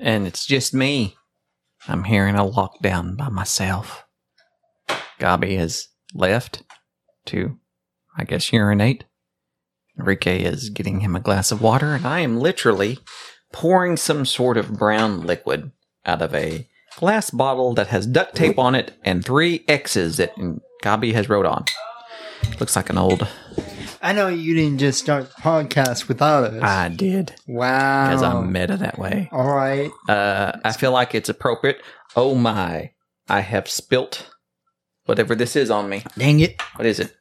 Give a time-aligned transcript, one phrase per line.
[0.00, 1.16] and it's just me.
[1.86, 4.04] I'm here in a lockdown by myself.
[5.18, 6.62] Gabi has left
[7.26, 7.58] to,
[8.16, 9.04] I guess, urinate.
[9.98, 12.98] Enrique is getting him a glass of water, and I am literally
[13.52, 15.72] pouring some sort of brown liquid
[16.06, 20.34] out of a glass bottle that has duct tape on it and three X's that
[20.82, 21.64] Gabi has wrote on.
[22.58, 23.28] Looks like an old.
[24.02, 26.62] I know you didn't just start the podcast without us.
[26.62, 28.08] I did wow.
[28.08, 29.28] because I'm meta that way.
[29.30, 29.90] All right.
[30.08, 31.82] Uh, I feel like it's appropriate.
[32.16, 32.92] Oh my!
[33.28, 34.30] I have spilt
[35.04, 36.02] whatever this is on me.
[36.16, 36.60] Dang it.
[36.76, 37.14] What is it?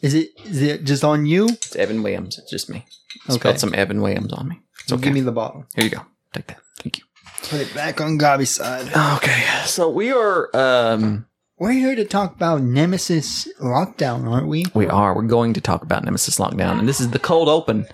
[0.00, 1.48] Is it is it just on you?
[1.48, 2.38] It's Evan Williams.
[2.38, 2.86] It's just me.
[3.28, 3.40] I Okay.
[3.40, 4.60] Spilled some Evan Williams on me.
[4.86, 5.04] So okay.
[5.04, 5.66] Give me the bottle.
[5.74, 6.06] Here you go.
[6.32, 6.60] Take that.
[6.78, 7.04] Thank you.
[7.42, 8.90] Put it back on Gabi's side.
[9.16, 11.26] Okay, so we are um
[11.60, 14.64] We're here to talk about Nemesis Lockdown, aren't we?
[14.72, 17.84] we are we're going to talk about Nemesis Lockdown, and this is the cold open.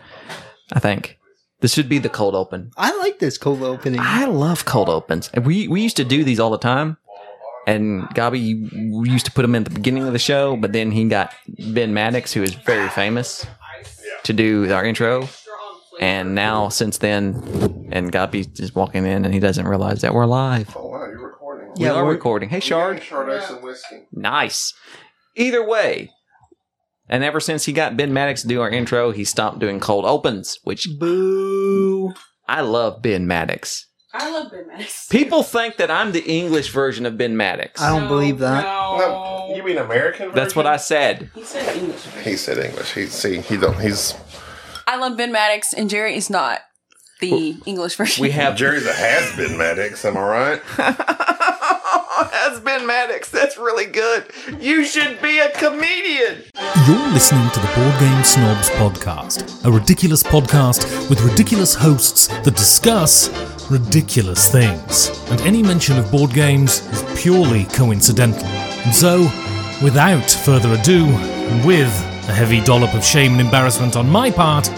[0.72, 1.18] I think
[1.58, 2.70] this should be the cold open.
[2.76, 3.98] I like this cold opening.
[4.00, 6.96] I love cold opens, and we we used to do these all the time.
[7.66, 8.70] And Gabi
[9.04, 11.34] used to put them in the beginning of the show, but then he got
[11.74, 13.44] Ben Maddox, who is very famous,
[14.22, 15.28] to do our intro.
[15.98, 17.34] And now, since then,
[17.90, 20.76] and Gabi is walking in, and he doesn't realize that we're live.
[21.78, 21.84] Wow, you're recording.
[21.84, 22.48] We Yeah, are we're- recording.
[22.48, 23.00] Hey, Shard.
[23.00, 24.06] Chardonnay and whiskey.
[24.12, 24.72] Nice.
[25.36, 26.10] Either way.
[27.08, 30.04] And ever since he got Ben Maddox to do our intro, he stopped doing cold
[30.04, 32.14] opens, which boo.
[32.48, 33.86] I love Ben Maddox.
[34.12, 35.06] I love Ben Maddox.
[35.08, 37.80] People think that I'm the English version of Ben Maddox.
[37.80, 38.64] I don't believe that.
[38.64, 38.96] No.
[38.98, 40.32] No, you mean American?
[40.32, 41.30] That's what I said.
[41.34, 42.02] He said English.
[42.24, 42.92] He said English.
[42.94, 43.78] He see he don't.
[43.78, 44.14] He's
[44.86, 46.60] I love Ben Maddox, and Jerry is not
[47.20, 48.22] the English version.
[48.22, 50.04] We have Jerry's a has been Maddox.
[50.04, 50.62] Am I right?
[52.32, 53.30] has been Maddox.
[53.30, 54.26] That's really good.
[54.60, 56.44] You should be a comedian.
[56.86, 62.56] You're listening to the Board Game Snobs podcast, a ridiculous podcast with ridiculous hosts that
[62.56, 63.30] discuss
[63.70, 65.10] ridiculous things.
[65.30, 68.44] And any mention of board games is purely coincidental.
[68.46, 69.22] And so,
[69.82, 71.88] without further ado, and with
[72.28, 74.68] a heavy dollop of shame and embarrassment on my part,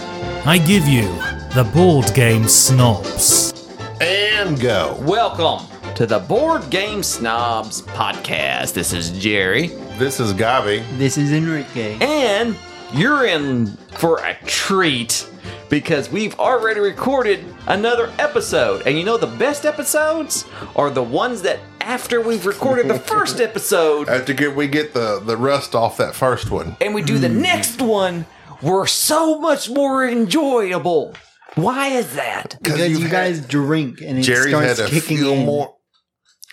[0.45, 1.07] I give you
[1.55, 3.67] the Board Game Snobs.
[3.99, 4.95] And go.
[5.01, 5.65] Welcome
[5.95, 8.73] to the Board Game Snobs podcast.
[8.73, 9.69] This is Jerry.
[9.97, 10.85] This is Gabi.
[10.99, 11.97] This is Enrique.
[12.01, 12.55] And
[12.93, 13.65] you're in
[13.97, 15.27] for a treat
[15.69, 18.85] because we've already recorded another episode.
[18.85, 20.45] And you know, the best episodes
[20.75, 25.19] are the ones that after we've recorded the first episode After get, we get the
[25.19, 26.77] the rust off that first one.
[26.79, 27.41] and we do the hmm.
[27.41, 28.27] next one,
[28.61, 31.15] we're so much more enjoyable.
[31.55, 32.57] Why is that?
[32.61, 35.45] Because you've you had- guys drink and it Jerry's starts had a kicking few in.
[35.45, 35.75] more.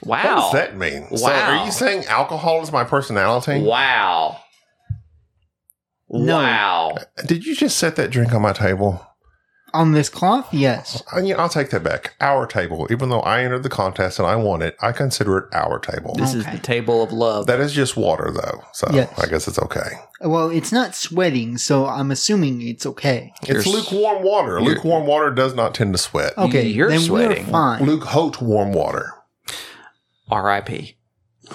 [0.02, 0.16] Wow.
[0.22, 1.08] What does that mean?
[1.16, 1.60] So Wow.
[1.60, 3.60] are you saying alcohol is my personality?
[3.62, 4.38] Wow.
[6.10, 6.36] No.
[6.36, 6.98] Wow.
[7.26, 9.04] Did you just set that drink on my table?
[9.76, 11.02] On this cloth, yes.
[11.12, 12.14] I, yeah, I'll take that back.
[12.20, 12.86] Our table.
[12.90, 16.14] Even though I entered the contest and I won it, I consider it our table.
[16.14, 16.56] This is Okay.
[16.56, 17.46] the table of love.
[17.46, 18.62] That is just water, though.
[18.72, 19.12] So Yes.
[19.18, 19.98] I guess it's okay.
[20.22, 23.32] Well, it's not sweating, so I'm assuming it's okay.
[23.42, 24.60] It's You're- lukewarm water.
[24.62, 26.36] Lukewarm water does not tend to sweat.
[26.38, 27.46] Okay, You're then sweating.
[27.46, 27.84] we're fine.
[27.84, 29.12] Luke Hote warm water.
[30.30, 30.96] R.I.P.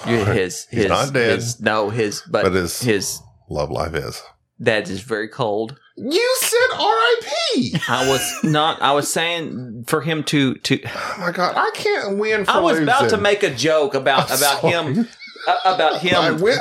[0.07, 1.35] You- His, He's not dead.
[1.39, 4.21] his- no, his, but, But his- his Love life is.
[4.61, 5.79] Dad is very cold.
[5.97, 7.75] You said R.I.P.
[7.87, 8.81] I was not.
[8.81, 10.79] I was saying for him to to.
[10.85, 12.45] Oh my god, I can't win.
[12.45, 15.07] For I was about to make a joke about I'm about him
[15.47, 16.15] uh, about him.
[16.15, 16.57] I win.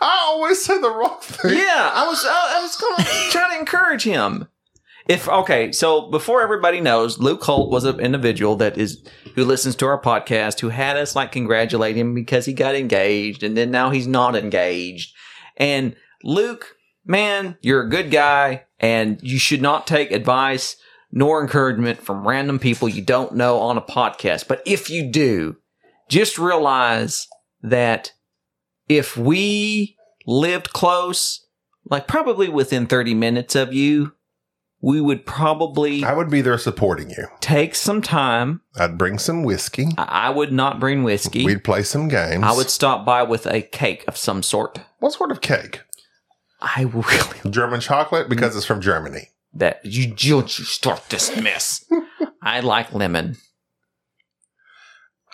[0.00, 1.58] I always say the wrong thing.
[1.58, 2.24] Yeah, I was.
[2.24, 4.48] I, I was going to try to encourage him.
[5.08, 9.02] If okay, so before everybody knows, Luke Holt was an individual that is
[9.34, 13.42] who listens to our podcast, who had us like congratulate him because he got engaged,
[13.42, 15.14] and then now he's not engaged.
[15.56, 20.76] And Luke, man, you're a good guy, and you should not take advice
[21.12, 24.46] nor encouragement from random people you don't know on a podcast.
[24.46, 25.56] But if you do,
[26.08, 27.26] just realize
[27.62, 28.12] that
[28.88, 29.96] if we
[30.26, 31.46] lived close,
[31.88, 34.12] like probably within 30 minutes of you,
[34.82, 37.26] we would probably I would be there supporting you.
[37.40, 38.62] take some time.
[38.76, 39.88] I'd bring some whiskey.
[39.98, 41.44] I I would not bring whiskey.
[41.44, 42.44] We'd play some games.
[42.44, 44.80] I would stop by with a cake of some sort.
[44.98, 45.80] What sort of cake?
[46.62, 49.28] I really German chocolate because it's from Germany.
[49.54, 51.84] that you don't you start this mess.
[52.42, 53.36] I like lemon.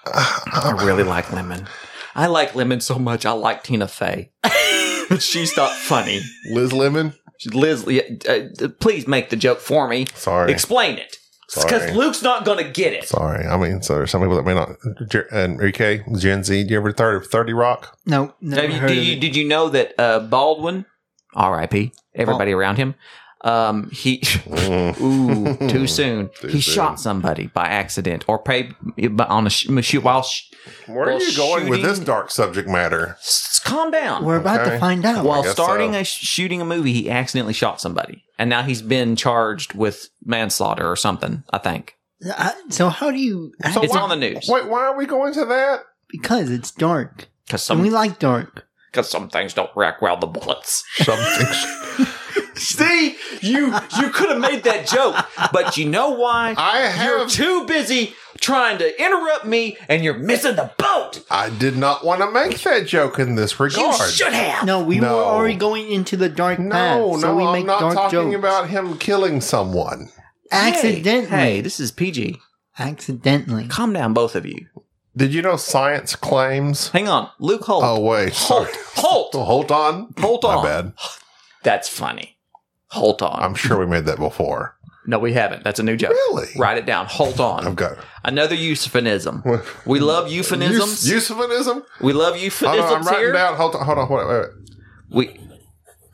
[0.07, 1.67] I really like lemon.
[2.15, 3.27] I like lemon so much.
[3.27, 4.31] I like Tina Fey.
[4.43, 6.21] but she's not funny.
[6.51, 7.13] Liz Lemon.
[7.53, 10.07] Liz, uh, please make the joke for me.
[10.15, 10.51] Sorry.
[10.51, 11.17] Explain it.
[11.55, 13.05] Because Luke's not going to get it.
[13.07, 13.47] Sorry.
[13.47, 14.71] I mean, so there's some people that may not.
[15.09, 17.99] Jer- Enrique, Gen Z, do you ever 30, 30 Rock?
[18.05, 20.87] No, never Have you, heard did, of you, did you know that uh, Baldwin,
[21.37, 22.95] R.I.P., everybody around him,
[23.45, 24.23] Um, he
[25.01, 26.31] ooh too soon.
[26.41, 26.75] Too he soon.
[26.75, 28.75] shot somebody by accident or paid
[29.11, 30.23] but on a sh- shoot while.
[30.23, 30.51] Sh-
[30.87, 33.17] Where are you going with this dark subject matter?
[33.21, 34.25] s- calm down.
[34.25, 34.71] We're about Okay.
[34.71, 35.25] to find out.
[35.25, 36.01] while starting so.
[36.01, 40.09] a sh- shooting a movie, he accidentally shot somebody, and now he's been charged with
[40.25, 41.45] manslaughter or something.
[41.53, 41.95] I think
[42.37, 43.53] Uh, so how do you?
[43.73, 45.81] So it's why- on the news Wait, why are we going to that?
[46.09, 48.67] because it's dark, because and we like dark.
[48.97, 50.83] Because some things don't react well the bullets.
[50.97, 52.07] Something.
[52.57, 53.67] See, you
[53.99, 55.15] you could have made that joke,
[55.53, 56.55] but you know why?
[56.57, 57.29] I You're have.
[57.29, 61.23] too busy trying to interrupt me, and you're missing the boat.
[61.31, 63.79] I did not want to make that joke in this regard.
[63.79, 64.11] You regard.
[64.11, 64.65] should have.
[64.65, 65.17] No, we No.
[65.17, 66.67] were already going into the dark path.
[66.99, 68.37] No, so no, we I'm make not dark talking jokes.
[68.37, 70.09] about him killing someone.
[70.51, 71.27] accidentally.
[71.27, 72.41] Hey, hey, this is PG.
[72.79, 73.69] accidentally.
[73.69, 74.67] Calm down, both of you.
[75.17, 76.89] Did you know science claims?
[76.91, 77.83] Hang on, Luke Holt.
[77.85, 78.73] Oh wait, Holt, sorry.
[78.97, 80.13] Holt, Hold on.
[80.19, 80.57] Holt on.
[80.57, 80.93] My bad.
[81.63, 82.37] That's funny.
[82.89, 83.43] Hold on.
[83.43, 84.77] I'm sure we made that before.
[85.07, 85.65] no, we haven't.
[85.65, 86.11] That's a new joke.
[86.11, 86.49] Really?
[86.57, 87.07] Write it down.
[87.07, 87.67] Hold on.
[87.67, 89.43] I've got Another euphemism.
[89.87, 91.09] We love euphemisms.
[91.09, 91.83] Use, euphemism.
[92.01, 93.33] we love Hold euphemisms on, I'm writing here.
[93.33, 93.57] down.
[93.57, 94.49] Hold on, hold on, wait, wait,
[95.11, 95.41] wait.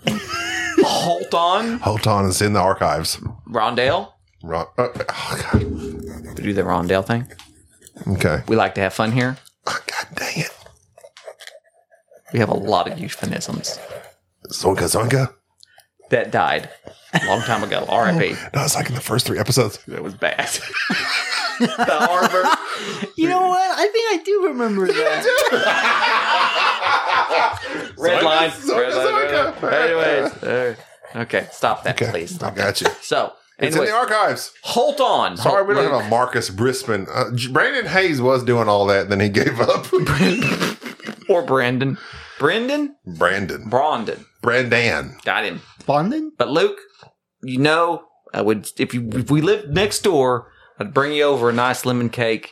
[0.07, 3.17] We hold on, Hold on, it's in the archives.
[3.49, 4.13] Rondale.
[4.43, 5.63] Ron, uh, oh god.
[5.63, 7.27] We do the Rondale thing.
[8.09, 8.43] Okay.
[8.49, 9.37] We like to have fun here.
[9.67, 10.51] Oh, god dang it.
[12.33, 13.79] We have a lot of euphemisms
[14.51, 15.35] Zonka Zonka.
[16.11, 16.69] that died
[17.15, 17.85] a long time ago.
[17.89, 18.35] R.I.P.
[18.55, 19.79] No, it's like in the first three episodes.
[19.87, 20.49] That was bad.
[21.61, 22.47] the Harvard
[23.17, 23.79] You know what?
[23.79, 25.25] I think I do remember that.
[27.99, 28.51] red line.
[28.51, 29.63] Zonka, Red line, red Zonka.
[29.63, 29.75] line.
[29.75, 30.75] Anyways, uh,
[31.17, 32.33] okay, stop that, Okay, please.
[32.33, 32.87] I Stop got you.
[33.03, 34.53] So, It's anyway, in the archives.
[34.63, 35.37] hold on.
[35.37, 35.93] Sorry, Hold- we don't Luke.
[36.03, 37.07] have a Marcus Brisbane.
[37.13, 39.87] Uh, Brandon Hayes was doing all that, then he gave up.
[41.29, 41.99] or Brandon.
[42.39, 42.97] Brendan?
[43.07, 43.69] Brandon.
[43.69, 44.27] Brandon.
[44.43, 45.17] Brandan.
[45.25, 45.61] Got him.
[45.87, 46.33] Bonding?
[46.37, 46.79] But Luke,
[47.43, 48.05] you know,
[48.35, 51.85] I would if you if we lived next door, I'd bring you over a nice
[51.87, 52.51] lemon cake.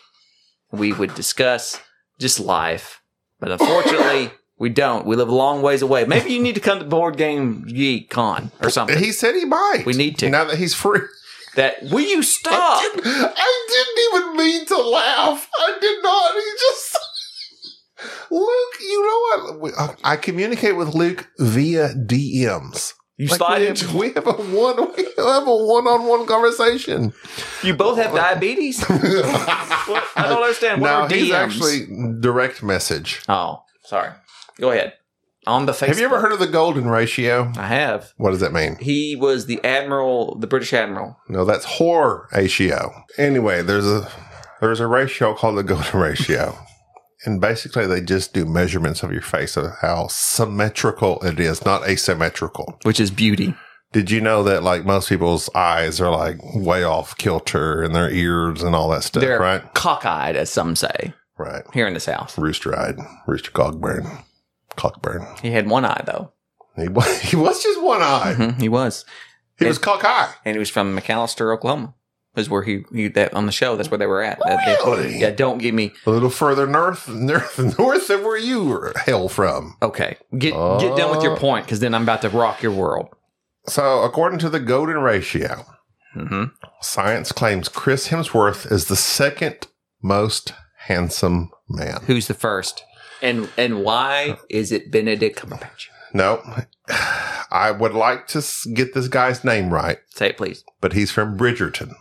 [0.71, 1.81] We would discuss
[2.21, 3.01] just life.
[3.41, 5.07] But unfortunately, we don't.
[5.07, 6.05] We live a long ways away.
[6.05, 8.99] Maybe you need to come to Board Game Geek Con or something.
[8.99, 9.85] He said he might.
[9.87, 10.29] We need to.
[10.29, 11.01] Now that he's free.
[11.57, 12.83] That will you stop?
[12.85, 15.49] I didn't even mean to laugh.
[15.59, 16.35] I did not.
[16.35, 16.99] He just.
[18.31, 19.73] Luke, you know what?
[19.77, 22.93] Uh, I communicate with Luke via DMs.
[23.17, 24.93] You Like, slide we, we have a one.
[24.97, 27.13] We have a one-on-one conversation.
[27.63, 28.85] You both have diabetes.
[28.89, 30.81] I don't understand.
[30.81, 31.15] What no, are DMs?
[31.15, 31.87] he's actually
[32.21, 33.23] direct message.
[33.29, 34.13] Oh, sorry.
[34.61, 34.95] Go ahead.
[35.47, 35.87] On the Facebook.
[35.89, 37.51] Have you ever heard of the golden ratio?
[37.57, 38.13] I have.
[38.19, 38.77] What does that mean?
[38.79, 41.17] He was the admiral, the British admiral.
[41.31, 42.93] No, that's Horatio.
[43.17, 44.11] Anyway, there's a
[44.61, 46.57] there's a ratio called the golden ratio.
[47.27, 51.87] And basically they just do measurements of your face of how symmetrical it is, not
[51.87, 52.79] asymmetrical.
[52.85, 53.55] which is beauty.
[53.93, 58.09] Did you know that like most people's eyes are like way off kilter and their
[58.11, 59.61] ears and all that stuff, They're right?
[59.75, 61.63] cockeyed, as some say Right.
[61.75, 62.39] here in the South.
[62.39, 62.97] Rooster eyed.
[63.27, 64.25] Rooster Cogburn.
[64.81, 65.27] Cockburn.
[65.43, 66.33] He had one eye though.
[66.77, 68.35] He was, he was just one eye.
[68.37, 69.05] Mhm, he was,
[69.59, 70.29] He was cockeye.
[70.45, 71.95] and he was from McAlester, Oklahoma.
[72.37, 73.77] Was where he, he that on the show.
[73.77, 74.39] That's where they were at.
[74.47, 74.65] That-
[74.97, 75.31] they- yeah.
[75.31, 75.93] Don't give me.
[76.07, 79.77] A little further north, north, north of where you were hail from.
[79.83, 82.71] Okay, get get done with your Uh, point because then I'm about to rock your
[82.73, 83.09] world.
[83.67, 85.67] So, according to the golden ratio,
[86.15, 86.45] hmm
[86.81, 89.67] science claims Chris Hemsworth is the second
[90.01, 90.55] most
[90.87, 92.01] handsome man.
[92.07, 92.85] Who's the first?
[93.23, 95.89] And and why is it Benedict Cumberbatch?
[96.13, 96.43] No,
[97.51, 98.43] I would like to
[98.75, 100.65] get this guy's name right, Say it, please.
[100.81, 101.95] but he's from Bridgerton.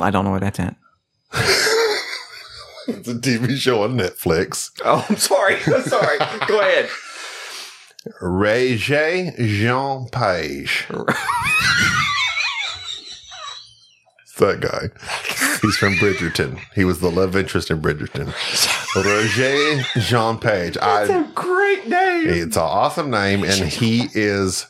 [0.00, 0.76] I don't know where that's at.
[1.32, 4.70] it's a TV show on Netflix.
[4.84, 5.56] Oh, I'm sorry.
[5.66, 6.18] I'm sorry.
[6.46, 6.88] Go ahead.
[8.22, 10.86] Roger Jean Page.
[14.22, 14.88] It's that guy.
[15.62, 16.58] He's from Bridgerton.
[16.74, 18.32] He was the love interest in Bridgerton.
[18.96, 20.76] Roger Jean Page.
[20.80, 22.28] I, great name.
[22.28, 24.66] it's an awesome name, and he is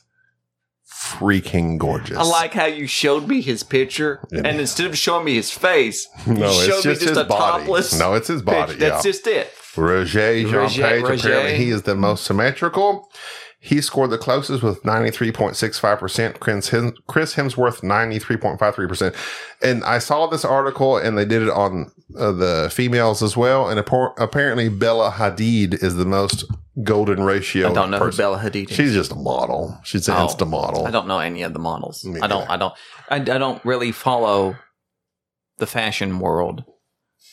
[0.90, 2.16] freaking gorgeous.
[2.16, 4.42] I like how you showed me his picture, Yeah.
[4.44, 7.18] and instead of showing me his face, No, you it's showed just me just his
[7.18, 7.64] a body.
[7.64, 7.98] topless.
[7.98, 8.72] No, it's his body.
[8.72, 8.88] picture.
[8.88, 9.10] That's yeah.
[9.10, 9.52] just it.
[9.76, 10.04] Roger
[10.42, 11.02] Jean Roger- Page.
[11.02, 11.28] Roger.
[11.28, 13.08] Apparently, he is the most symmetrical.
[13.60, 16.38] He scored the closest with 93.65%.
[17.08, 19.14] Chris Hemsworth, 93.53%.
[19.62, 23.68] And I saw this article and they did it on uh, the females as well.
[23.68, 26.44] And appar- apparently, Bella Hadid is the most
[26.84, 27.70] golden ratio.
[27.70, 28.12] I don't know who.
[28.16, 28.76] Bella Hadid is.
[28.76, 29.76] She's just a model.
[29.82, 30.86] She's an Oh, Insta model.
[30.86, 32.06] I don't know any of the models.
[32.22, 32.48] I don't.
[32.48, 32.74] I don't.
[33.08, 34.56] I, I don't really follow
[35.58, 36.62] the fashion world.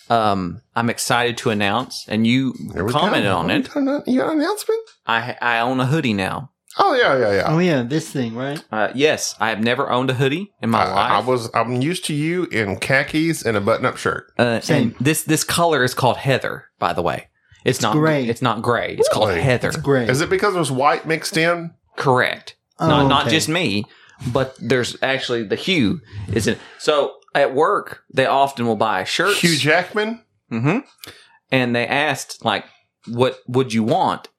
[0.09, 3.69] Um, I'm excited to announce, and you There commented on it.
[4.07, 4.81] You got an announcement?
[5.07, 6.51] I I own a hoodie now.
[6.77, 7.43] Oh yeah, yeah, yeah.
[7.47, 8.61] Oh yeah, this thing, right?
[8.71, 12.05] Uh, yes, I have never owned a hoodie in my I, I was I'm used
[12.05, 14.31] to you in khakis and a button-up shirt.
[14.37, 14.89] uh, Same.
[14.89, 17.29] and this this color is called heather, by the way.
[17.63, 18.27] It's, not gray.
[18.27, 18.95] It's not gray.
[18.95, 19.69] It's called heather.
[19.69, 20.07] It's great.
[20.07, 21.73] Is it because there's white mixed in?
[21.95, 22.55] Correct.
[22.77, 23.85] Oh, not not just me,
[24.31, 26.57] but there's actually the hue is in.
[26.77, 29.39] So at work, they often will buy shirts.
[29.41, 30.23] Hugh Jackman.
[30.51, 30.79] Mm-hmm.
[31.51, 32.65] And they asked like,
[33.07, 34.29] "What would you want?"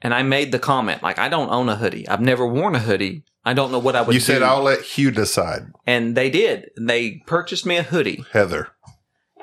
[0.00, 2.06] And I made the comment like, "I don't own a hoodie.
[2.08, 3.24] I've never worn a hoodie.
[3.44, 5.62] I don't know what I would." You said do." I'll let Hugh decide.
[5.86, 6.70] and they did.
[6.78, 8.68] They purchased me a hoodie, Heather.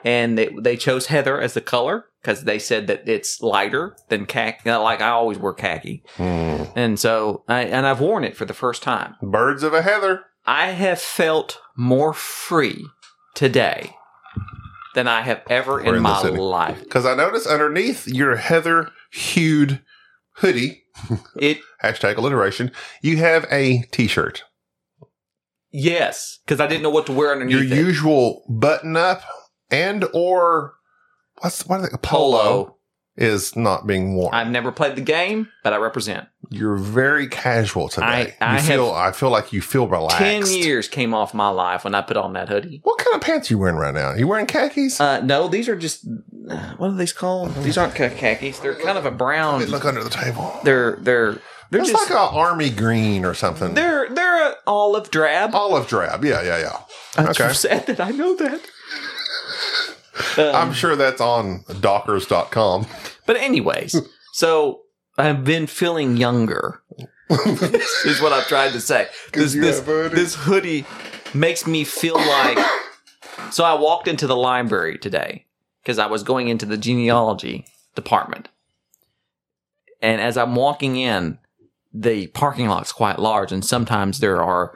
[0.03, 4.25] and they they chose heather as the color because they said that it's lighter than
[4.25, 4.69] khaki.
[4.71, 6.63] Like I always wear khaki, Hmm.
[6.75, 9.15] and so I, and I've worn it for the first time.
[9.21, 10.25] Birds of a Heather.
[10.45, 12.85] I have felt more free
[13.35, 13.95] today
[14.95, 16.81] than I have ever in, in my life.
[16.83, 19.81] Because I noticed underneath your heather hued
[20.37, 20.83] hoodie,
[21.37, 22.71] It hashtag alliteration,
[23.01, 24.43] you have a t-shirt.
[25.71, 27.75] yes, because I didn't know what to wear Your underneath it.
[27.75, 29.21] usual button up
[29.69, 30.73] and or
[31.39, 32.01] what's what is it?
[32.01, 32.77] Polo, Polo.
[33.15, 34.33] is not being worn.
[34.33, 36.27] I've never played the game, but I represent.
[36.51, 38.35] You're very casual today.
[38.41, 40.17] I- I you feel I feel like you feel relaxed.
[40.17, 42.79] Ten years came off my life when I put on that hoodie.
[42.83, 44.13] What kind of pants are you wearing right now?
[44.13, 44.99] You wearing khakis?
[44.99, 46.07] Uh, no, these are just
[46.77, 47.53] what are these called?
[47.55, 48.57] These aren't khakis.
[48.59, 49.63] They're kind of a brown.
[49.65, 50.59] Look under the table.
[50.63, 51.37] They're they're
[51.69, 53.75] they're It's just like a army green or something.
[53.75, 55.53] they're they're a olive drab.
[55.53, 56.25] Olive drab.
[56.25, 56.79] Yeah, yeah, yeah.
[57.15, 57.53] I'm okay.
[57.53, 58.59] sad that I know that.
[60.37, 62.87] Um, I'm sure that's on dockers.com.
[63.25, 63.95] But anyways,
[64.33, 64.81] so
[65.19, 66.81] I've been feeling younger.
[67.29, 69.07] is what I've tried to say.
[69.33, 70.15] This this, hoodie.
[70.15, 70.85] this hoodie
[71.33, 72.57] makes me feel like.
[73.51, 75.45] So I walked into the library today
[75.81, 78.49] because I was going into the genealogy department,
[80.01, 81.37] and as I'm walking in,
[81.93, 84.73] the parking lot's quite large, and sometimes there are.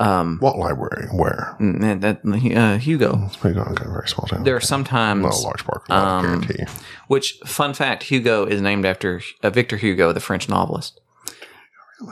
[0.00, 1.08] Um, What library?
[1.12, 1.56] Where?
[1.60, 2.20] mm, that,
[2.56, 3.22] uh, Hugo.
[3.26, 4.44] It's pretty okay, very small town.
[4.44, 5.90] There are sometimes not a large park.
[5.90, 6.64] um, guarantee.
[7.08, 11.00] Which, fun fact, Hugo is named after uh, Victor Hugo, the French novelist.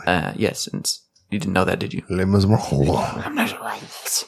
[0.07, 0.90] Uh, yes, and
[1.31, 2.02] you didn't know that, did you?
[2.09, 4.25] Les Miserables.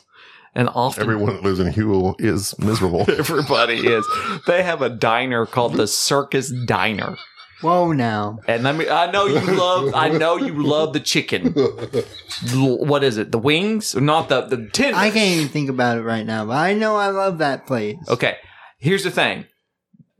[0.55, 3.05] And often Everyone that lives in Huel is miserable.
[3.09, 4.07] everybody is.
[4.47, 7.17] They have a diner called the Circus Diner.
[7.61, 8.39] Whoa, now.
[8.47, 11.53] And I mean, I know you love, I know you love the chicken.
[12.55, 13.33] What is it?
[13.33, 13.95] The wings?
[13.95, 14.99] Not the the tenders.
[14.99, 17.97] I can't even think about it right now, but I know I love that place.
[18.09, 18.37] Okay,
[18.79, 19.47] here's the thing.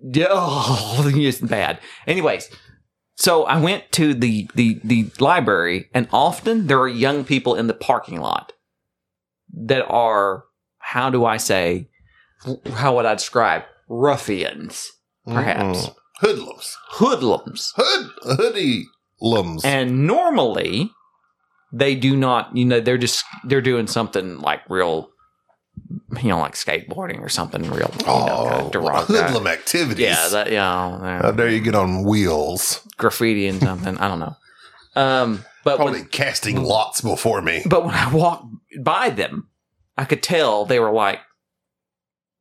[0.01, 1.81] Yeah, Oh, it's bad.
[2.07, 2.51] Anyways,
[3.17, 7.67] so I went to the, the the library, and often there are young people in
[7.67, 8.53] the parking lot
[9.53, 10.45] that are,
[10.79, 11.89] how do I say,
[12.73, 14.91] how would I describe ruffians,
[15.27, 15.95] perhaps Mm-mm.
[16.21, 16.77] Hoodlums.
[16.91, 18.87] hoodlums, Hood hoodie
[19.21, 19.65] lums.
[19.65, 20.91] and normally
[21.73, 22.57] they do not.
[22.57, 25.11] You know, they're just they're doing something like real.
[26.21, 27.91] You know, like skateboarding or something real.
[28.01, 30.05] You know, kind oh, of hoodlum activities.
[30.05, 32.81] Yeah, that yeah, How dare you get on wheels?
[32.97, 33.97] graffiti and something.
[33.99, 34.37] I don't know.
[34.97, 37.63] Um, but Probably when, casting lots before me.
[37.65, 38.47] but when I walked
[38.83, 39.51] by them,
[39.97, 41.21] I could tell they were like,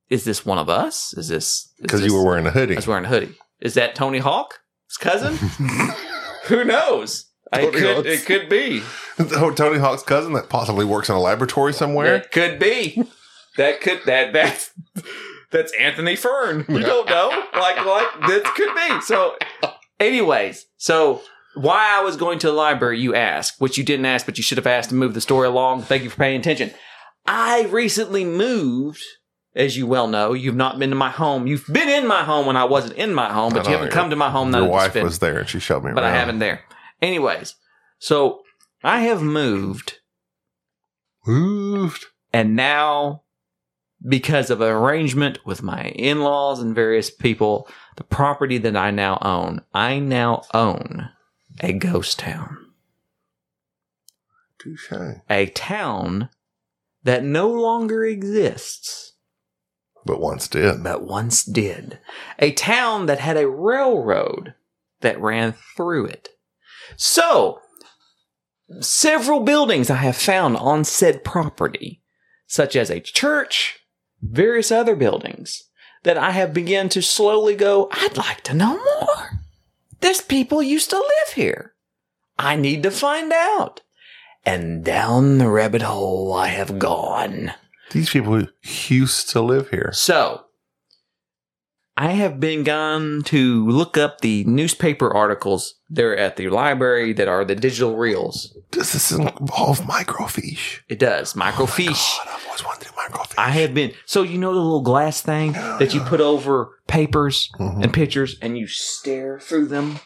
[0.09, 1.13] "Is this one of us?
[1.15, 2.73] Is this Because you were wearing a hoodie.
[2.73, 3.35] I was wearing a hoodie.
[3.59, 5.35] Is that Tony Hawk, his cousin?
[6.47, 7.25] Who knows?
[7.51, 8.81] I Tony could, Hawk's- it could be.
[9.19, 12.17] Oh, Tony Hawk's cousin that possibly works in a laboratory somewhere.
[12.17, 13.01] It could be.
[13.57, 14.69] That could that that's
[15.51, 16.65] that's Anthony Fern.
[16.69, 17.29] You don't know.
[17.55, 19.01] Like like this could be.
[19.01, 19.35] So
[19.99, 21.23] anyways, so
[21.55, 24.43] why I was going to the library, you ask, which you didn't ask, but you
[24.43, 25.81] should have asked to move the story along.
[25.81, 26.71] Thank you for paying attention.
[27.25, 29.01] I recently moved,
[29.57, 30.33] as you well know.
[30.33, 31.47] You've not been to my home.
[31.47, 34.11] You've been in my home when I wasn't in my home, but you haven't come
[34.11, 34.53] to my home.
[34.53, 35.95] Your wife been- was there and she showed me around.
[35.95, 36.61] but I haven't there.
[37.01, 37.55] Anyways,
[37.99, 38.43] so
[38.83, 39.99] I have moved
[41.25, 42.05] moved.
[42.31, 43.23] and now,
[44.07, 48.91] because of an arrangement with my in laws and various people, the property that I
[48.91, 51.09] now own, I now own
[51.61, 52.57] a ghost town.
[54.59, 54.91] Touche.
[55.29, 56.29] A town
[57.03, 59.06] that no longer exists,
[60.07, 60.83] But once did.
[60.83, 61.99] but once did.
[62.39, 64.55] A town that had a railroad
[65.01, 66.29] that ran through it.
[66.95, 67.59] So,
[68.79, 72.01] several buildings I have found on said property,
[72.47, 73.79] such as a church,
[74.21, 75.63] various other buildings,
[76.03, 79.41] that I have begun to slowly go, I'd like to know more.
[79.99, 81.73] This people used to live here.
[82.39, 83.81] I need to find out.
[84.45, 87.51] And down the rabbit hole I have gone.
[87.91, 88.47] These people
[88.89, 89.91] used to live here.
[89.93, 90.43] So,
[91.99, 97.27] I have been gone to look up the newspaper articles there at the library that
[97.27, 98.55] are the digital reels.
[98.69, 100.81] Does this involve microfiche?
[100.89, 102.17] It does microfiche.
[102.23, 103.33] God, I've always wanted to do microfiche.
[103.39, 107.49] I have been so you know the little glass thing that you put over papers
[107.59, 107.83] Mhm.
[107.85, 109.99] and pictures and you stare through them.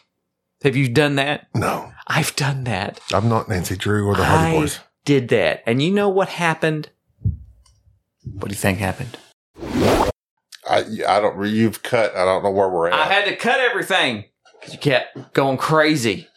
[0.62, 1.48] Have you done that?
[1.54, 3.00] no, I've done that.
[3.12, 4.78] I'm not Nancy Drew or the Hardy I Boys.
[5.04, 6.88] did that, and you know what happened?
[8.24, 9.16] What do you think happened?
[10.68, 11.44] I, I don't.
[11.46, 12.14] You've cut.
[12.14, 12.94] I don't know where we're at.
[12.94, 14.24] I had to cut everything
[14.60, 16.28] because you kept going crazy.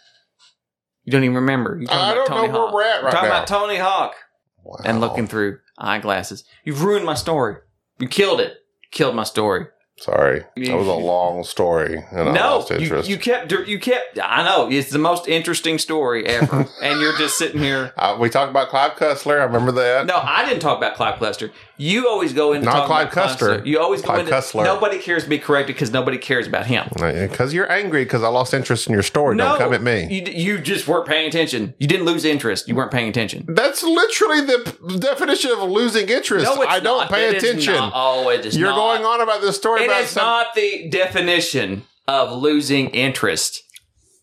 [1.04, 1.78] You don't even remember.
[1.78, 2.74] You're talking I about don't Tony know where Hawk.
[2.74, 3.36] we're at right talking now.
[3.36, 4.16] about Tony Hawk
[4.64, 4.78] Wow.
[4.84, 6.44] and looking through eyeglasses.
[6.64, 7.58] You've ruined my story.
[8.00, 8.58] You killed it.
[8.92, 9.68] Killed my story.
[9.98, 13.08] Sorry, that was a long story, and I no, lost you, interest.
[13.10, 13.50] you kept.
[13.54, 14.20] You kept.
[14.22, 17.94] I know it's the most interesting story ever, and you're just sitting here.
[17.96, 19.40] Uh, we talked about Clive Cussler.
[19.40, 20.06] I remember that.
[20.06, 21.50] No, I didn't talk about Clive Cluster.
[21.78, 23.46] You always go into Not talking Clive about Custer.
[23.48, 23.68] Cluster.
[23.68, 24.64] You always go into Cussler.
[24.64, 26.88] nobody cares to be corrected because nobody cares about him.
[27.00, 29.36] Uh, because you're angry because I lost interest in your story.
[29.36, 30.08] No, Don't come at me.
[30.10, 31.74] You, you just weren't paying attention.
[31.78, 32.68] You didn't lose interest.
[32.70, 33.46] You weren't paying attention.
[33.50, 36.46] That's literally the definition of losing interest.
[36.46, 37.12] No, it's I don't not.
[37.12, 37.74] pay It is attention.
[37.74, 37.92] not.
[37.94, 38.76] Oh, it is You're not.
[38.78, 40.24] going on about this story It about is some.
[40.26, 43.62] not the definition of losing interest.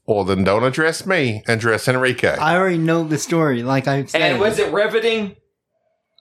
[0.07, 1.43] well, then don't address me.
[1.47, 2.29] Address Enrique.
[2.37, 3.63] I already know the story.
[3.63, 5.37] Like I said, And was it riveting?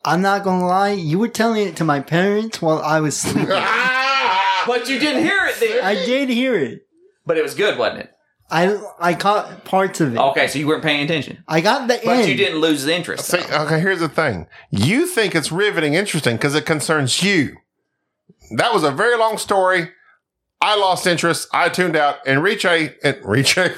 [0.04, 0.92] I'm not gonna lie.
[0.94, 3.48] You were telling it to my parents while I was sleeping.
[4.68, 5.84] But you didn't hear it then.
[5.84, 6.86] I did hear it.
[7.26, 8.12] But it was good, wasn't it?
[8.52, 10.20] I I caught parts of it.
[10.20, 11.44] Okay, so you weren't paying attention.
[11.48, 12.30] I got the But end.
[12.30, 13.26] you didn't lose the interest.
[13.26, 14.46] See, okay, here's the thing.
[14.70, 17.56] You think it's riveting, interesting because it concerns you.
[18.58, 19.90] That was a very long story.
[20.62, 21.48] I lost interest.
[21.52, 22.18] I tuned out.
[22.28, 23.70] Enrique, Enrique,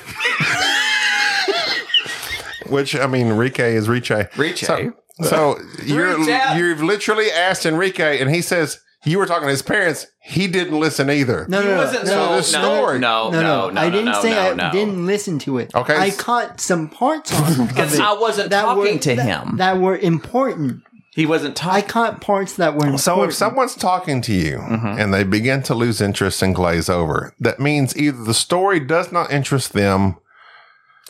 [2.68, 4.28] which I mean, Enrique is Enrique.
[4.36, 4.66] Riche.
[4.66, 6.18] So, so you're
[6.58, 10.08] you've literally asked Enrique, and he says you were talking to his parents.
[10.22, 11.46] He didn't listen either.
[11.50, 13.90] No, He no, no, wasn't no, so no, the story- No, no, no, no, I
[13.90, 14.72] didn't no, say no, I no.
[14.72, 15.76] didn't listen to it.
[15.76, 15.96] Okay.
[15.98, 19.58] I caught some parts of because I wasn't that talking were, to that- him.
[19.58, 20.84] that were important.
[21.14, 21.90] he wasn't I talking.
[21.90, 23.02] caught parts that were important.
[23.02, 25.00] So if someone's talking to you Mm-hmm.
[25.00, 29.12] and they begin to lose interest and glaze over, that means either the story does
[29.12, 30.16] not interest them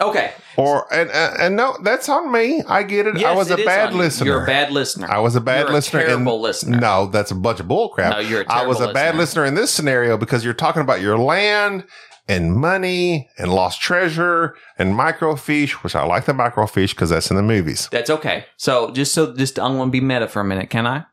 [0.01, 0.31] Okay.
[0.57, 2.63] or and and, and no, that's on me.
[2.67, 3.15] I get it.
[3.15, 3.99] I Yes, was a bad you.
[3.99, 4.25] listener.
[4.27, 5.07] You're a bad listener.
[5.09, 6.03] I was a bad You're a listener.
[6.05, 6.79] terrible in, listener.
[6.79, 8.09] No, that's a bunch of bullcrap.
[8.11, 9.43] No, you're a I was a terrible bad listener.
[9.43, 11.85] listener in this scenario because you're talking about your land
[12.27, 17.35] and money and lost treasure and microfiche, which I like the microfiche because that's in
[17.37, 17.89] the movies.
[17.91, 18.45] That's okay.
[18.57, 20.69] So just so just I'm going to be meta for a minute.
[20.69, 21.05] Can I?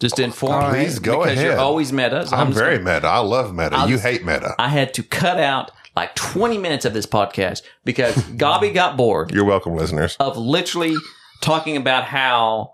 [0.00, 0.70] Just to inform.
[0.70, 1.46] Please go because ahead.
[1.46, 2.26] You're always meta.
[2.26, 3.06] so I'm just very gonna- meta.
[3.08, 3.74] I love meta.
[3.76, 4.54] I'll you just- hate meta.
[4.58, 9.32] I had to cut out like 20 minutes of this podcast because Gabi got bored
[9.32, 10.16] You're welcome, listeners.
[10.20, 10.94] of literally
[11.40, 12.72] talking about how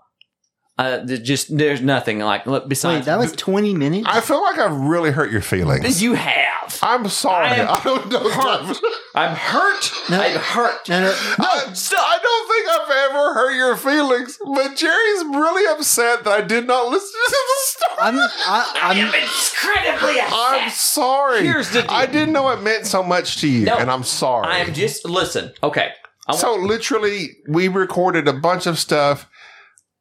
[0.77, 4.07] uh, th- just there's nothing like look, besides Wait, that was 20 minutes?
[4.09, 6.01] I feel like I've really hurt your feelings.
[6.03, 6.79] you have.
[6.81, 7.47] I'm sorry.
[7.47, 8.29] I I don't know.
[8.29, 8.77] hurt.
[9.15, 9.91] I'm hurt.
[10.09, 10.19] No.
[10.19, 10.89] I'm hurt.
[10.89, 16.23] no, no, I, I don't think I've ever hurt your feelings, but Jerry's really upset
[16.25, 17.97] that I did not listen to the story.
[18.01, 21.43] I'm, I, I am I'm, incredibly I'm sorry.
[21.43, 21.91] Here's the deal.
[21.91, 23.77] I didn't know it meant so much to you, No.
[23.77, 24.47] and I'm sorry.
[24.47, 25.53] I am just listen.
[25.63, 25.91] Okay.
[26.27, 29.29] I want, so literally, we recorded a bunch of stuff.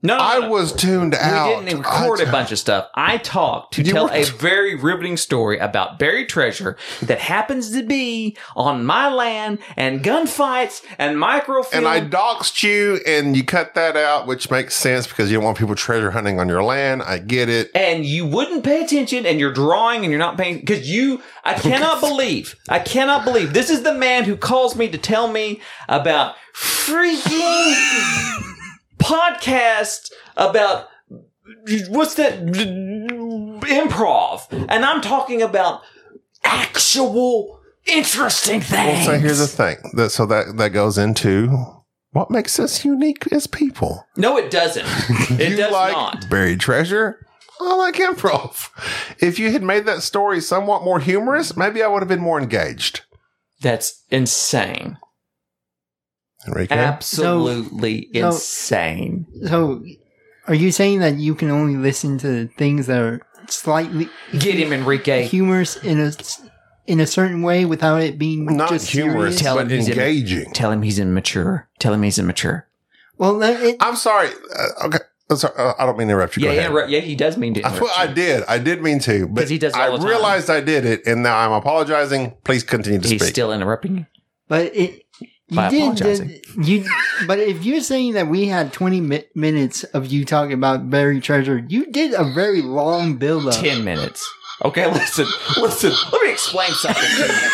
[0.04, 0.50] No, no, I no.
[0.50, 1.58] was tuned out.
[1.60, 2.88] We didn't record I- a bunch of stuff.
[2.94, 8.36] I talked to tell a very riveting story about buried treasure that happens to be
[8.54, 11.84] on my land and gunfights and microfilm.
[11.84, 15.44] And I doxed you, and you cut that out, which makes sense because you don't
[15.44, 17.02] want people treasure hunting on your land.
[17.02, 17.70] I get it.
[17.74, 21.54] and you wouldn't pay attention and you're drawing and you're not paying because you i
[21.54, 25.60] cannot believe i cannot believe this is the man who calls me to tell me
[25.88, 28.53] about freaking
[29.04, 30.88] podcast about
[31.88, 35.82] what's that improv and i'm talking about
[36.42, 39.76] actual interesting things Well, so here's the thing.
[39.94, 41.48] That, so that that goes into
[42.12, 44.06] what makes us unique as people.
[44.16, 44.86] no it doesn't
[45.38, 47.20] it you does like not buried treasure.
[47.60, 48.68] I like improv.
[49.22, 52.40] If you had made that story somewhat more humorous, maybe I would have been more
[52.40, 53.02] engaged.
[53.60, 54.98] that's insane
[56.46, 59.84] Enrique, absolutely So- insane so
[60.46, 64.72] are you saying that you can only listen to things that are slightly get him
[64.72, 66.12] enrique humorous in a,
[66.86, 69.40] in a certain way without it being not just humorous, serious?
[69.40, 70.52] Tell but him he's in- engaging.
[70.52, 71.68] Tell him he's immature.
[71.78, 72.66] Tell him he's immature.
[73.16, 74.28] Well, it, I'm sorry.
[74.28, 74.98] Uh, okay,
[75.30, 75.54] I'm sorry.
[75.56, 76.42] Uh, I don't mean to interrupt you.
[76.44, 76.90] Go Yeah, ahead.
[76.90, 77.62] yeah, yeah, he does mean to.
[77.62, 78.14] I, interrupt I you.
[78.14, 78.44] did.
[78.48, 80.06] I did mean to, but 'Cause he does it I the time.
[80.06, 82.34] realized I did it, and now I'm apologizing.
[82.44, 83.20] Please continue to speak.
[83.20, 83.34] He's speak.
[83.34, 84.06] still interrupting you.
[84.48, 85.03] but it.
[85.48, 86.28] You By did, apologizing.
[86.28, 86.84] did you?
[87.26, 91.22] But if you're saying that we had 20 mi- minutes of you talking about buried
[91.22, 93.54] treasure, you did a very long build up.
[93.60, 94.26] Ten minutes.
[94.64, 95.26] Okay, listen,
[95.60, 95.92] listen.
[96.12, 97.50] Let me explain something to you.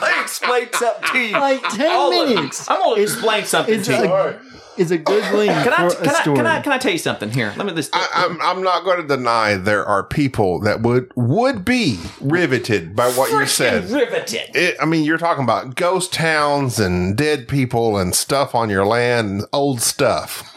[0.00, 1.32] Let me explain something to you.
[1.32, 2.34] Like 10 All of you.
[2.36, 4.04] minutes I'm gonna explain something to you.
[4.04, 4.40] a,
[4.78, 6.36] is a good length Can I, for can, a I, story.
[6.36, 7.52] can, I, can I tell you something here?
[7.56, 7.90] Let me just.
[7.94, 12.94] I, I'm, I'm not going to deny there are people that would would be riveted
[12.96, 13.84] by what you said.
[13.84, 14.56] Freaking riveted.
[14.56, 18.86] It, I mean, you're talking about ghost towns and dead people and stuff on your
[18.86, 20.54] land, and old stuff.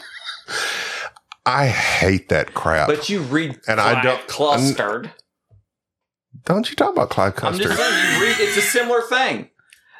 [1.45, 2.87] I hate that crap.
[2.87, 5.11] But you read And I don't- clustered.
[6.45, 8.35] Don't you talk about Clive I'm just saying, you read.
[8.39, 9.50] It's a similar thing,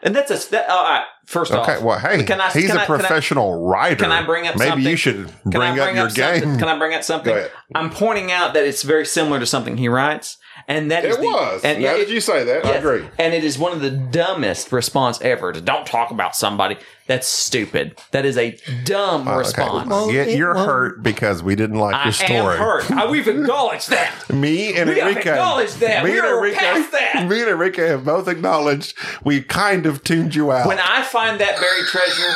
[0.04, 0.52] and that's a.
[0.52, 2.96] That, all right, first off, Okay, well, hey, Can I- he's can a I- can
[2.96, 4.04] I- professional writer.
[4.04, 4.88] can I bring up Maybe something?
[4.90, 6.42] you should bring, bring up your something?
[6.50, 6.60] game.
[6.60, 7.38] Can I bring up something?
[7.76, 11.22] I'm pointing out that it's very similar to something he writes, and that is it
[11.22, 11.62] the- was.
[11.64, 13.06] And, now yeah, that you say that, I agree.
[13.18, 16.78] And it is one of the dumbest response ever to don't talk about somebody.
[17.08, 18.00] That's stupid.
[18.12, 19.38] That is a dumb Okay.
[19.38, 19.90] response.
[19.90, 22.32] Well, Get, you're well- hurt because we didn't like I your story.
[22.32, 22.92] I am hurt.
[22.92, 24.14] I, we've acknowledged that.
[24.34, 25.30] Me and We have Enrique.
[25.32, 26.06] acknowledged that.
[26.06, 26.58] Me We and are Enrique.
[26.58, 27.28] past that.
[27.28, 28.96] Me and Enrique have both acknowledged
[29.26, 30.68] we kind of tuned you out.
[30.68, 32.32] When I find that buried treasure,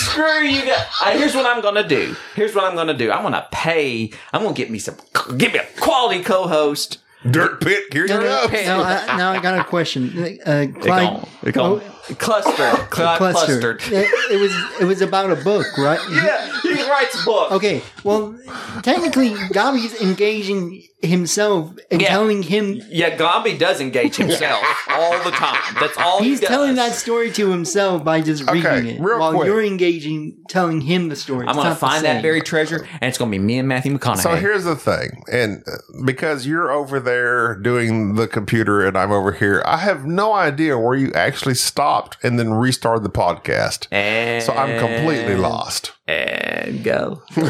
[0.00, 0.84] screw you guys.
[1.02, 2.16] Uh, here's what I'm gonna do.
[2.34, 3.12] Here's what I'm gonna do.
[3.12, 4.10] I'm gonna pay.
[4.32, 4.96] I'm gonna get me some.
[5.36, 6.98] Give me a quality co-host.
[7.30, 8.52] Dirt pit, here No, you no, go.
[8.52, 10.12] now, I, now I got a question.
[10.18, 11.28] Uh, It Clyde, gone.
[11.42, 11.80] It gone.
[12.18, 12.56] Clustered.
[12.94, 13.18] Cl- cluster.
[13.18, 13.82] clustered.
[13.86, 15.98] It, it was it was about a book, right?
[16.10, 17.52] Yeah, he writes books.
[17.52, 18.38] Okay, well,
[18.82, 22.08] technically, Gabi's engaging himself and Yeah.
[22.08, 22.80] telling him.
[22.88, 25.60] Yeah, Gombi does engage himself all the time.
[25.78, 26.48] That's all He's he does.
[26.48, 29.46] telling that story to himself by just Okay, reading it, real while quick.
[29.46, 31.46] you're engaging, telling him the story.
[31.46, 34.22] I'm gonna find that buried treasure, and it's gonna be me and Matthew McConaughey.
[34.22, 39.12] So here's the thing, and uh, because you're over there doing the computer and I'm
[39.12, 43.86] over here, I have no idea where you actually stopped and then restarted the podcast.
[43.90, 45.92] and So I'm completely lost.
[46.08, 47.46] And go, We're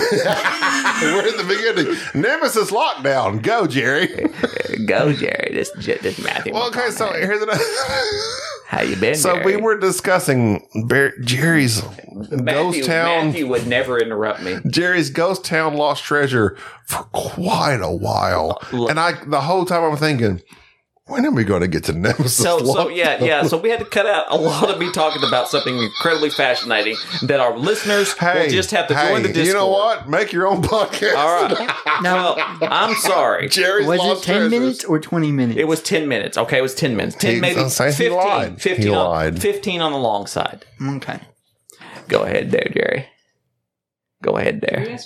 [1.27, 2.23] in the beginning.
[2.23, 3.42] Nemesis lockdown.
[3.42, 4.07] Go, Jerry.
[4.87, 5.51] go, Jerry.
[5.53, 6.55] This, this Matthew.
[6.55, 7.62] Well, okay, so here's another.
[8.69, 9.14] how you been?
[9.14, 11.83] so we were discussing Bar- Jerry's
[12.14, 13.27] Matthew, ghost town.
[13.27, 14.57] Matthew would never interrupt me.
[14.69, 18.59] Jerry's Ghost Town Lost Treasure for quite a while.
[18.73, 18.88] Look.
[18.88, 20.40] And I the whole time I'm thinking,
[21.07, 22.35] when are we going to get to Nemesis?
[22.37, 23.42] So, so yeah, yeah.
[23.45, 26.97] So we had to cut out a lot of me talking about something incredibly fascinating
[27.23, 29.47] that our listeners Hey, will just have to hey, join the Discord.
[29.47, 30.09] You know what?
[30.09, 31.14] Make your own podcast.
[31.16, 31.71] All right.
[32.03, 33.49] Now, Well, I'm sorry.
[33.49, 34.51] Jerry's was it Lost 10 Treasures.
[34.51, 35.59] minutes or 20 minutes?
[35.59, 36.37] It was 10 minutes.
[36.37, 37.16] Okay, it was 10 minutes.
[37.16, 38.16] 10 He- maybe I'm saying he 15.
[38.19, 38.61] lied.
[38.62, 39.40] 15, He on, lied.
[39.42, 40.64] 15 on the long side.
[40.83, 41.21] Okay.
[42.09, 43.07] Go ahead there, Jerry.
[44.23, 44.99] Go ahead there.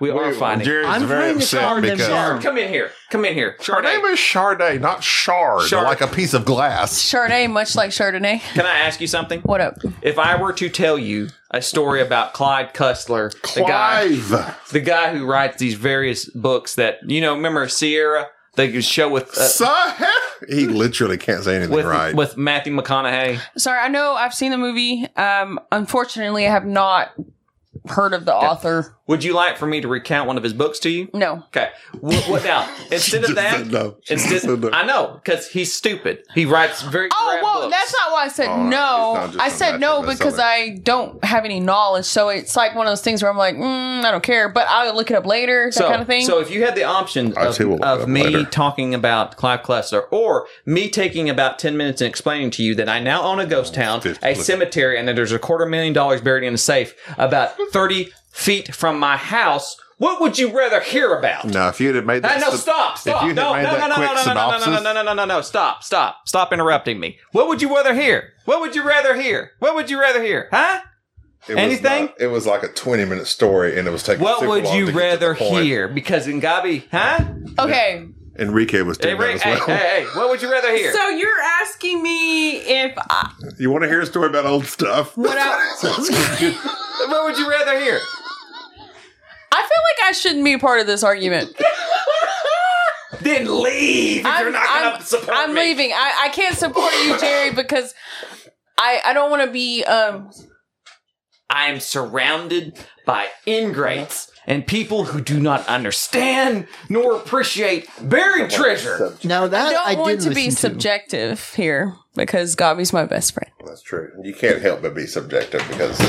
[0.00, 0.64] We are Wait, finding.
[0.66, 2.42] Jerry's I'm very trying to upset calm them because down.
[2.42, 2.90] Come in here.
[3.10, 3.56] Come in here.
[3.66, 4.12] her name Chardonnay.
[4.12, 5.84] is Charday, not Shard, Shard.
[5.84, 7.00] like a piece of glass.
[7.02, 8.40] Chardonnay, much like Chardonnay.
[8.54, 9.40] Can I ask you something?
[9.40, 9.78] What up?
[10.02, 14.68] If I were to tell you a story about Clyde Cussler, the guy, Clive.
[14.70, 19.30] the guy who writes these various books that you know, remember Sahara, the show with
[19.36, 20.06] uh, Son-
[20.48, 22.14] he literally can't say anything with right.
[22.14, 23.40] with Matthew McConaughey.
[23.56, 25.06] Sorry, I know I've seen the movie.
[25.16, 27.12] Um, unfortunately, I have not
[27.88, 28.96] heard of the author.
[29.12, 31.10] Would you like for me to recount one of his books to you?
[31.12, 31.44] No.
[31.48, 31.68] Okay.
[32.00, 32.66] What, what now?
[32.90, 33.96] Instead of that, no.
[34.04, 34.70] She instead, no.
[34.72, 36.24] I know because he's stupid.
[36.32, 37.10] He writes very.
[37.12, 37.76] Oh drab well, books.
[37.76, 39.32] that's not why I said Oh, no.
[39.38, 40.38] I said no because.
[40.38, 42.06] I don't have any knowledge.
[42.06, 44.66] So it's like one of those things where I'm like, mm, I don't care, but
[44.66, 45.66] I'll look it up later.
[45.66, 46.24] That so, kind of thing.
[46.24, 48.44] So if you had the option of, too will of me later.
[48.48, 52.88] talking about Clive Klessler or me taking about 10 minutes and explaining to you that
[52.88, 56.22] I now own a ghost town, a cemetery, and that there's a quarter million dollars
[56.22, 61.14] buried in a safe about 30 feet from my house, what would you rather hear
[61.14, 61.44] about?
[61.44, 63.22] no, if you'd have made Hey, that, no, syn- stop, stop.
[63.22, 64.58] If you No, had no, made no, that no, quick no, no, no, no, no,
[64.58, 67.18] synopsis, no, no, no, no, no, stop, stop, stop interrupting me.
[67.30, 68.32] What would you rather hear?
[68.44, 69.52] What would you rather hear?
[69.60, 70.48] What would you rather hear?
[70.50, 70.80] Huh?
[71.48, 72.06] it was anything?
[72.06, 74.22] not- it was like a twenty-minute story, and it was taking.
[74.24, 75.86] What super would long you to rather hear?
[75.88, 77.24] Because in Gabi, huh?
[77.58, 78.06] okay.
[78.38, 79.76] Enrique was doing Rick, that hey, as well.
[79.76, 80.90] hey, hey, what would you rather hear?
[80.94, 85.16] So you're asking me if I, You want to hear a story about old stuff?
[85.18, 88.00] what I, what would you rather hear?
[89.52, 91.54] I feel like I shouldn't be a part of this argument.
[93.20, 95.34] Then leave if you're not going I'm, to support me.
[95.36, 95.60] I'm me.
[95.60, 95.92] leaving.
[95.92, 97.94] I, I can't support you, Jerry, because
[98.78, 100.30] I I don't want to be um
[101.48, 109.14] I am surrounded by ingrates and people who do not understand nor appreciate buried treasure.
[109.22, 113.34] Now that I don't I, want to be listen subjective here because Gabi's my best
[113.34, 113.52] friend.
[113.64, 114.10] That's true.
[114.22, 116.00] You can't help but be subjective because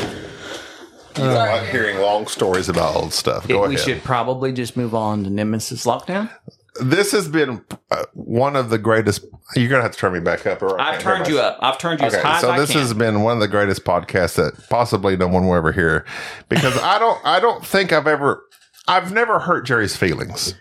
[1.17, 3.47] you don't like hearing long stories about old stuff.
[3.47, 3.85] Go we ahead.
[3.85, 6.29] should probably just move on to Nemesis Lockdown.
[6.81, 9.25] This has been uh, one of the greatest.
[9.55, 10.61] You're gonna have to turn me back up.
[10.63, 11.59] Or I've turned you up.
[11.61, 12.81] I've turned you as high so as I this can.
[12.81, 16.03] has been one of the greatest podcasts that possibly no one will ever hear
[16.49, 18.43] because I don't I don't think I've ever
[18.87, 20.55] I've never hurt Jerry's feelings.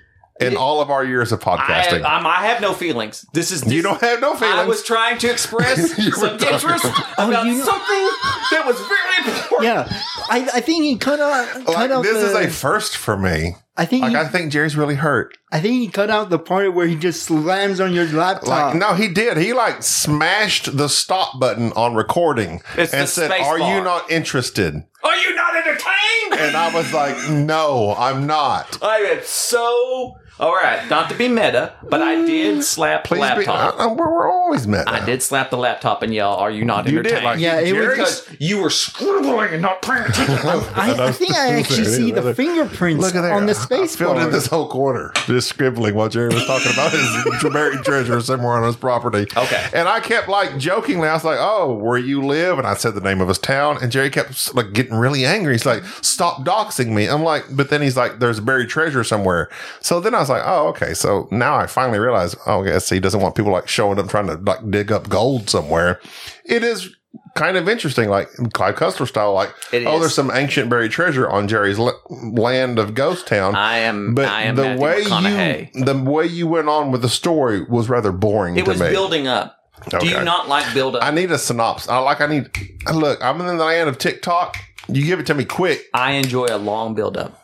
[0.47, 2.05] In all of our years of I, podcasting.
[2.05, 3.25] I'm, um, I have no feelings.
[3.33, 4.59] This is you don't have no feelings.
[4.59, 8.09] I was trying to express some interest about- about oh, you know- something
[8.51, 9.63] that was very important.
[9.63, 9.89] Yeah,
[10.29, 12.39] I, I think he cut out cut like, out this the.
[12.41, 13.55] is a first for me.
[13.75, 15.39] I think Like he, I think Jerry's really hurt.
[15.51, 18.49] I think he cut out the part where he just slams on your laptop.
[18.49, 19.39] Like no, he did.
[19.39, 24.11] He like smashed the stop button on recording It's and said, space "Are you not
[24.11, 24.75] interested?"
[25.05, 26.35] Are you not entertained?
[26.35, 30.17] And I was like, "No, I'm not." I am so.
[30.41, 32.63] All right, not to be meta, but I did mm.
[32.63, 33.21] slap the Please be.
[33.21, 33.79] laptop.
[33.79, 34.89] I, I- we're, we're always met.
[34.89, 37.61] I did slap the laptop and yell, "Are you not You did, entertained?" like, Yeah,
[37.61, 40.35] it was because you were scribbling and not paying attention.
[40.75, 43.35] I, I think I actually see the fingerprints Look at there.
[43.35, 44.31] on the I space filled in bar.
[44.33, 48.65] this whole corner, just scribbling while Jerry was talking about his buried treasure somewhere on
[48.65, 49.27] his property.
[49.37, 49.69] Okay.
[49.75, 52.95] And I kept like jokingly, I was like, "Oh, where you live?" And I said
[52.95, 55.53] the name of his town, and Jerry kept like getting really angry.
[55.55, 59.49] He's like, "Stop doxing me!" I'm like, but then he's like, "There's buried treasure somewhere."
[59.81, 63.01] So then I was like, "Oh, okay." So now I finally realized, oh, guess he
[63.01, 66.01] doesn't want people like showing up trying to like dig up gold somewhere.
[66.45, 66.95] It is.
[67.35, 69.33] Kind of interesting, like Clive Cussler style.
[69.35, 70.01] Like, It oh, is.
[70.01, 73.55] there's some ancient buried treasure on Jerry's l- land of Ghost Town.
[73.55, 74.15] I am.
[74.15, 77.65] But I am the Matthew way you the way you went on with the story
[77.65, 78.91] was rather boring it to was me.
[78.91, 79.57] building up.
[80.01, 81.03] Do you not like build up?
[81.03, 81.89] I need a synopsis.
[81.89, 82.21] I like.
[82.21, 82.49] I need.
[82.93, 84.57] Look, I'm in the land of TikTok.
[84.89, 85.83] You give it to me quick.
[85.95, 87.39] I enjoy a long build up.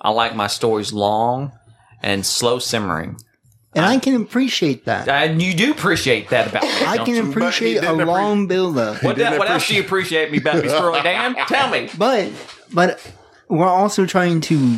[0.00, 1.52] I like my stories long
[2.04, 3.16] and slow simmering.
[3.74, 5.08] and I can appreciate that.
[5.08, 6.68] And you do appreciate that about me.
[6.86, 7.30] I can you?
[7.30, 9.02] appreciate a didn't appre- long build-up.
[9.02, 11.34] What, didn't what else do you appreciate me about me, Squirrely Dan?
[11.48, 11.88] Tell me.
[11.98, 12.30] But
[12.72, 13.00] but
[13.48, 14.76] we're also trying to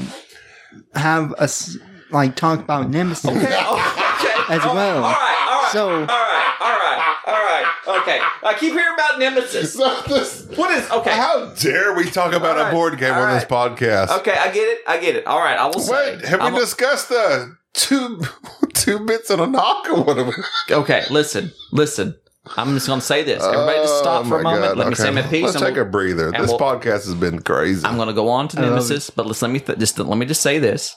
[0.95, 1.77] have us
[2.11, 3.31] like talk about Nemesis.
[4.17, 4.55] Okay.
[4.55, 5.05] As Oh, well.
[5.05, 5.49] All right.
[5.51, 5.71] All right.
[5.73, 6.55] So- all right.
[6.61, 7.17] All right.
[7.27, 8.01] All right.
[8.03, 8.19] Okay.
[8.43, 9.77] I keep hearing about Nemesis.
[10.57, 11.11] What is okay?
[11.11, 14.11] How dare we talk about All right, a board game all on this podcast?
[14.21, 14.79] Okay, I get it.
[14.87, 15.27] I get it.
[15.27, 16.17] All right, I will say.
[16.17, 18.21] Wait, have I'm we a- discussed the two
[18.75, 20.33] two bits and a knock or whatever?
[20.71, 22.15] okay, listen, listen.
[22.57, 23.43] I'm just going to say this.
[23.43, 24.63] Everybody, just stop Oh for a moment.
[24.63, 25.43] God, Let me say my piece.
[25.43, 26.31] Let's take we'll- a breather.
[26.31, 27.85] This we'll- podcast has been crazy.
[27.85, 30.17] I'm going to go on to um, Nemesis, but let's let me th- just let
[30.17, 30.95] me just say this.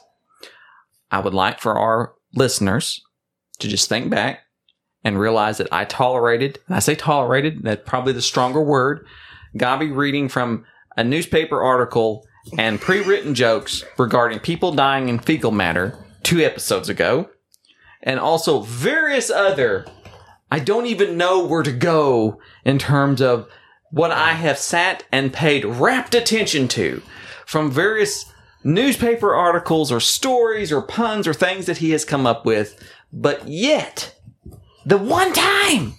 [1.11, 3.01] I would like for our listeners
[3.57, 4.41] to just think back
[5.03, 9.05] and realize that I tolerated, and I say tolerated, that's probably the stronger word,
[9.57, 10.65] Gabi reading from
[10.97, 12.25] a newspaper article
[12.57, 17.29] and pre-written jokes regarding people dying in fecal matter two episodes ago,
[18.03, 19.85] and also various other.
[20.51, 23.47] I don't even know where to go in terms of
[23.91, 27.01] what I have sat and paid rapt attention to
[27.45, 28.31] from various
[28.63, 32.81] newspaper articles or stories or puns or things that he has come up with.
[33.11, 34.18] But yet,
[34.89, 35.93] the one time,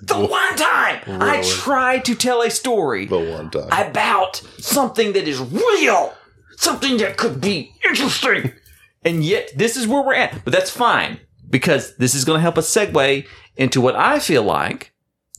[0.00, 3.68] the one time I tried to tell a story the one time.
[3.68, 6.14] about something that is real,
[6.56, 8.52] something that could be interesting.
[9.04, 10.44] and yet, this is where we're at.
[10.44, 14.42] But that's fine because this is going to help us segue into what I feel
[14.42, 14.92] like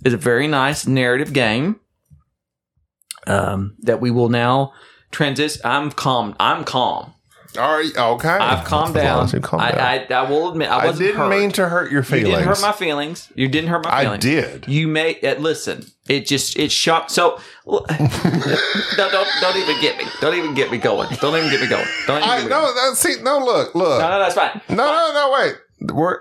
[0.06, 1.79] is a very nice narrative game
[3.25, 4.73] um, that we will now
[5.12, 5.62] transition.
[5.65, 6.36] I'm calm.
[6.39, 7.12] I'm calm.
[7.58, 8.28] All right, okay.
[8.30, 9.24] I've calmed down.
[9.26, 9.80] as you calmed down.
[9.80, 11.30] I, I, I will admit I I wasn't didn't hurt.
[11.30, 12.28] mean to hurt your feelings.
[12.28, 13.30] You didn't hurt my feelings.
[13.36, 14.26] You didn't hurt my feelings.
[14.26, 14.68] I did.
[14.68, 15.86] You may uh, listen.
[16.08, 17.12] It just it shocked.
[17.12, 20.06] So no, don't don't even get me.
[20.22, 21.10] Don't even get me going.
[21.22, 21.86] Don't even get me going.
[22.08, 22.76] Don't even I get me no, going.
[22.76, 24.62] that, see, no, look, look, No, no, that's fine.
[24.70, 25.56] no, no, no, wait.
[25.94, 26.20] We're,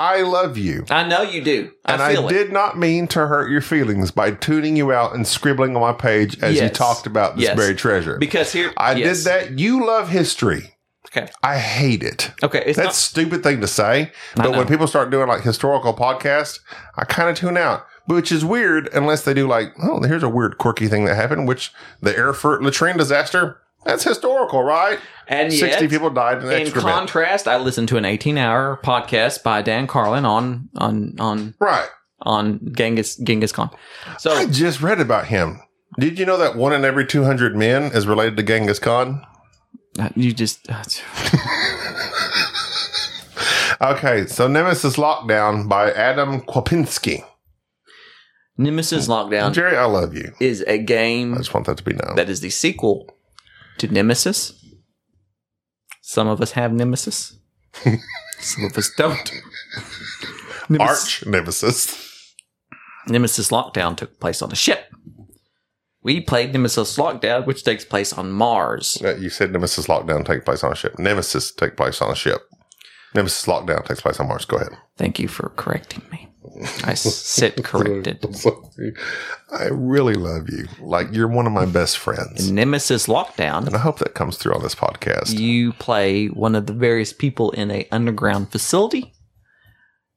[0.00, 1.70] I love you, I know you do.
[1.84, 2.28] I and I, it.
[2.28, 5.92] did not mean to hurt your feelings by tuning you out and scribbling on my
[5.92, 7.56] page as you talked about this Yes.
[7.56, 8.16] buried treasure.
[8.18, 9.18] because here I yes.
[9.18, 9.58] did that.
[9.58, 10.74] You love history.
[11.14, 11.28] Okay.
[11.42, 12.30] I hate it.
[12.42, 14.12] Okay, it's That's a not, stupid thing to say.
[14.36, 16.60] But when people start doing like historical podcasts,
[16.96, 20.28] I kind of tune out, which is weird unless they do like, oh, here's a
[20.28, 23.58] weird, quirky thing that happened, which the Erfurt latrine disaster.
[23.84, 24.98] That's historical, right?
[25.30, 29.62] and yet, 60 people died in In contrast, I listened to an 18-hour podcast by
[29.62, 31.88] Dan Carlin on on on right.
[32.22, 33.70] on Genghis Genghis Khan.
[34.18, 35.60] So I just read about him.
[35.98, 39.24] Did you know that one in every 200 men is related to Genghis Khan?
[39.98, 40.68] uh, you just
[43.80, 47.24] Okay, so Nemesis Lockdown by Adam Kwapinski.
[48.58, 50.32] Nemesis Lockdown Jerry, I love you.
[50.38, 52.16] is a game I just want that to be known.
[52.16, 53.16] that is the sequel
[53.80, 54.52] to Nemesis.
[56.02, 57.36] Some of us have Nemesis.
[58.40, 59.32] Some of us don't.
[60.68, 62.34] Nemesis, Arch Nemesis.
[63.08, 64.86] Nemesis Lockdown took place on a ship.
[66.02, 68.96] We played Nemesis Lockdown, which takes place on Mars.
[69.04, 70.98] Uh, You said Nemesis Lockdown take place on a ship.
[70.98, 72.40] Nemesis take place on a ship.
[73.14, 74.44] Nemesis Lockdown takes place on Mars.
[74.46, 74.72] Go ahead.
[74.96, 76.29] Thank you for correcting me.
[76.84, 78.24] I sit corrected.
[79.52, 80.66] I really love you.
[80.80, 82.48] Like you're one of my best friends.
[82.48, 85.38] In Nemesis Lockdown, And I hope that comes through on this podcast.
[85.38, 89.12] you play one of the various people in a underground facility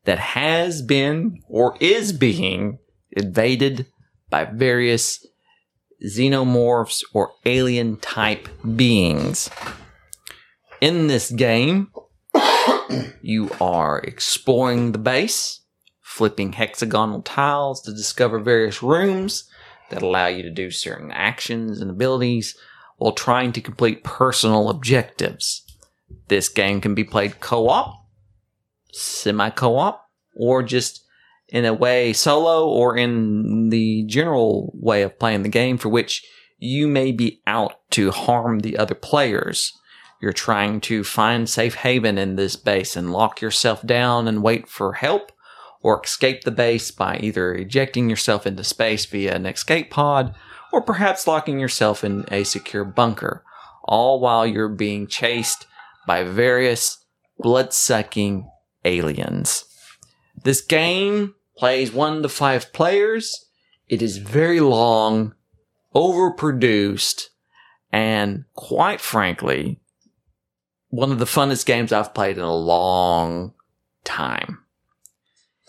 [0.05, 2.79] that has been or is being
[3.11, 3.85] invaded
[4.29, 5.25] by various
[6.05, 9.49] xenomorphs or alien type beings.
[10.81, 11.91] In this game,
[13.21, 15.61] you are exploring the base,
[16.13, 19.49] flipping hexagonal tiles to discover various rooms
[19.89, 22.55] that allow you to do certain actions and abilities
[22.97, 25.65] while trying to complete personal objectives.
[26.27, 28.05] This game can be played co op,
[28.91, 31.03] semi co op, or just
[31.47, 36.23] in a way solo, or in the general way of playing the game for which
[36.59, 39.73] you may be out to harm the other players.
[40.21, 44.69] You're trying to find safe haven in this base and lock yourself down and wait
[44.69, 45.32] for help,
[45.83, 50.33] or escape the base by either ejecting yourself into space via an escape pod
[50.71, 53.43] or perhaps locking yourself in a secure bunker,
[53.83, 55.67] all while you're being chased
[56.07, 57.05] by various
[57.37, 58.49] blood sucking
[58.85, 59.65] aliens.
[60.43, 63.45] This game plays one to five players.
[63.87, 65.35] It is very long,
[65.93, 67.27] overproduced,
[67.91, 69.79] and quite frankly,
[70.89, 73.53] one of the funnest games I've played in a long
[74.03, 74.62] time.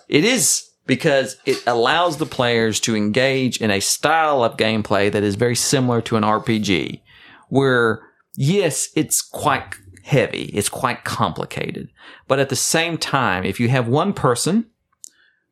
[0.08, 5.22] It is because it allows the players to engage in a style of gameplay that
[5.22, 7.00] is very similar to an RPG,
[7.48, 8.02] where
[8.36, 11.88] yes, it's quite heavy, it's quite complicated,
[12.28, 14.66] but at the same time, if you have one person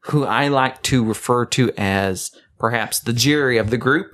[0.06, 4.10] who I like to refer to as perhaps the Jerry of the group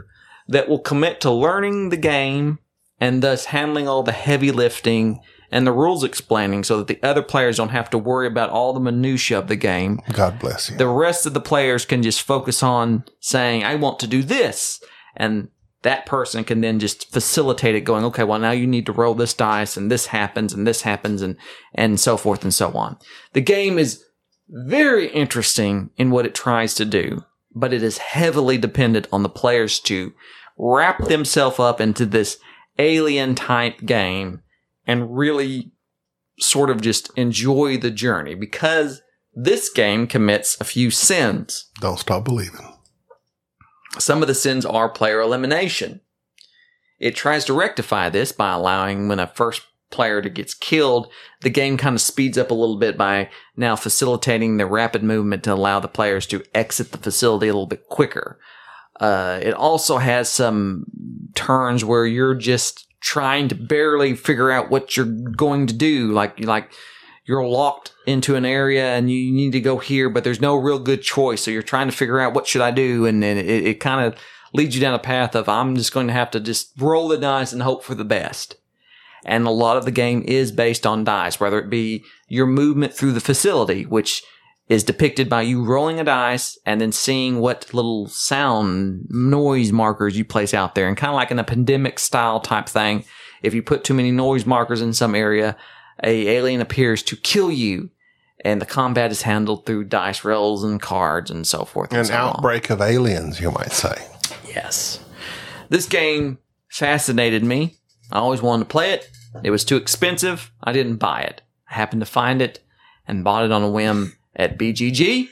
[0.47, 2.59] that will commit to learning the game
[3.01, 5.21] and thus handling all the heavy lifting
[5.51, 8.73] and the rules explaining so that the other players don't have to worry about all
[8.73, 10.77] the minutia of the game God bless you.
[10.77, 14.83] the rest of the players can just focus on saying, I want to do this.
[15.17, 15.49] And
[15.83, 19.15] that person can then just facilitate it going, okay, well, now you need to roll
[19.15, 21.37] this dice and this happens and this happens and,
[21.75, 22.99] and so forth and so on.
[23.33, 24.05] The game is
[24.49, 29.29] very interesting in what it tries to do, but it is heavily dependent on the
[29.29, 30.13] players to
[30.59, 32.39] wrap themselves up into this
[32.79, 34.43] alien type game
[34.89, 35.71] and really
[36.41, 39.03] sort of just enjoy the journey because
[39.35, 41.71] this game commits a few sins.
[41.81, 42.75] Don't stop believing.
[43.99, 46.01] Some of the sins are player elimination.
[46.99, 51.11] It tries to rectify this by allowing when a first player that gets killed,
[51.43, 55.45] the game kind of speeds up a little bit by now facilitating the rapid movement
[55.45, 58.39] to allow the players to exit the facility a little bit quicker.
[59.01, 60.85] Uh, it also has some
[61.35, 66.13] turns where you're just trying to barely figure out what you're going to do.
[66.13, 66.73] Like, like
[67.25, 70.79] you're locked into an area and you need to go here, but there's no real
[70.79, 71.43] good choice.
[71.43, 74.05] So you're trying to figure out what should I do, and then it, it kind
[74.05, 74.19] of
[74.53, 77.19] leads you down a path of I'm just going to have to just roll the
[77.19, 78.57] dice and hope for the best.
[79.25, 82.95] And a lot of the game is based on dice, whether it be your movement
[82.95, 84.23] through the facility, which
[84.69, 90.17] is depicted by you rolling a dice and then seeing what little sound noise markers
[90.19, 93.05] you place out there and kind of like an pandemic style type thing.
[93.43, 95.57] If you put too many noise markers in some area,
[96.05, 97.91] a alien appears to kill you
[98.45, 101.91] and the combat is handled through dice rolls and cards and so forth.
[101.91, 102.37] And An so on.
[102.37, 104.07] outbreak of aliens, you might say.
[104.47, 105.03] Yes.
[105.71, 107.77] This game fascinated me.
[108.13, 109.11] I always wanted to play it.
[109.43, 110.53] It was too expensive.
[110.63, 111.43] I didn't buy it.
[111.71, 112.61] I happened to find it
[113.07, 115.29] and bought it on a whim at BGG.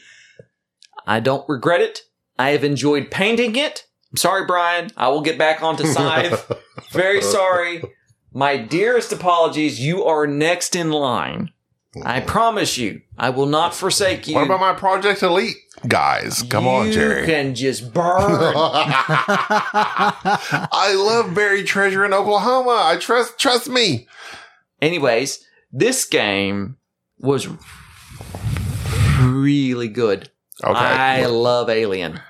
[1.06, 2.00] I don't regret it.
[2.38, 3.86] I have enjoyed painting it.
[4.12, 4.90] I'm sorry, Brian.
[4.96, 6.50] I will get back onto Scythe.
[6.92, 7.82] Very sorry.
[8.32, 9.80] My dearest apologies.
[9.80, 11.50] You are next in line.
[12.04, 14.34] I promise you, I will not forsake you.
[14.34, 15.56] What about my Project Elite
[15.88, 16.42] guys?
[16.42, 17.24] Come on, You Jerry.
[17.24, 18.04] can just burn.
[19.88, 22.82] I love buried treasure in Oklahoma.
[22.84, 24.06] I trust trust me.
[24.82, 25.42] Anyways,
[25.72, 26.76] this game
[27.18, 27.48] was
[29.26, 30.30] really good.
[30.64, 30.78] Okay.
[30.78, 32.20] I love Alien.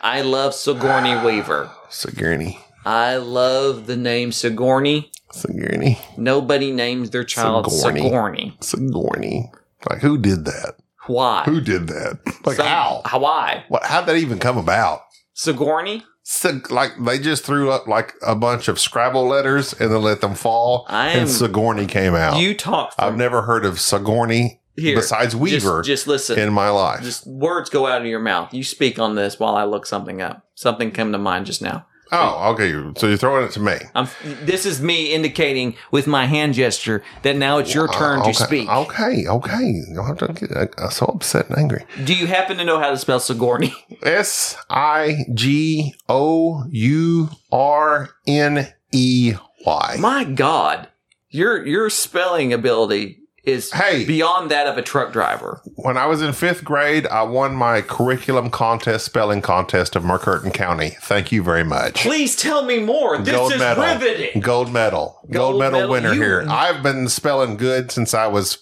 [0.00, 1.70] I love Sigourney Weaver.
[1.90, 2.58] Sigourney.
[2.86, 5.10] I love the name Sigourney.
[5.32, 5.98] Sigourney.
[6.16, 8.02] Nobody names their child Sigourney.
[8.02, 8.56] Sigourney.
[8.60, 9.52] Sigourney.
[9.90, 10.76] Like who did that?
[11.06, 11.42] Why?
[11.44, 12.18] Who did that?
[12.46, 13.02] Like Some- how?
[13.18, 13.64] Why?
[13.68, 15.00] What how'd that even come about?
[15.34, 16.04] Sigourney?
[16.22, 20.22] Sig- like they just threw up like a bunch of Scrabble letters and then let
[20.22, 22.38] them fall, I am- and Sigourney came out.
[22.38, 24.96] You talk I've never heard of Sigourney here.
[24.96, 26.38] besides Weaver Just, just listen.
[26.38, 27.02] in my life.
[27.02, 28.52] just words go out of your mouth.
[28.52, 30.46] You speak on this while I look something up.
[30.54, 31.86] Something came to mind just now.
[32.12, 32.70] Oh, okay.
[32.98, 33.76] So you're throwing it to me.
[33.94, 34.08] I'm,
[34.42, 38.32] this is me indicating with my hand gesture that now it's your turn okay.
[38.32, 38.68] to speak.
[38.68, 39.64] Okay, okay.
[39.64, 41.84] You don't have to get uh, so upset and angry.
[42.04, 43.74] Do you happen to know how to spell Sigourney?
[44.02, 49.34] S I G O U R N E
[49.66, 49.96] Y.
[49.98, 50.88] My God,
[51.30, 54.04] your your spelling ability is Hey.
[54.04, 55.60] beyond that of a truck driver.
[55.76, 60.52] When I was in fifth grade, I won my curriculum contest, spelling contest of Mercurton
[60.52, 60.96] County.
[61.02, 61.94] Thank you very much.
[62.02, 63.18] Please tell me more.
[63.18, 63.84] This Gold is medal.
[63.84, 64.40] riveting.
[64.40, 65.20] Gold medal.
[65.30, 65.90] Gold, Gold medal, medal.
[65.92, 66.46] winner You- here.
[66.48, 68.58] I've been spelling good since I was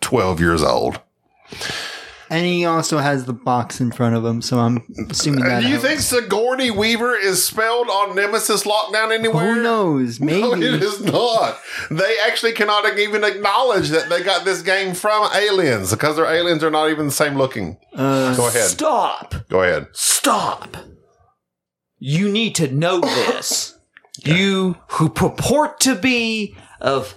[0.00, 1.00] 12 years old.
[2.30, 5.60] And he also has the box in front of him, so I'm assuming that.
[5.60, 5.88] Do you helps.
[5.88, 9.54] think Sigourney Weaver is spelled on Nemesis Lockdown anywhere?
[9.54, 10.20] Who knows?
[10.20, 10.34] Maybe.
[10.44, 11.58] No, it is not.
[11.90, 16.62] They actually cannot even acknowledge that they got this game from aliens because their aliens
[16.64, 17.78] are not even the same looking.
[17.94, 18.68] Uh, Go ahead.
[18.68, 19.34] Stop.
[19.48, 19.88] Go ahead.
[19.92, 20.76] Stop.
[21.98, 23.78] You need to know this.
[24.24, 27.14] You who purport to be of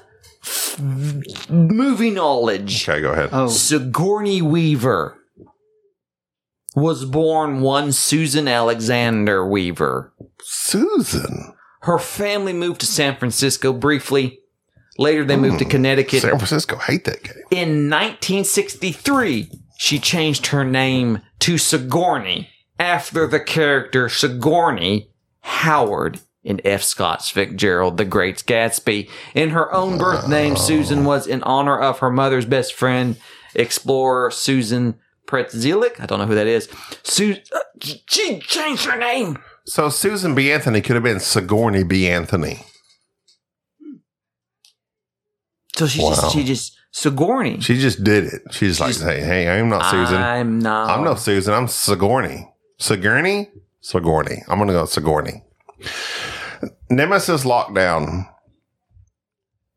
[0.48, 2.88] f- movie knowledge.
[2.88, 3.30] Okay, go ahead.
[3.32, 5.18] oh, Sigourney Weaver
[6.76, 10.14] was born one Susan Alexander Weaver.
[10.42, 11.54] Susan.
[11.82, 14.40] Her family moved to San Francisco briefly.
[15.00, 15.72] Later, they moved to hmm.
[15.72, 16.22] Connecticut.
[16.22, 17.44] San Francisco hate that game.
[17.52, 26.82] In 1963, she changed her name to Sigourney after the character Sigourney Howard in F.
[26.82, 29.10] Scott Fitzgerald, The Great Gatsby.
[29.36, 33.18] In her own birth name, Susan was in honor of her mother's best friend,
[33.54, 34.96] explorer Susan
[35.28, 36.00] Pretzlik.
[36.00, 36.70] I don't know who that is.
[37.04, 39.38] Su- uh, she changed her name.
[39.66, 40.50] So Susan B.
[40.54, 42.08] Anthony could have been Sigourney B.
[42.08, 42.64] Anthony.
[45.76, 46.12] So she Wow.
[46.16, 47.60] just, she just, Sigourney.
[47.60, 48.42] She just did it.
[48.52, 50.16] She's like, hey, hey, I'm not Susan.
[50.16, 50.90] I'm not.
[50.90, 51.54] I'm no Susan.
[51.54, 52.48] I'm Sigourney.
[52.80, 53.50] Sigourney?
[53.82, 54.44] Sigourney.
[54.48, 55.44] I'm going to go Sigourney.
[56.90, 58.28] Nemesis Lockdown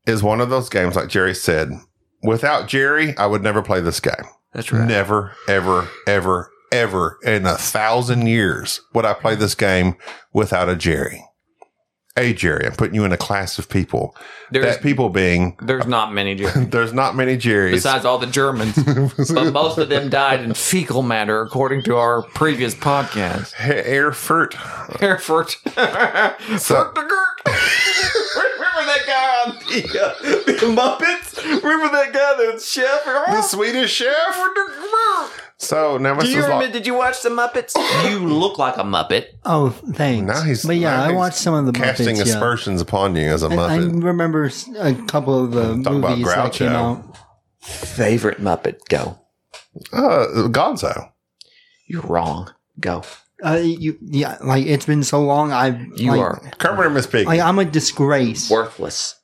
[0.07, 1.71] is one of those games, like Jerry said.
[2.23, 4.13] Without Jerry, I would never play this game.
[4.53, 4.87] That's right.
[4.87, 9.95] Never, ever, ever, ever in a thousand years would I play this game
[10.33, 11.23] without a Jerry.
[12.17, 12.65] A Jerry.
[12.65, 14.15] I'm putting you in a class of people.
[14.51, 16.65] There's, that people being, there's not many, Jerry.
[16.65, 17.71] there's not many Jerrys.
[17.71, 18.75] besides all the Germans.
[19.33, 23.53] but most of them died in fecal matter, according to our previous podcast.
[23.65, 24.55] Erfurt.
[25.01, 25.51] Erfurt.
[26.59, 27.17] So- Furt de Gert.
[27.45, 30.13] Remember that guy on the, uh,
[30.45, 31.63] the Muppets?
[31.63, 33.05] Remember that guy, the chef?
[33.05, 34.37] The Swedish chef.
[35.61, 37.75] So Do Nemesis you Lock- remember, did you watch the Muppets?
[38.09, 39.27] You look like a Muppet.
[39.45, 40.25] oh, thanks.
[40.27, 42.17] Now he's but yeah, now I he's watched some of the casting Muppets.
[42.17, 42.33] Yeah.
[42.33, 43.69] aspersions upon you as a Muppet.
[43.69, 44.49] I remember
[44.79, 46.73] a couple of the Talk about movies that came Groucho.
[46.75, 47.17] out.
[47.61, 48.79] Favorite Muppet?
[48.89, 49.19] Go.
[49.93, 51.11] Uh, Gonzo.
[51.87, 52.51] You're wrong.
[52.79, 53.03] Go.
[53.45, 55.51] Uh, you, yeah, like it's been so long.
[55.51, 57.25] I You like, are Kermit and Miss Piggy.
[57.25, 58.49] Like I'm a disgrace.
[58.49, 59.15] worthless.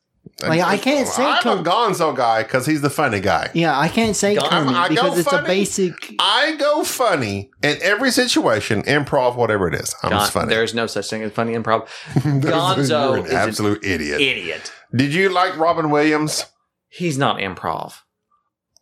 [0.42, 3.50] Like I can't say I'm a Gonzo guy because he's the funny guy.
[3.54, 5.44] Yeah, I can't say I'm- Kermit I go because it's funny.
[5.44, 6.16] a basic.
[6.20, 9.96] I go funny in every situation, improv, whatever it is.
[10.04, 10.50] I'm Gon- just funny.
[10.50, 11.88] There's no such thing as funny improv.
[12.26, 14.22] You're Gonzo an is an absolute idiot.
[14.22, 14.72] idiot.
[14.96, 16.46] Did you like Robin Williams?
[16.90, 17.96] He's not improv.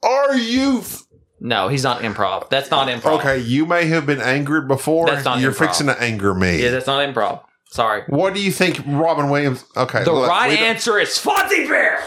[0.04, 1.04] Are you f-
[1.40, 2.50] No, he's not improv.
[2.50, 3.20] That's not improv.
[3.20, 3.40] okay?
[3.40, 5.08] You may have been angered before.
[5.08, 5.58] That's not You're improv.
[5.58, 6.62] fixing to anger me.
[6.62, 7.42] Yeah, that's not improv.
[7.70, 8.04] Sorry.
[8.08, 9.66] what do you think, Robin Williams?
[9.76, 12.04] Okay, The look, right answer is Fozzie Bear.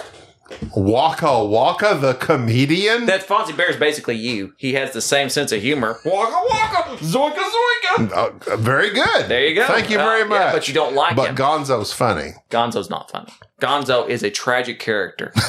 [0.74, 3.06] Waka Waka, the comedian.
[3.06, 4.54] That Fozzie Bear is basically you.
[4.56, 5.98] He has the same sense of humor.
[6.04, 8.10] Waka waka, zoinka zoinka.
[8.12, 9.28] Uh, very good.
[9.28, 9.66] There you go.
[9.66, 10.52] Thank you Uh, very yeah, much.
[10.54, 11.34] but you don't like But him.
[11.34, 12.32] But Gonzo's funny.
[12.50, 13.32] Gonzo's not funny.
[13.60, 15.32] Gonzo is a tragic character.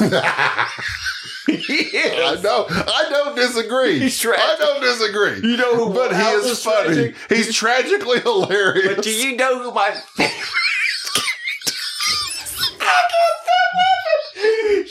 [1.46, 2.66] he I know.
[2.68, 3.98] I don't disagree.
[4.00, 4.44] He's tragic.
[4.44, 5.40] I don't disagree.
[5.48, 6.94] You know who But he is is funny.
[6.94, 7.14] tragic?
[7.28, 8.96] He's tragically hilarious.
[8.96, 9.90] But do you know who my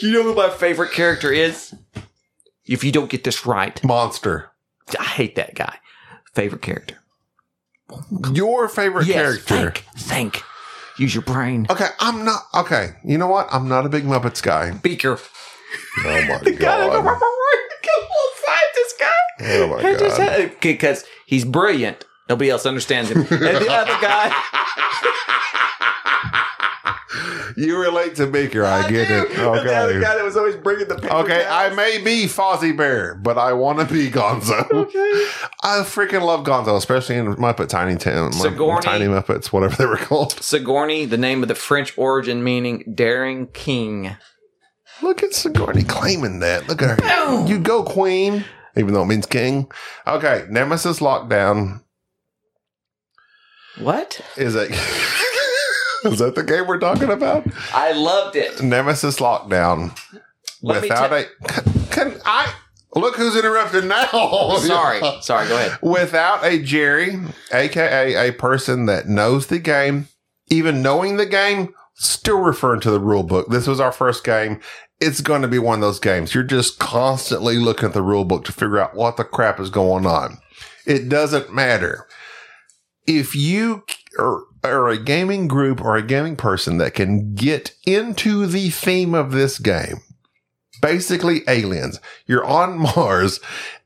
[0.02, 1.74] You know who my favorite character is?
[2.66, 4.50] If you don't get this right, Monster.
[4.98, 5.76] I hate that guy.
[6.34, 6.96] Favorite character.
[8.32, 9.82] Your favorite Yes, character.
[9.82, 10.42] think, think.
[10.98, 11.66] Use your brain.
[11.70, 12.42] Okay, I'm not.
[12.54, 13.48] Okay, you know what?
[13.52, 14.70] I'm not a big Muppets guy.
[14.72, 15.18] Beaker.
[15.98, 16.44] Oh my god.
[16.44, 16.58] This
[18.98, 19.10] guy.
[19.42, 20.52] Oh my god.
[20.60, 22.04] Because he's brilliant.
[22.28, 23.18] Nobody else understands him.
[23.22, 24.30] And the other guy,
[27.56, 28.64] You relate to Beaker.
[28.64, 29.14] I, get do.
[29.14, 29.30] it.
[29.30, 30.00] And the other Okay.
[30.00, 33.52] guy that was always bringing the paper Okay, I may be Fozzie Bear, but I
[33.54, 34.70] want to be Gonzo.
[34.70, 35.28] Okay.
[35.64, 38.82] I freaking love Gonzo, especially in Muppet Tiny Town, Sigourney.
[38.82, 40.32] Tiny Muppets, whatever they were called.
[40.42, 44.16] Sigourney, the name of the French origin meaning daring king.
[45.02, 46.68] Look at Sigourney claiming that.
[46.68, 47.46] Look at her.
[47.48, 48.44] You go, Queen,
[48.76, 49.70] even though it means king.
[50.06, 51.82] Okay, Nemesis Lockdown
[53.78, 54.20] What?
[54.36, 54.68] is a
[56.04, 57.46] Is that the game we're talking about?
[57.72, 58.62] I loved it.
[58.62, 59.98] Nemesis Lockdown.
[60.62, 61.26] Let Without a.
[61.46, 62.52] Can, can I.
[62.94, 64.06] Look who's interrupted now.
[64.58, 65.48] Sorry, sorry.
[65.48, 65.78] Go ahead.
[65.80, 67.18] Without a Jerry,
[67.52, 70.08] aka a person that knows the game,
[70.48, 73.48] even knowing the game, still referring to the rule book.
[73.48, 74.60] This was our first game.
[75.00, 76.34] It's going to be one of those games.
[76.34, 79.70] You're just constantly looking at the rule book to figure out what the crap is
[79.70, 80.38] going on.
[80.84, 82.06] It doesn't matter.
[83.06, 83.84] If you
[84.18, 89.14] are, are a gaming group or a gaming person that can get into the theme
[89.14, 90.00] of this game,
[90.82, 93.40] basically aliens, you're on Mars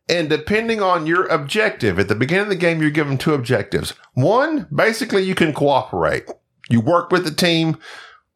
[0.08, 3.94] and depending on your objective, at the beginning of the game, you're given two objectives.
[4.12, 6.28] One, basically, you can cooperate.
[6.68, 7.78] You work with the team.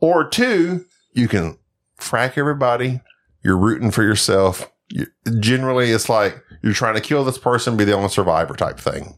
[0.01, 1.59] Or two, you can
[2.01, 3.01] frack everybody.
[3.43, 4.71] You're rooting for yourself.
[4.91, 5.07] You,
[5.41, 9.17] generally, it's like you're trying to kill this person, be the only survivor type thing.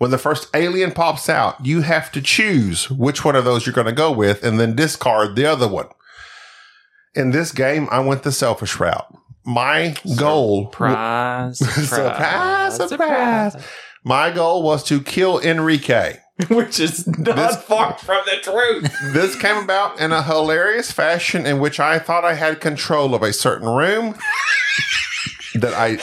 [0.00, 3.74] When the first alien pops out, you have to choose which one of those you're
[3.74, 5.88] going to go with and then discard the other one.
[7.14, 9.14] In this game, I went the selfish route.
[9.44, 11.58] My goal Surprise!
[11.58, 13.56] Surprise, surprise.
[14.02, 16.16] My goal was to kill Enrique.
[16.48, 18.90] Which is not This- far from the truth.
[19.12, 23.22] This came about in a hilarious fashion in which I thought I had control of
[23.22, 24.14] a certain room
[25.56, 25.98] that I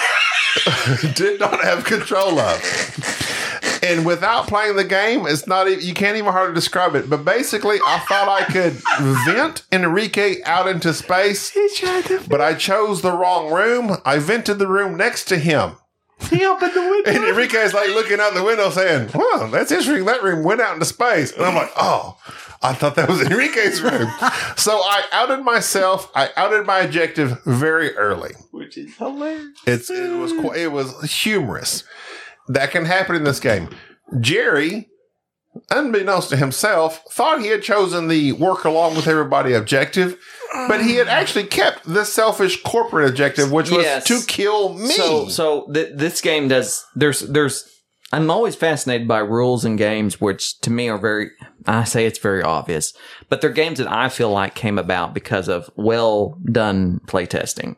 [1.15, 2.61] did not have control of.
[3.87, 7.09] And without playing the game, it's not you can't even hardly describe it.
[7.09, 8.73] But basically, I thought I could
[9.25, 11.55] vent Enrique out into space,
[12.27, 13.97] but I chose the wrong room.
[14.05, 15.77] I vented the room next to him.
[16.29, 17.11] He opened the window.
[17.11, 20.05] And Enrique's like looking out the window saying, Well, that's interesting.
[20.05, 21.31] That room went out into space.
[21.31, 22.17] And I'm like, Oh,
[22.63, 24.09] I thought that was Enrique's room.
[24.57, 26.11] so I outed myself.
[26.15, 28.33] I outed my objective very early.
[28.51, 29.59] Which is hilarious.
[29.67, 31.83] It's it was it was humorous.
[32.47, 33.69] That can happen in this game.
[34.19, 34.87] Jerry,
[35.69, 40.17] unbeknownst to himself, thought he had chosen the work along with everybody objective,
[40.67, 44.05] but he had actually kept the selfish corporate objective, which was Yes.
[44.05, 44.89] to kill me.
[44.89, 46.85] So, so th- this game does.
[46.95, 47.69] There's, there's.
[48.13, 51.31] I'm always fascinated by rules in games, which to me are very.
[51.65, 52.93] I say it's very obvious,
[53.27, 57.75] but they're games that I feel like came about because of well done playtesting.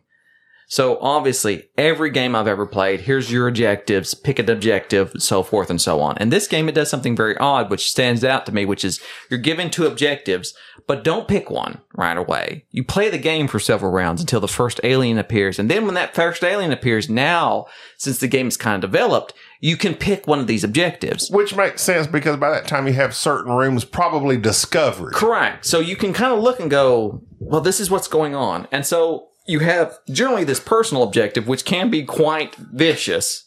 [0.69, 5.71] So obviously, every game I've ever played, here's your objectives, pick an objective, so forth
[5.71, 6.15] and so on.
[6.19, 9.01] And this game, it does something very odd, which stands out to me, which is
[9.31, 10.53] you're given two objectives,
[10.85, 12.65] but don't pick one right away.
[12.69, 15.57] You play the game for several rounds until the first alien appears.
[15.57, 17.65] And then when that first alien appears, now,
[17.97, 21.31] since the game is kind of developed, you can pick one of these objectives.
[21.31, 25.13] Which makes sense because by that time you have certain rooms probably discovered.
[25.13, 25.65] Correct.
[25.65, 28.67] So you can kind of look and go, well, this is what's going on.
[28.71, 33.45] And so you have generally this personal objective, which can be quite vicious.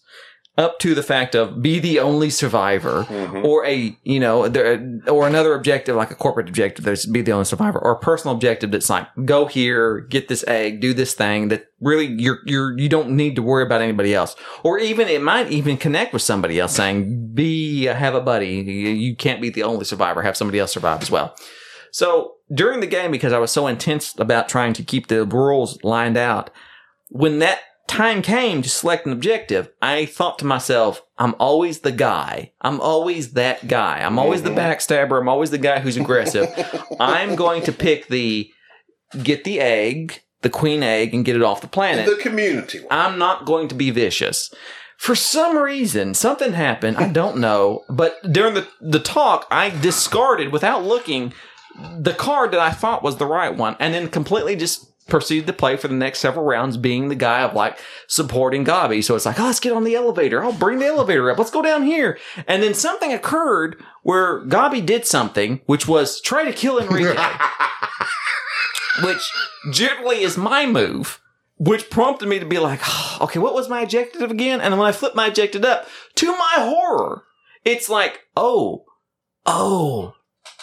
[0.58, 3.42] Up to the fact of be the only survivor, mm-hmm.
[3.42, 7.32] or a you know, there, or another objective like a corporate objective that's be the
[7.32, 11.14] only survivor, or a personal objective that's like go here, get this egg, do this
[11.14, 15.08] thing that really you're you're you don't need to worry about anybody else, or even
[15.08, 19.48] it might even connect with somebody else saying be have a buddy, you can't be
[19.48, 21.34] the only survivor, have somebody else survive as well.
[21.92, 25.82] So during the game, because I was so intense about trying to keep the rules
[25.82, 26.50] lined out,
[27.08, 31.92] when that time came to select an objective, I thought to myself, I'm always the
[31.92, 32.52] guy.
[32.60, 34.00] I'm always that guy.
[34.00, 34.58] I'm always the mm-hmm.
[34.58, 35.20] backstabber.
[35.20, 36.48] I'm always the guy who's aggressive.
[37.00, 38.50] I'm going to pick the
[39.22, 42.06] get the egg, the queen egg, and get it off the planet.
[42.06, 42.78] The community.
[42.78, 42.88] one.
[42.90, 44.52] I'm not going to be vicious.
[44.96, 46.96] For some reason, something happened.
[46.96, 47.82] I don't know.
[47.90, 51.34] But during the, the talk, I discarded without looking
[51.98, 55.52] the card that I thought was the right one and then completely just proceeded to
[55.52, 59.02] play for the next several rounds being the guy of like supporting Gabi.
[59.02, 60.42] So it's like, oh, let's get on the elevator.
[60.42, 61.38] I'll bring the elevator up.
[61.38, 62.18] Let's go down here.
[62.46, 67.16] And then something occurred where Gabi did something, which was try to kill Enrique
[69.02, 69.32] which
[69.70, 71.20] generally is my move,
[71.58, 74.60] which prompted me to be like, oh, okay, what was my objective again?
[74.60, 77.24] And when I flipped my objective up, to my horror,
[77.64, 78.84] it's like, oh,
[79.46, 80.14] oh,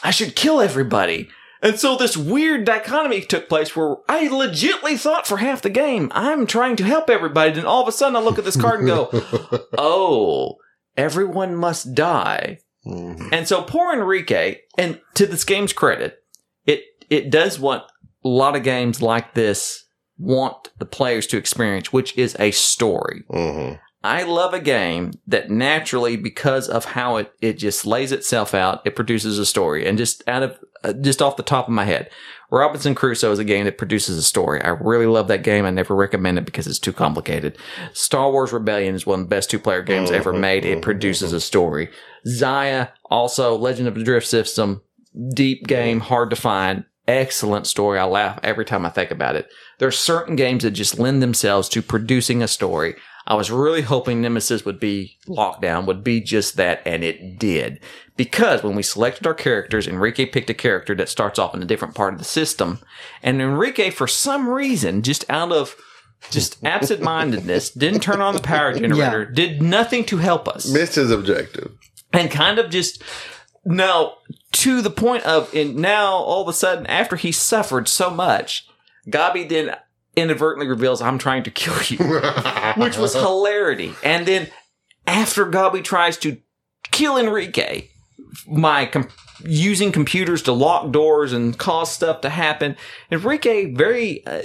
[0.03, 1.29] I should kill everybody.
[1.61, 6.09] And so this weird dichotomy took place where I legitly thought for half the game,
[6.15, 7.51] I'm trying to help everybody.
[7.51, 9.09] Then all of a sudden I look at this card and go,
[9.77, 10.55] oh,
[10.95, 12.59] everyone must die.
[12.87, 13.29] Mhm.
[13.33, 16.23] And so poor Enrique, and to this game's credit,
[16.65, 17.89] it it does what
[18.23, 19.83] a lot of games like this
[20.17, 23.23] want the players to experience, which is a story.
[23.29, 23.79] Mhm.
[24.03, 28.81] I love a game that naturally, because of how it, it just lays itself out,
[28.85, 29.85] it produces a story.
[29.87, 32.09] And just out of, uh, just off the top of my head,
[32.51, 34.61] Robinson Crusoe is a game that produces a story.
[34.61, 35.65] I really love that game.
[35.65, 37.57] I never recommend it because it's too complicated.
[37.93, 40.41] Star Wars Rebellion is one of the best two player games ever mm-hmm.
[40.41, 40.65] made.
[40.65, 40.81] It mm-hmm.
[40.81, 41.41] produces a mm-hmm.
[41.41, 41.89] story.
[42.25, 44.81] Xia, also Legend of the Drift System,
[45.33, 46.85] deep game, hard to find.
[47.07, 47.99] Excellent story.
[47.99, 49.47] I laugh every time I think about it.
[49.79, 52.95] There are certain games that just lend themselves to producing a story.
[53.29, 57.79] I was really hoping Nemesis would be Lockdown, would be just that, and it did.
[58.17, 61.65] Because when we selected our characters, Enrique picked a character that starts off in a
[61.65, 62.79] different part of the system.
[63.21, 65.75] And Enrique, for some reason, just out of
[66.31, 70.95] just absent mindedness, didn't turn on the power generator, did nothing to help us Missed
[70.95, 71.71] his objective.
[72.11, 73.01] and kind of just
[73.63, 74.13] now
[74.53, 78.65] to the point of and now all of a sudden after he suffered so much
[79.07, 79.75] gabi then
[80.15, 81.97] inadvertently reveals i'm trying to kill you.
[82.77, 83.93] Which was hilarity.
[84.03, 84.47] And then
[85.07, 86.37] after gabi tries to
[86.91, 87.89] kill enrique
[88.47, 89.09] my com-
[89.43, 92.75] using computers to lock doors and cause stuff to happen
[93.11, 94.41] enrique very uh,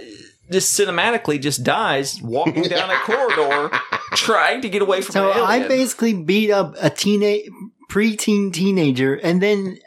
[0.51, 3.71] just cinematically just dies walking down a corridor
[4.13, 7.49] trying to get away from So I basically beat up a teenage,
[7.91, 9.79] preteen teenager, and then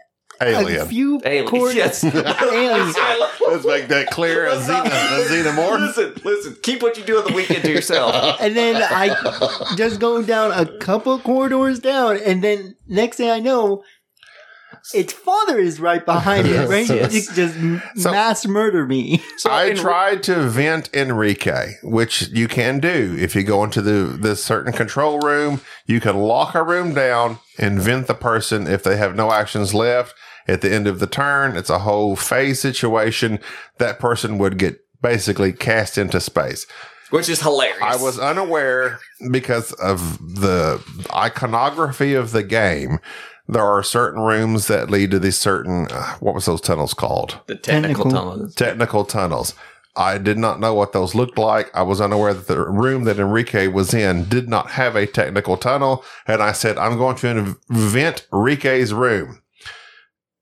[0.42, 0.88] a Alien.
[0.88, 1.48] few Alien.
[1.48, 1.76] corners.
[1.76, 2.04] Yes.
[2.04, 2.96] aliens.
[3.48, 4.48] Let's make that clear.
[4.48, 5.80] A, xena, a xenomorph.
[5.80, 6.58] Listen, listen.
[6.64, 8.38] Keep what you do on the weekend to yourself.
[8.48, 13.40] And then I just go down a couple corridors down, and then next thing I
[13.40, 13.84] know,
[14.94, 17.36] its father is right behind me, ready to yes.
[17.36, 17.56] just
[17.98, 19.22] So- mass murder me.
[19.38, 23.82] So I in- tried to vent Enrique, which you can do if you go into
[23.82, 25.62] the this certain control room.
[25.86, 29.74] You can lock a room down and vent the person if they have no actions
[29.74, 30.16] left
[30.48, 31.56] at the end of the turn.
[31.58, 33.40] It's a whole phase situation.
[33.78, 36.66] That person would get basically cast into space.
[37.12, 37.78] which is hilarious.
[37.82, 39.00] I was unaware
[39.32, 40.82] because of the
[41.14, 43.00] iconography of the game.
[43.50, 47.40] There are certain rooms that lead to these certain uh, what was those tunnels called?
[47.48, 48.12] the technical, Technical.
[48.12, 48.56] tunnels.
[48.56, 49.54] technical tunnels.
[49.96, 51.76] I did not know what those looked like.
[51.76, 55.58] I was unaware that the room that Enrique was in did not have a technical
[55.58, 56.04] tunnel.
[56.28, 59.42] And I said, I'm going to invent Enrique's room.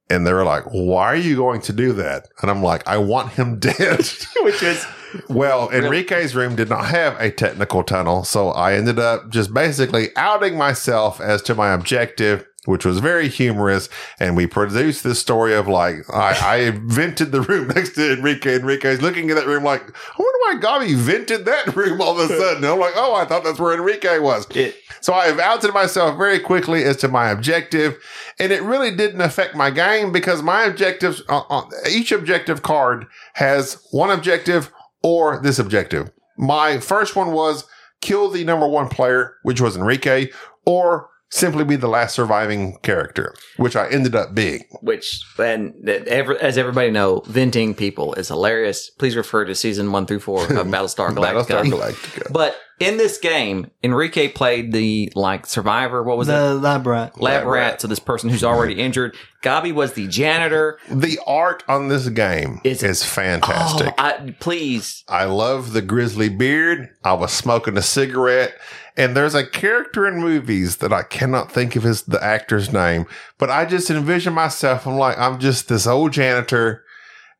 [0.10, 2.28] And they were like, why are you going to do that?
[2.42, 4.08] And I'm like, I want him dead.
[4.42, 4.86] Which is
[5.30, 8.24] well, Enrique's room did not have a technical tunnel.
[8.24, 13.28] So I ended up just basically outing myself as to my objective, which was very
[13.28, 13.90] humorous.
[14.20, 18.56] And we produced this story of like, I, I vented the room next to Enrique.
[18.56, 22.30] Enrique's looking at that room like, I wonder why Gabi vented that room all of
[22.30, 22.58] a sudden.
[22.58, 24.48] And I'm like, oh, I thought that's where Enrique was.
[24.56, 24.76] it.
[25.02, 27.98] So I have outed myself very quickly as to my objective,
[28.40, 33.06] and it really didn't affect my game because my objectives, uh, uh, each objective card
[33.36, 34.72] has one objective
[35.04, 36.10] or this objective.
[36.38, 37.66] My first one was
[38.02, 40.30] kill the number one player, which was Enrique,
[40.66, 44.64] or simply be the last surviving character, which I ended up being.
[44.82, 48.90] Which and as everybody know, venting people is hilarious.
[48.90, 51.46] Please refer to season one through four of Battlestar Galactica.
[51.46, 52.34] Battlestar Galactica.
[52.34, 56.04] But in this game, Enrique played the like survivor.
[56.04, 56.32] What was it?
[56.32, 57.20] the lab rat.
[57.22, 57.52] Lab Lab rat.
[57.72, 57.82] rat.
[57.82, 59.16] So this person who's already injured.
[59.44, 60.80] Gabi was the janitor.
[60.90, 63.88] The art on this game It's- is fantastic.
[63.90, 65.04] Oh, I, please.
[65.08, 66.90] I love the grizzly beard.
[67.04, 68.56] I was smoking a cigarette.
[68.98, 73.06] And there's a character in movies that I cannot think of his the actor's name,
[73.38, 74.88] but I just envision myself.
[74.88, 76.82] I'm like, I'm just this old janitor,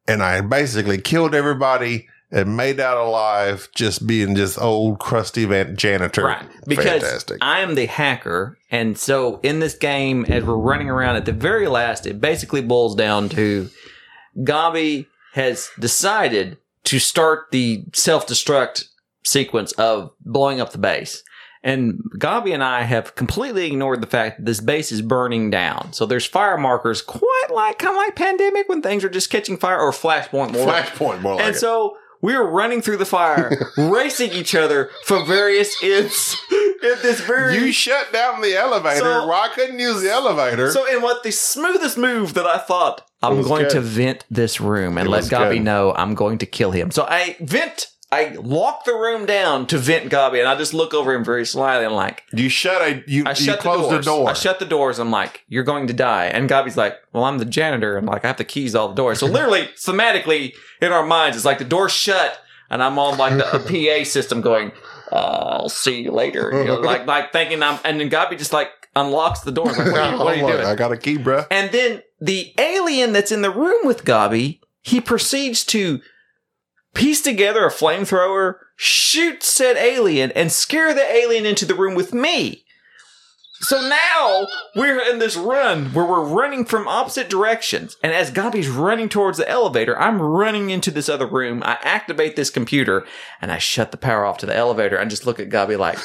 [0.06, 5.76] and I basically killed everybody and made out alive, just being just old crusty van-
[5.76, 6.26] janitor.
[6.26, 6.46] Right.
[6.68, 7.38] Because Fantastic.
[7.42, 8.58] I am the hacker.
[8.72, 12.62] And so in this game, as we're running around at the very last, it basically
[12.62, 13.70] boils down to
[14.38, 18.86] Gabi has decided to start the self destruct
[19.24, 21.24] sequence of blowing up the base.
[21.64, 25.94] And Gabi and I have completely ignored the fact that this base is burning down.
[25.94, 29.58] So there's fire markers, quite like kind of like pandemic when things are just catching
[29.58, 30.68] fire, or flashpoint more.
[30.68, 31.60] Flashpoint, more like and it.
[31.60, 36.36] so we were running through the fire, racing each other from various ends.
[36.52, 39.00] In this very you shut down the elevator.
[39.00, 40.72] So- I couldn't use the elevator.
[40.72, 43.72] so, in what the smoothest move that I thought I'm going good.
[43.72, 45.64] to vent this room and It let Gabi good.
[45.64, 46.92] know I'm going to kill him.
[46.92, 47.88] So I vent.
[48.16, 51.46] I lock the room down to vent Gabi, and I just look over him very
[51.46, 51.86] slyly.
[51.86, 54.30] I'm like, you shut a you, I you shut the the door.
[54.30, 55.00] I shut the doors.
[55.00, 56.26] I'm like, you're going to die.
[56.28, 57.98] And Gabi's like, well, I'm the janitor.
[57.98, 59.20] and like, I have the keys to all the doors.
[59.20, 62.40] So literally, thematically, in our minds, it's like the door shut,
[62.70, 63.60] and I'm on like the
[64.00, 64.72] PA system going,
[65.12, 66.52] uh, I'll see you later.
[66.54, 69.70] You know, like like thinking I'm, and then Gabi just like unlocks the door.
[69.70, 70.68] I'm like, what, what are you I'm like, doing?
[70.68, 71.48] I got a key, bruh.
[71.52, 76.00] And then the alien that's in the room with Gabi, he proceeds to
[76.96, 82.14] piece together a flamethrower, shoot said alien, and scare the alien into the room with
[82.14, 82.64] me.
[83.62, 87.96] So now we're in this run where we're running from opposite directions.
[88.04, 91.64] And as Gabi's running towards the elevator, I'm running into this other room.
[91.64, 93.06] I activate this computer
[93.42, 95.98] and I shut the power off to the elevator and just look at Gabi like,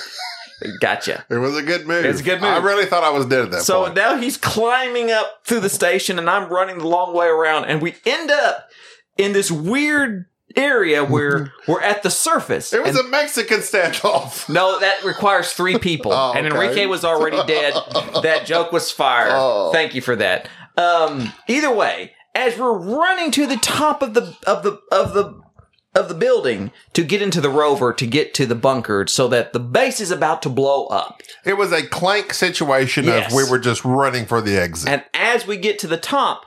[0.80, 1.24] Gotcha.
[1.30, 2.05] It was a good move.
[2.05, 2.51] It's a good move.
[2.51, 3.95] I really thought I was dead at that So point.
[3.95, 7.80] now he's climbing up through the station, and I'm running the long way around, and
[7.80, 8.68] we end up
[9.16, 10.26] in this weird
[10.57, 12.72] area where we're at the surface.
[12.72, 14.48] it was And- a Mexican standoff.
[14.53, 16.55] no, that requires three people, Oh, and okay.
[16.57, 17.74] Enrique was already dead.
[18.22, 19.30] That joke was fired.
[19.32, 19.70] Oh.
[19.72, 20.48] Thank you for that.
[20.76, 25.40] Um, either way, as we're running to the top of the of the of the
[25.96, 29.53] of the building to get into the rover to get to the bunker, so that
[29.53, 31.20] the base is about to blow up.
[31.44, 33.26] It was a clank situation Yes.
[33.26, 34.88] of we were just running for the exit.
[34.88, 36.44] And as we get to the top,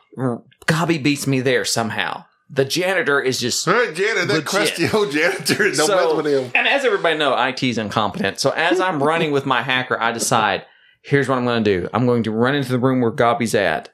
[0.66, 2.24] Gabi beats me there somehow.
[2.56, 3.66] The janitor is just.
[3.66, 5.72] Right, Janet, that crusty old janitor.
[5.72, 6.51] Don't So- mess with him.
[6.54, 8.39] And as everybody know, IT is incompetent.
[8.39, 10.64] So as I'm running with my hacker, I decide,
[11.01, 11.89] here's what I'm going to do.
[11.93, 13.89] I'm going to run into the room where Gabi's at,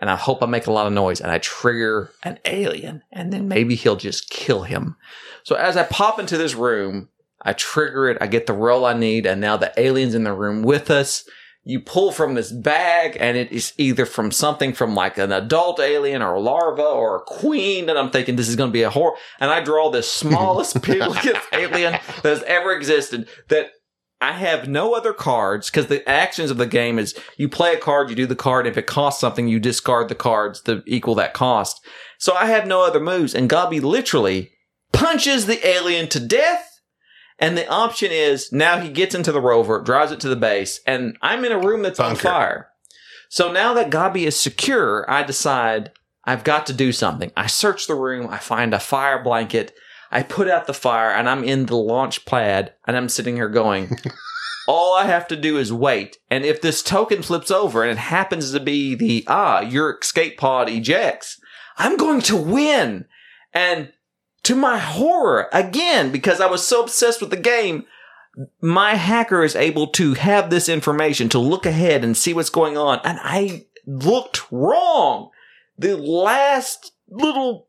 [0.00, 3.30] and I hope I make a lot of noise, and I trigger an alien, and
[3.32, 4.96] then maybe he'll just kill him.
[5.42, 7.10] So as I pop into this room,
[7.42, 10.32] I trigger it, I get the roll I need, and now the alien's in the
[10.32, 11.24] room with us.
[11.70, 15.78] You pull from this bag, and it is either from something from like an adult
[15.78, 17.88] alien or a larva or a queen.
[17.88, 19.16] And I'm thinking this is going to be a horror.
[19.38, 23.70] And I draw the smallest piggly alien that has ever existed that
[24.20, 27.78] I have no other cards because the actions of the game is you play a
[27.78, 28.66] card, you do the card.
[28.66, 31.80] If it costs something, you discard the cards to equal that cost.
[32.18, 33.34] So I have no other moves.
[33.34, 34.50] And Gabi literally
[34.92, 36.69] punches the alien to death.
[37.40, 40.80] And the option is now he gets into the rover, drives it to the base,
[40.86, 42.68] and I'm in a room that's on fire.
[43.30, 45.92] So now that Gabi is secure, I decide
[46.24, 47.32] I've got to do something.
[47.36, 49.72] I search the room, I find a fire blanket,
[50.10, 53.48] I put out the fire, and I'm in the launch pad, and I'm sitting here
[53.48, 53.96] going,
[54.68, 56.18] all I have to do is wait.
[56.30, 60.36] And if this token flips over and it happens to be the, ah, your escape
[60.36, 61.40] pod ejects,
[61.78, 63.06] I'm going to win.
[63.54, 63.92] And
[64.44, 67.84] to my horror, again, because I was so obsessed with the game,
[68.60, 72.76] my hacker is able to have this information to look ahead and see what's going
[72.76, 73.00] on.
[73.04, 75.30] And I looked wrong.
[75.78, 77.66] The last little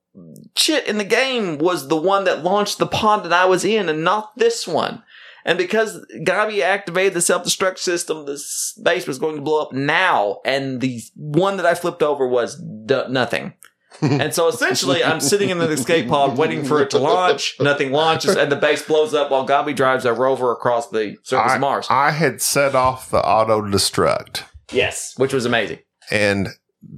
[0.55, 3.89] chit in the game was the one that launched the pod that I was in
[3.89, 5.03] and not this one.
[5.43, 9.73] And because Gabi activated the self destruct system, the space was going to blow up
[9.73, 10.39] now.
[10.45, 13.53] And the one that I flipped over was d- nothing.
[14.21, 17.55] and so essentially, I'm sitting in the escape pod waiting for it to launch.
[17.59, 21.51] Nothing launches, and the base blows up while Gabi drives a rover across the surface
[21.51, 21.87] I, of Mars.
[21.89, 24.43] I had set off the auto destruct.
[24.71, 25.79] yes, which was amazing.
[26.09, 26.49] And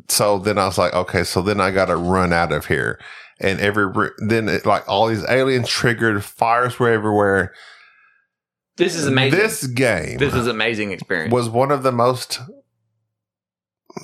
[0.08, 2.99] so then I was like, okay, so then I got to run out of here.
[3.39, 7.54] And every, then it, like all these aliens triggered, fires were everywhere.
[8.78, 9.39] This is amazing.
[9.39, 11.32] This, This game this is amazing experience.
[11.34, 12.39] was one of the most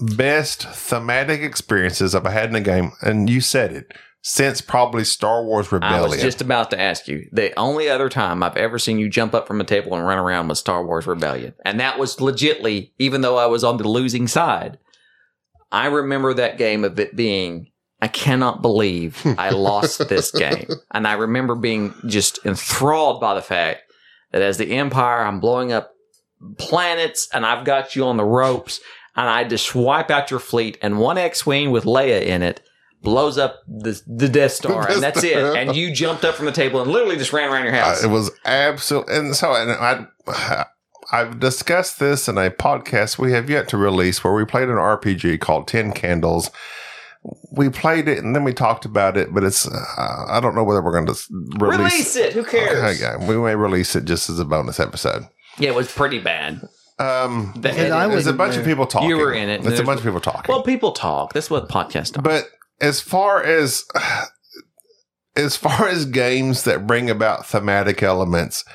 [0.02, 2.92] best thematic experiences I've had in a game.
[3.02, 6.00] And you said it since probably Star Wars Rebellion.
[6.00, 7.28] I was just about to ask you.
[7.32, 10.18] The only other time I've ever seen you jump up from a table and run
[10.18, 11.54] around was Star Wars Rebellion.
[11.66, 14.78] And that was legitly, even though I was on the losing side,
[15.72, 17.72] I remember that game of it being,
[18.02, 20.68] I cannot believe I lost this game.
[20.92, 23.84] And I remember being just enthralled by the fact
[24.32, 25.94] that as the Empire, I'm blowing up
[26.58, 28.80] planets and I've got you on the ropes
[29.16, 32.62] and I just swipe out your fleet and one X-Wing with Leia in it
[33.02, 35.38] blows up the, the Death Star Death and that's it.
[35.38, 38.04] And you jumped up from the table and literally just ran around your Uh, house.
[38.04, 40.66] it was absolute, and so and I,
[41.12, 44.76] I've discussed this in a podcast we have yet to release where we played an
[44.76, 46.52] RPG called Ten Candles.
[47.52, 50.64] We played it and then we talked about it, but it's uh, I don't know
[50.64, 51.20] whether we're going to
[51.60, 51.80] release.
[51.80, 52.34] Release it.
[52.34, 53.02] Who cares?
[53.02, 55.24] Okay, we may release it just as a bonus episode.
[55.58, 56.62] Yeah, it was pretty bad.
[57.00, 59.10] Um, The edit- there's a bunch of people talking.
[59.10, 59.62] You were in it.
[59.64, 60.54] There's a bunch of people talking.
[60.54, 61.34] well, people talk.
[61.34, 62.22] That's what podcasts are.
[62.22, 62.50] But
[62.82, 63.86] as far as
[65.36, 68.66] as far as games that bring about thematic elements,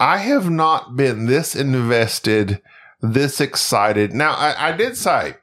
[0.00, 2.60] I have not been this invested,
[3.00, 4.12] this excited.
[4.12, 5.34] Now, I, I did say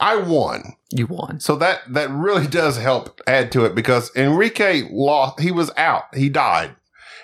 [0.00, 1.40] I won, you won.
[1.40, 5.40] so that that really does help add to it because Enrique lost.
[5.40, 6.14] He was out.
[6.14, 6.76] He died.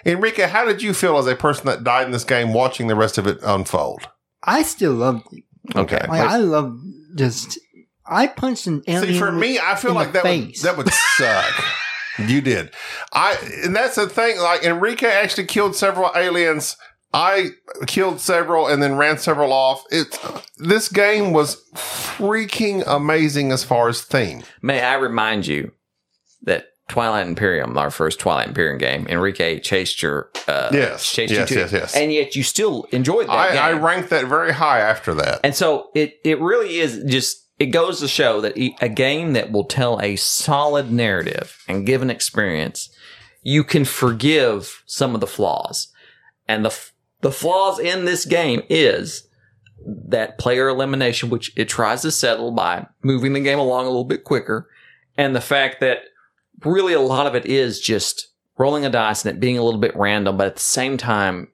[0.06, 2.94] Enrique, how did you feel as a person that died in this game, watching the
[2.94, 4.08] rest of it unfold?
[4.42, 5.44] I still loved it.
[5.74, 5.96] Okay.
[5.96, 6.06] Okay.
[6.08, 6.78] Like, I love
[7.16, 7.58] just.
[8.06, 9.14] I punched an alien.
[9.14, 11.64] See, for me, I feel like that would, that would suck.
[12.18, 12.70] you did.
[13.12, 14.38] I and that's the thing.
[14.38, 16.76] Like Enrique actually killed several aliens.
[17.14, 17.50] I
[17.86, 19.84] killed several and then ran several off.
[19.90, 20.18] It
[20.58, 24.42] this game was freaking amazing as far as theme.
[24.60, 25.72] May I remind you
[26.42, 31.10] that Twilight Imperium, our first Twilight Imperium game, Enrique chased your uh, Yes.
[31.10, 31.96] chased Yes, you yes, yes.
[31.96, 33.62] and yet you still enjoyed that I, game.
[33.62, 35.40] I ranked that very high after that.
[35.42, 39.50] And so it it really is just it goes to show that a game that
[39.50, 42.90] will tell a solid narrative and give an experience,
[43.42, 45.88] you can forgive some of the flaws.
[46.46, 46.78] And the
[47.22, 49.26] The flaws in this game is
[50.08, 54.04] that player elimination, which it tries to settle by moving the game along a little
[54.04, 54.68] bit quicker,
[55.16, 55.98] and the fact that
[56.64, 59.80] really a lot of it is just rolling a dice and it being a little
[59.80, 61.48] bit random, but at the same time,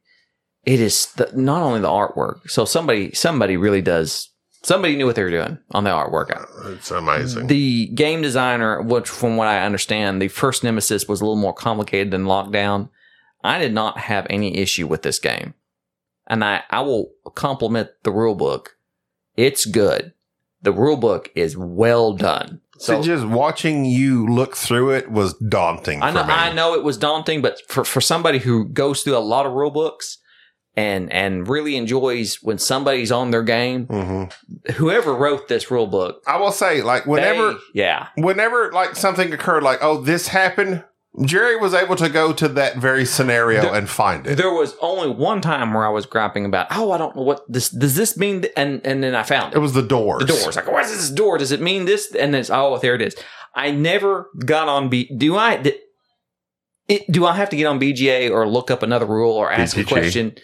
[0.65, 2.49] it is the, not only the artwork.
[2.51, 4.31] So somebody somebody really does
[4.63, 6.31] somebody knew what they were doing on the artwork.
[6.31, 7.47] Uh, it's amazing.
[7.47, 11.55] The game designer, which from what I understand, the first Nemesis was a little more
[11.55, 12.89] complicated than Lockdown.
[13.43, 15.55] I did not have any issue with this game.
[16.27, 18.77] And I, I will compliment the rule book.
[19.37, 20.13] It's good.
[20.63, 22.60] The rule book is well done.
[22.81, 26.03] So just watching you look through it was daunting.
[26.03, 26.33] I know, for me.
[26.35, 29.53] I know it was daunting, but for, for somebody who goes through a lot of
[29.53, 30.18] rule books
[30.76, 34.33] and, and really enjoys when somebody's on their game, Mhm.
[34.76, 39.33] whoever wrote this rule book, I will say, like whenever, they- yeah, whenever like something
[39.33, 40.85] occurred, like oh this happened,
[41.25, 44.37] Jerry was able to go to that very scenario There- and find it.
[44.37, 47.43] There was only one time where I was griping about, oh, I don't know what
[47.49, 47.97] this does.
[47.97, 48.43] This mean?
[48.43, 49.61] th-" And and then I found It it.
[49.61, 50.21] was the doors.
[50.21, 50.55] The doors.
[50.57, 51.37] Like, what is this door?
[51.37, 52.15] Does it mean this?
[52.15, 53.17] And then it's oh, there it is.
[53.55, 55.11] I never got on B.
[55.17, 55.61] Do I?
[56.89, 59.77] It, do I have to get on BGA or look up another rule or ask
[59.77, 60.35] a question?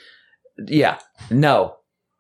[0.59, 0.99] Yeah.
[1.31, 1.77] No.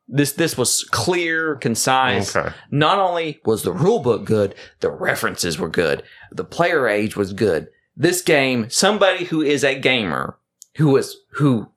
[0.08, 2.34] This this was clear, concise.
[2.36, 2.54] Okay.
[2.70, 6.04] Not only was the rule book good, the references were good.
[6.30, 7.66] The player age was good.
[7.96, 10.38] This game, somebody who is a gamer,
[10.76, 11.68] who was who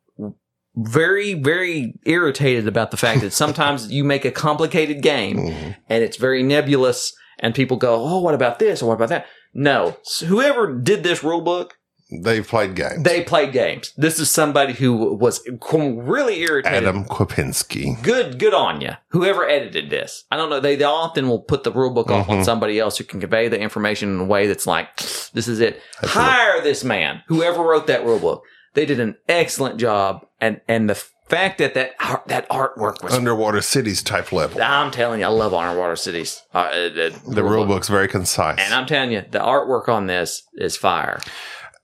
[0.76, 5.76] very very irritated about the fact that sometimes you make a complicated game Mhm.
[5.90, 9.26] and it's very nebulous and people go, "Oh, what about this or what about that?"
[9.54, 11.78] No, So whoever did this rule book,
[12.12, 13.04] They've played games.
[13.04, 13.94] they played games.
[13.96, 15.42] This is somebody who was
[15.72, 18.02] really irritated Adam Kwapinski.
[18.04, 21.64] good good on you whoever edited this i don't know they, they often will put
[21.64, 22.46] the rule book off on Mhm.
[22.46, 24.96] somebody else who can convey the information in a way that's like
[25.34, 28.44] this is it That's hire this man whoever wrote that rule book
[28.74, 33.14] they did an excellent job and and the fact that that art- that artwork was
[33.14, 34.60] Underwater cities type level.
[34.62, 36.90] i'm telling you i love underwater cities uh, uh,
[37.28, 38.58] The rule book's very concise.
[38.60, 41.20] and i'm telling you the artwork on this is fire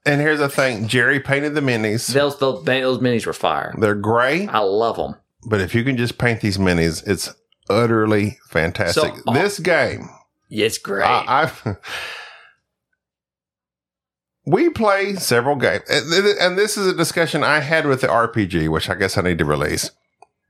[0.06, 2.12] And here's the thing: Jerry painted the minis.
[2.12, 5.16] those those, those minis were fire They're gray, i love them
[5.48, 7.32] but if you can just paint these minis, it's
[7.70, 9.14] utterly fantastic.
[9.16, 10.08] So- uh, this game,
[10.50, 11.76] it's great I, I've
[14.46, 18.88] we play several games, and this is a discussion I had with the RPG, which
[18.88, 19.90] I guess I need to release.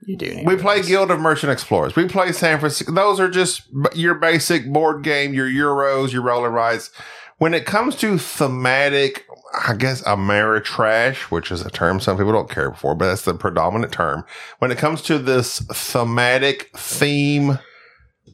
[0.04, 0.88] you do need We play realize.
[0.88, 1.96] Guild of Merchant Explorers.
[1.96, 2.92] We play San Francisco.
[2.92, 3.62] Those are just
[3.94, 6.90] your basic board game, your Euros, your roll and writes.
[7.38, 9.26] When it comes to thematic,
[9.66, 13.34] I guess Ameritrash, which is a term some people don't care for, but that's the
[13.34, 14.24] predominant term.
[14.58, 17.58] When it comes to this thematic theme,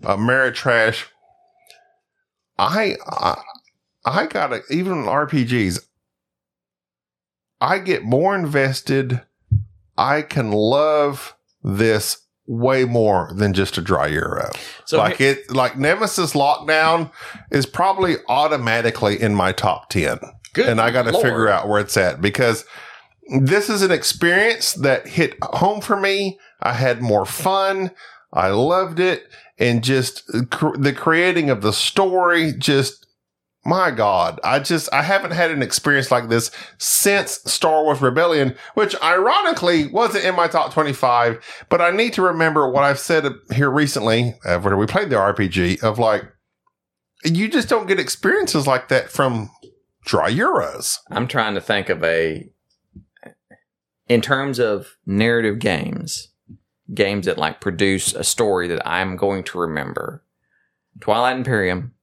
[0.02, 1.06] Ameritrash,
[2.58, 3.40] I, I,
[4.04, 5.80] I gotta, even in RPGs,
[7.60, 9.22] I get more invested.
[9.96, 14.50] I can love this way more than just a dry euro.
[14.84, 17.10] so like it, like Nemesis Lockdown
[17.50, 20.18] is probably automatically in my top 10
[20.52, 22.64] good and I got to figure out where it's at because
[23.40, 26.38] this is an experience that hit home for me.
[26.60, 27.92] I had more fun.
[28.32, 29.28] I loved it.
[29.58, 33.01] And just cr- the creating of the story, just
[33.64, 38.56] my God, I just, I haven't had an experience like this since Star Wars Rebellion,
[38.74, 41.64] which ironically wasn't in my top 25.
[41.68, 45.82] But I need to remember what I've said here recently, uh, we played the RPG,
[45.82, 46.24] of like,
[47.24, 49.50] you just don't get experiences like that from
[50.04, 50.98] dry Euros.
[51.10, 52.50] I'm trying to think of a,
[54.08, 56.32] in terms of narrative games,
[56.92, 60.24] games that like produce a story that I'm going to remember.
[61.00, 61.94] Twilight Imperium,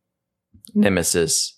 [0.73, 1.57] Nemesis,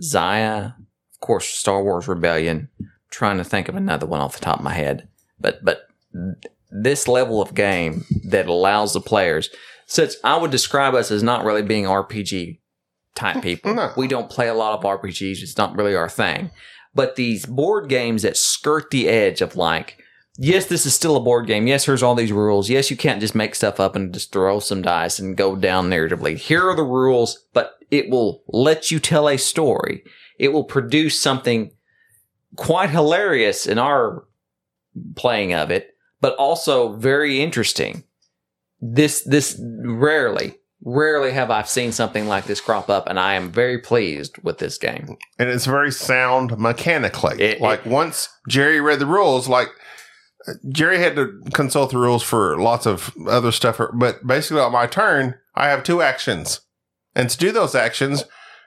[0.00, 2.68] Xia, of course, Star Wars Rebellion.
[3.10, 5.08] trying to think of another one off the top of my head,
[5.38, 5.86] but but
[6.70, 9.50] this level of game that allows the players,
[9.86, 12.58] such I would describe us as not really being RPG
[13.14, 13.74] type hmm, people.
[13.74, 13.92] No.
[13.96, 15.42] We don't play a lot of RPGs.
[15.42, 16.50] It's not really our thing.
[16.94, 19.98] But these board games that skirt the edge of like,
[20.36, 21.66] yes, this is still a board game.
[21.66, 22.68] Yes, here's all these rules.
[22.70, 25.90] Yes, you can't just make stuff up and just throw some dice and go down
[25.90, 26.36] narratively.
[26.36, 30.02] Here are the rules, but it will let you tell a story.
[30.38, 31.72] It will produce something
[32.56, 34.24] quite hilarious in our
[35.16, 38.04] playing of it, but also very interesting.
[38.80, 43.52] This, this rarely, rarely have I seen something like this crop up, and I am
[43.52, 45.16] very pleased with this game.
[45.38, 47.40] and it's very sound mechanically.
[47.42, 49.68] It- like once Jerry read the rules, like
[50.68, 54.86] Jerry had to consult the rules for lots of other stuff, but basically on my
[54.86, 56.60] turn, I have two actions,
[57.14, 58.24] and to do those actions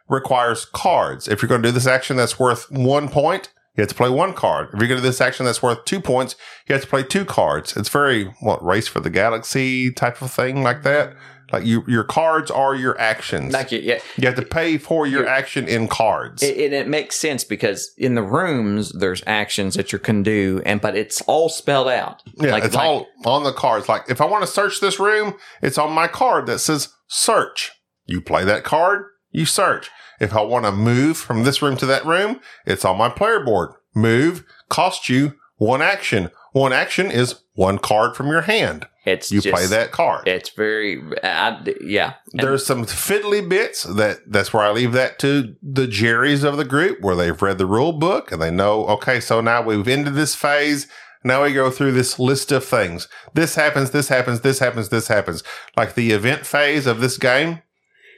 [0.08, 1.28] requires cards.
[1.28, 4.10] If you're going to do this action that's worth one point, you have to play
[4.10, 4.70] one card.
[4.74, 6.36] If you're going to do this action that's worth two points,
[6.68, 7.76] you have to play two cards.
[7.76, 11.16] It's very what race for the galaxy type of thing like that.
[11.52, 13.54] Like you, your cards are your actions.
[13.54, 16.42] Like it, yeah, you have to pay for your action in cards.
[16.42, 20.62] it, it, it makes sense because in the rooms there's actions that you can do,
[20.66, 22.24] and but it's all spelled out.
[22.40, 23.88] yeah, like, it's like- all on the cards.
[23.88, 27.72] Like if I want to search this room, it's on my card that says search.
[28.06, 29.90] You play that card, you search.
[30.20, 33.44] If I want to move from this room to that room, it's on my player
[33.44, 33.72] board.
[33.94, 36.32] Move costs you one action.
[36.54, 38.88] One action is one card from your hand.
[39.06, 40.28] It's You just- play that card.
[40.28, 42.14] It's very, I, yeah.
[42.34, 46.58] And There's some fiddly bits that that's where I leave that to the Jerrys of
[46.58, 49.88] the group where they've read the rule book and they know, okay, so now we've
[49.88, 50.88] ended this phase.
[51.24, 53.08] Now we go through this list of things.
[53.34, 55.44] This happens, this happens, this happens, this happens.
[55.78, 57.62] Like the event phase of this game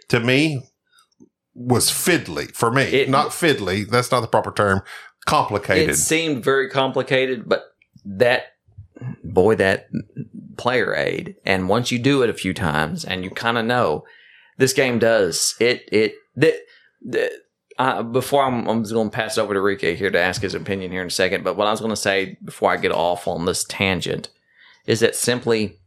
[0.09, 0.63] to me
[1.53, 2.83] was fiddly for me.
[2.83, 3.89] It- not fiddly.
[3.89, 4.83] That's not the proper term.
[5.25, 5.89] Complicated.
[5.89, 7.65] it seemed very complicated, but
[8.05, 8.53] that
[9.23, 9.87] boy, that
[10.57, 14.05] player aid, and once you do it a few times, and you kind of know
[14.57, 15.87] this game does it.
[15.91, 17.31] It the
[17.79, 20.55] uh, before I'm, I'm going to pass it over to Rike here to ask his
[20.55, 21.43] opinion here in a second.
[21.43, 24.29] But what I was going to say before I get off on this tangent
[24.87, 25.77] is that simply,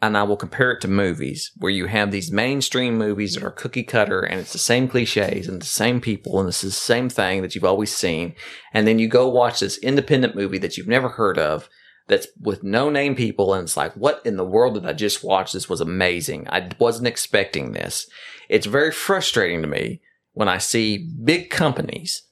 [0.00, 3.50] and I will compare it to movies where you have these mainstream movies that are
[3.50, 7.08] cookie cutter and it's the same cliches and the same people and it's the same
[7.08, 8.34] thing that you've always seen.
[8.72, 11.68] And then you go watch this independent movie that you've never heard of
[12.08, 15.24] that's with no name people and it's like, what in the world did I just
[15.24, 15.52] watch?
[15.52, 16.46] This was amazing.
[16.48, 18.08] I wasn't expecting this.
[18.48, 20.00] It's very frustrating to me
[20.32, 22.22] when I see big companies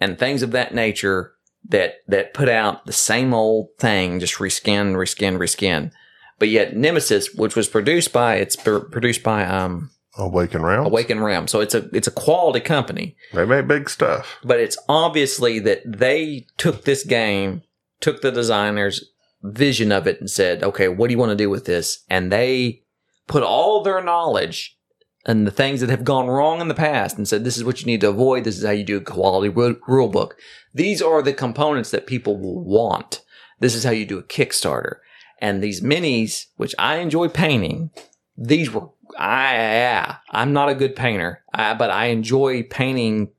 [0.00, 1.32] and things of that nature
[1.68, 5.90] that that put out the same old thing, just reskin, reskin, reskin.
[6.38, 10.86] But yet Nemesis, which was produced by it's pr- produced by um Awaken Realm.
[10.86, 13.16] Awaken Realm, so it's a it's a quality company.
[13.32, 14.38] They make big stuff.
[14.42, 17.62] But it's obviously that they took this game,
[18.00, 19.04] took the designer's
[19.42, 22.32] vision of it, and said, "Okay, what do you want to do with this?" And
[22.32, 22.82] they
[23.26, 24.76] put all their knowledge
[25.26, 27.80] and the things that have gone wrong in the past and said, "This is what
[27.80, 28.44] you need to avoid.
[28.44, 30.36] This is how you do a quality ru- rule book.
[30.74, 33.22] These are the components that people will want.
[33.60, 34.96] This is how you do a Kickstarter."
[35.40, 37.90] And these minis, which I enjoy painting,
[38.36, 43.30] these were I yeah, I'm not a good painter, I, but I enjoy painting.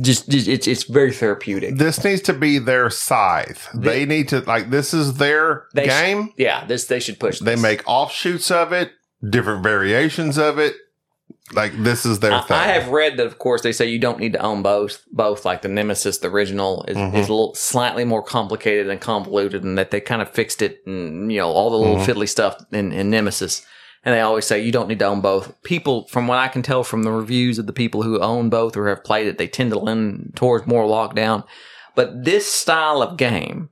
[0.00, 1.76] Just, just it's it's very therapeutic.
[1.78, 3.68] This needs to be their scythe.
[3.74, 6.32] They need to like this is their They sh- game.
[6.36, 7.40] Yeah, this they should push.
[7.40, 7.62] They this.
[7.62, 8.92] make offshoots of it,
[9.28, 10.76] different variations of it.
[11.52, 12.56] Like this is their I, thing.
[12.56, 15.02] I have read that, of course, they say you don't need to own both.
[15.12, 17.08] Both, like the Nemesis, the original, is, Mhm.
[17.14, 20.78] is a little slightly more complicated and convoluted, and that they kind of fixed it,
[20.86, 22.06] and you know all the little Mhm.
[22.06, 23.66] fiddly stuff in, in Nemesis.
[24.04, 25.60] And they always say you don't need to own both.
[25.62, 28.76] People, from what I can tell from the reviews of the people who own both
[28.76, 31.44] or have played it, they tend to lean towards more lockdown.
[31.94, 33.70] But this style of game,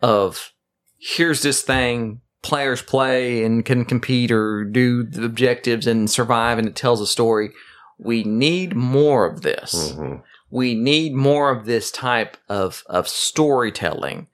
[0.00, 0.52] of
[1.00, 6.68] here's this thing, players play and can compete or do the objectives and survive, and
[6.68, 7.50] it tells a story.
[7.98, 9.94] We need more of this.
[9.96, 10.22] Mhm.
[10.48, 14.28] We need more of this type of of storytelling.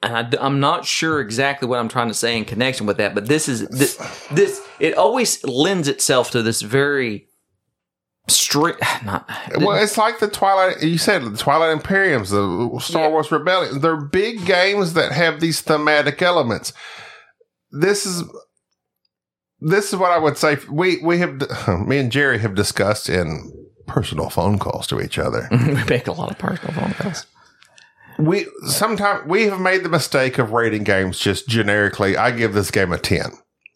[0.00, 3.14] And I, am not sure exactly what I'm trying to say in connection with that,
[3.14, 3.96] but this is this,
[4.30, 7.28] this it always lends itself to this very
[8.28, 8.80] strict.
[9.04, 9.28] Not
[9.58, 10.82] Well, it's like the Twilight.
[10.82, 13.08] You said the Twilight Imperiums, the Star Yeah.
[13.08, 13.80] Wars Rebellion.
[13.80, 16.72] They're big games that have these thematic elements.
[17.70, 18.22] This is
[19.60, 20.58] this is what I would say.
[20.70, 21.42] We we have
[21.86, 23.52] me and Jerry have discussed in
[23.86, 25.48] personal phone calls to each other.
[25.66, 27.26] we make a lot of personal phone calls.
[28.18, 32.16] We sometimes we have made the mistake of rating games just generically.
[32.16, 33.32] I give this game a ten.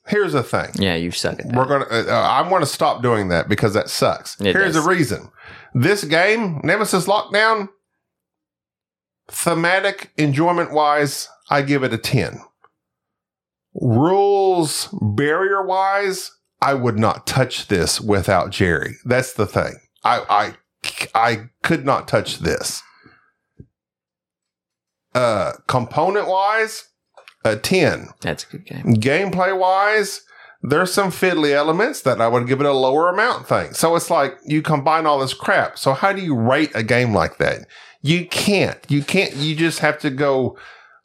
[0.07, 0.71] Here's the thing.
[0.75, 1.55] Yeah, you suck at that.
[1.57, 1.85] We're gonna.
[1.85, 4.41] Uh, I want to stop doing that because that sucks.
[4.41, 4.85] It Here's does.
[4.85, 5.31] the reason.
[5.75, 7.69] This game, Nemesis Lockdown,
[9.29, 12.41] thematic enjoyment wise, I give it a ten.
[13.75, 18.97] Rules barrier wise, I would not touch this without Jerry.
[19.05, 19.77] That's the thing.
[20.05, 22.83] I I I could not touch this.
[25.15, 26.89] Uh, component wise,
[27.45, 28.95] a ten That's a good game.
[28.97, 30.23] gameplay wise,
[30.63, 33.75] there's some fiddly elements that I would give it a lower amount thing.
[33.75, 35.79] So it's like you combine all this crap.
[35.79, 37.67] So how do you rate a game like that?
[38.01, 38.79] You can't.
[38.89, 39.35] You can't.
[39.37, 40.57] You just have to go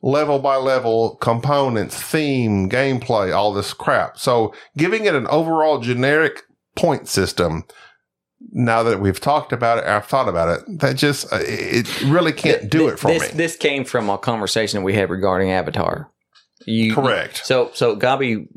[0.02, 4.18] level by level, components, theme, gameplay, all this crap.
[4.18, 6.44] So giving it an overall generic
[6.76, 7.64] point system.
[8.52, 10.80] Now that we've talked about it, I've thought about it.
[10.80, 13.38] That just uh, it really can't do it for this, me.
[13.38, 16.12] This came from a conversation we had regarding Avatar.
[16.66, 17.46] You, Correct.
[17.46, 18.48] So, so Gabi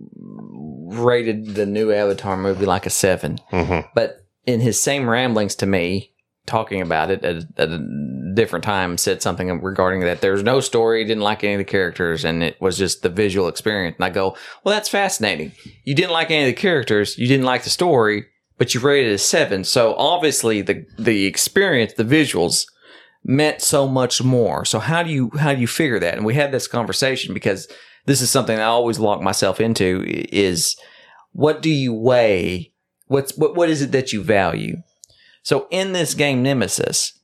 [0.92, 3.86] rated the new Avatar movie like a seven, Mhm.
[3.94, 6.12] but in his same ramblings to me,
[6.46, 11.04] talking about it at, at a different time said something regarding that there's no story,
[11.04, 13.96] didn't like any of the characters, and it was just the visual experience.
[13.98, 15.52] And I go, well, that's fascinating.
[15.84, 18.26] You didn't like any of the characters, you didn't like the story,
[18.60, 19.64] but you rated it a seven.
[19.64, 22.66] So obviously the the experience, the visuals
[23.24, 24.66] meant so much more.
[24.66, 26.14] So how do you how do you figure that?
[26.18, 27.66] And we had this conversation because
[28.04, 30.76] this is something I always lock myself into is
[31.32, 32.74] what do you weigh?
[33.06, 34.76] What's what what is it that you value?
[35.42, 37.18] So in this game Nemesis,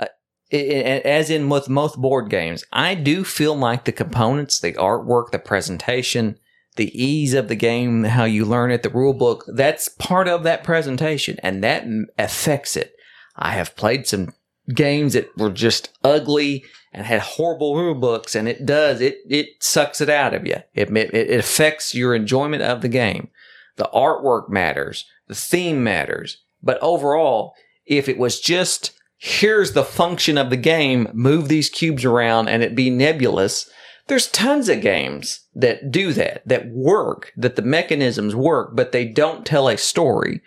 [0.00, 0.06] uh,
[0.52, 4.72] i- i- as in with most board games, I do feel like the components, the
[4.72, 6.40] artwork, the presentation,
[6.76, 10.42] the ease of the game, how you learn it, the rule book, that's part of
[10.44, 11.84] that presentation and that
[12.18, 12.94] affects it.
[13.36, 14.32] I have played some
[14.74, 19.48] games that were just ugly and had horrible rule books and it does, it, it
[19.60, 20.56] sucks it out of you.
[20.74, 23.28] It, it, it affects your enjoyment of the game.
[23.76, 25.04] The artwork matters.
[25.28, 26.38] The theme matters.
[26.62, 27.54] But overall,
[27.84, 32.62] if it was just here's the function of the game, move these cubes around and
[32.62, 33.68] it be nebulous,
[34.06, 39.06] there's tons of games that do that, that work, that the mechanisms work, but they
[39.06, 40.42] don't tell a story.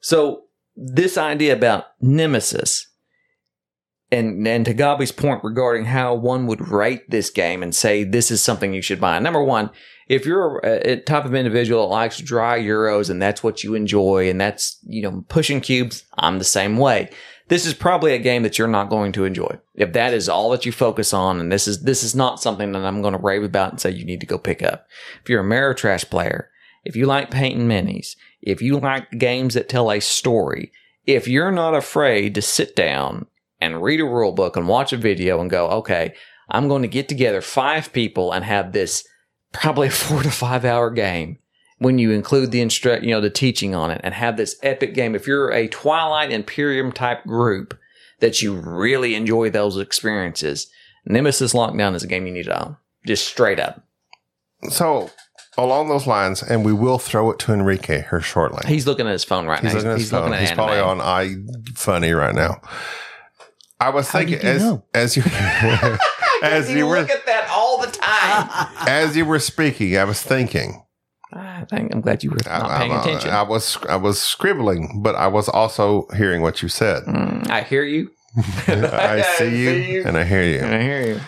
[0.00, 0.44] So
[0.76, 2.86] this idea about Nemesis
[4.10, 8.30] and and to Gabi's point regarding how one would rate this game and say this
[8.30, 9.18] is something you should buy.
[9.18, 9.70] Number one,
[10.06, 13.74] if you're a, a type of individual that likes dry euros and that's what you
[13.74, 17.08] enjoy and that's you know pushing cubes, I'm the same way.
[17.52, 20.48] This is probably a game that you're not going to enjoy if that is all
[20.52, 23.18] that you focus on, and this is this is not something that I'm going to
[23.18, 24.86] rave about and say you need to go pick up.
[25.20, 26.48] If you're a Ameritrash player,
[26.82, 30.72] if you like painting minis, if you like games that tell a story,
[31.06, 33.26] if you're not afraid to sit down
[33.60, 36.14] and read a rule book and watch a video and go, okay,
[36.48, 39.06] I'm going to get together five people and have this
[39.52, 41.36] probably a four to five hour game
[41.82, 44.94] when you include the instru- you know, the teaching on it and have this epic
[44.94, 45.14] game.
[45.14, 47.78] If you're a Twilight Imperium type group
[48.20, 50.68] that you really enjoy those experiences,
[51.04, 52.76] Nemesis Lockdown is a game you need to own.
[53.06, 53.84] Just straight up.
[54.70, 55.10] So
[55.58, 58.62] along those lines, and we will throw it to Enrique here shortly.
[58.66, 59.70] He's looking at his phone right now.
[59.70, 59.90] He's now.
[59.90, 60.32] looking at his phone.
[60.32, 60.56] He's anime.
[60.56, 61.34] probably on i
[61.74, 62.60] funny right now.
[63.80, 64.84] I was How thinking did as know?
[64.94, 65.24] as you
[66.42, 68.68] as You you were look at that all the time.
[68.88, 70.84] as you were speaking, I was thinking.
[71.34, 73.30] I think I'm glad you were I, not paying I- attention.
[73.30, 77.04] I was I was scribbling, but I was also hearing what you said.
[77.04, 78.10] Mm, I hear you.
[78.66, 80.60] I see you, and I hear you.
[80.66, 81.20] I hear you.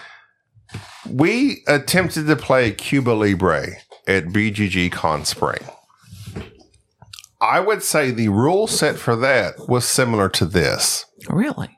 [1.08, 3.66] We attempted to play Cuba Libre
[4.08, 5.60] at BGG Con Spring.
[7.40, 11.76] I would say the rule set for that was similar to this, Really?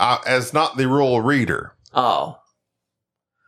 [0.00, 1.74] uh, as not the rule reader.
[1.94, 2.38] Oh,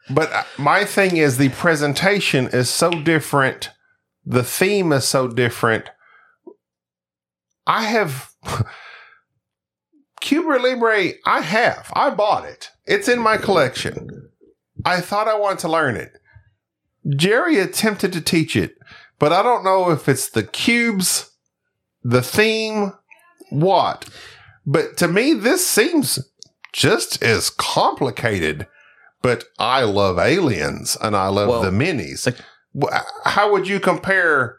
[0.09, 3.71] But uh, my thing is the presentation is so different.
[4.25, 5.85] The theme is so different.
[7.67, 8.31] I have
[10.21, 11.13] Cuba Libre.
[11.27, 11.91] I have.
[11.95, 12.71] I bought it.
[12.87, 14.29] It's in my collection.
[14.85, 16.19] I thought I wanted to learn it.
[17.17, 18.77] Jerry attempted to teach it,
[19.19, 21.31] but I don't know if it's the cubes,
[22.05, 22.93] the theme,
[23.51, 24.09] what.
[24.65, 26.19] But to me, this seems
[26.73, 28.67] just as complicated
[29.23, 32.27] but I love aliens and I love Well, the minis.
[32.27, 32.37] like-
[33.25, 34.59] How would you compare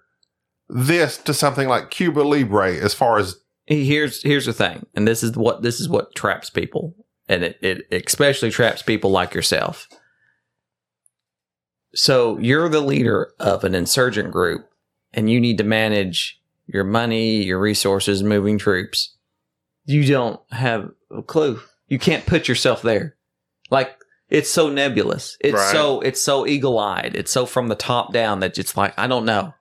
[0.70, 5.24] this to something like Cuba Libre as far as here's here's the thing, and this
[5.24, 6.96] is what this is what traps people,
[7.28, 9.88] and it, it especially traps people like yourself.
[11.96, 14.68] So you're the leader of an insurgent group,
[15.14, 19.16] and you need to manage your money, your resources, moving troops.
[19.86, 21.60] You don't have a clue.
[21.88, 23.16] You can't put yourself there.
[23.70, 23.96] Like
[24.34, 25.38] it's so nebulous.
[25.40, 25.72] It's Right.
[25.72, 27.16] so it's so eagle eyed.
[27.16, 29.54] It's so from the top down that it's like I don't know.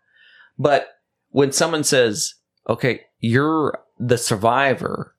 [0.58, 0.88] But
[1.28, 2.34] when someone says,
[2.68, 5.14] "Okay, you're the survivor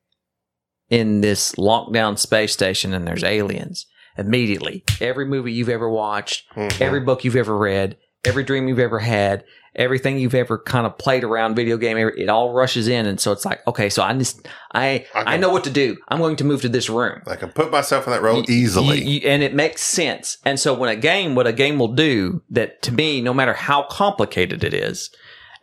[0.90, 3.86] in this lockdown space station, and there's aliens,"
[4.18, 6.84] immediately every movie you've ever watched, mm-hmm.
[6.84, 7.96] every book you've ever read,
[8.26, 9.44] every dream you've ever had,
[9.76, 13.32] everything you've ever kind of played around video game, it all rushes in, and so
[13.32, 15.98] it's like, okay, so I just I I can- I know what to do.
[16.10, 19.00] I'm going to move to this room I can put myself in that role easily?
[19.02, 20.38] you- you- and it makes sense.
[20.46, 23.54] And so when a game, what a game will do that to me, no matter
[23.54, 25.10] how complicated it is,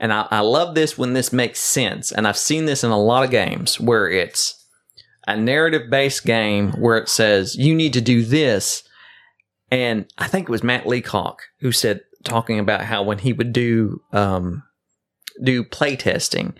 [0.01, 2.11] and I, I love this when this makes sense.
[2.11, 4.57] And I've seen this in a lot of games where it's
[5.28, 8.82] a narrative based game where it says you need to do this.
[9.70, 13.52] And I think it was Matt Leacock who said, talking about how when he would
[13.52, 14.62] do, um,
[15.42, 16.55] do play testing,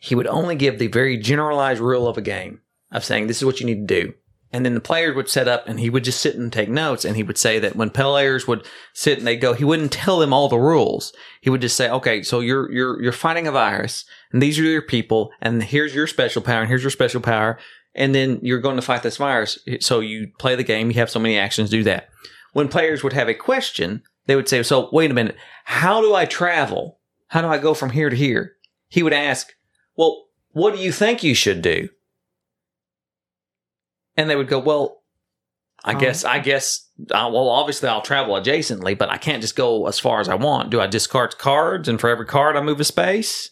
[0.00, 2.60] he would only give the very generalized rule of a game
[2.92, 4.14] of saying, this is what you need to do.
[4.52, 7.04] And then the players would set up and he would just sit and take notes
[7.04, 10.18] and he would say that when players would sit and they go he wouldn't tell
[10.18, 11.12] them all the rules.
[11.40, 14.62] He would just say okay so you're you're you're fighting a virus and these are
[14.62, 17.58] your people and here's your special power and here's your special power
[17.94, 19.58] and then you're going to fight this virus.
[19.80, 22.08] So you play the game you have so many actions do that.
[22.52, 26.14] When players would have a question they would say so wait a minute how do
[26.14, 26.98] i travel
[27.28, 28.52] how do i go from here to here
[28.88, 29.52] he would ask
[29.96, 31.88] well what do you think you should do
[34.16, 35.02] and they would go, well,
[35.84, 35.98] I Oh.
[36.00, 39.98] guess, I guess, uh, well, obviously I'll travel adjacently, but I can't just go as
[39.98, 40.70] far as I want.
[40.70, 43.50] Do I discard cards and for every card I move a space?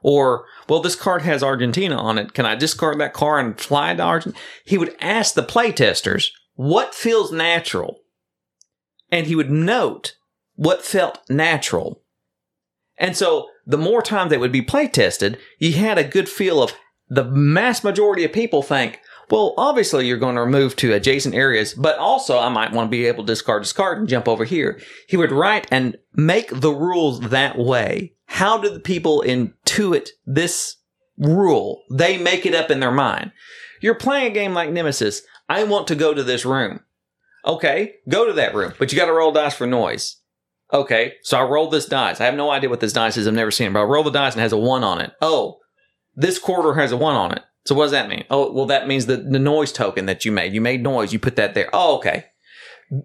[0.00, 2.32] Or, well, this card has Argentina on it.
[2.32, 4.40] Can I discard that card and fly to Argentina?
[4.64, 7.98] He would ask the playtesters what feels natural.
[9.10, 10.16] And he would note
[10.54, 12.02] what felt natural.
[12.98, 16.62] And so the more time they would be play tested, you had a good feel
[16.62, 16.72] of
[17.08, 21.74] the mass majority of people think, well, obviously you're going to remove to adjacent areas,
[21.74, 24.80] but also I might want to be able to discard discard and jump over here.
[25.06, 28.14] He would write and make the rules that way.
[28.26, 30.76] How do the people intuit this
[31.18, 31.82] rule?
[31.90, 33.32] They make it up in their mind.
[33.80, 35.22] You're playing a game like Nemesis.
[35.48, 36.80] I want to go to this room.
[37.48, 40.16] Okay, go to that room, but you got to roll dice for noise.
[40.72, 42.20] Okay, so I roll this dice.
[42.20, 43.26] I have no idea what this dice is.
[43.26, 45.00] I've never seen it, but I roll the dice and it has a one on
[45.00, 45.12] it.
[45.22, 45.60] Oh,
[46.14, 47.42] this quarter has a one on it.
[47.64, 48.24] So what does that mean?
[48.30, 50.52] Oh, well, that means the, the noise token that you made.
[50.52, 51.12] You made noise.
[51.12, 51.70] You put that there.
[51.72, 52.26] Oh, okay.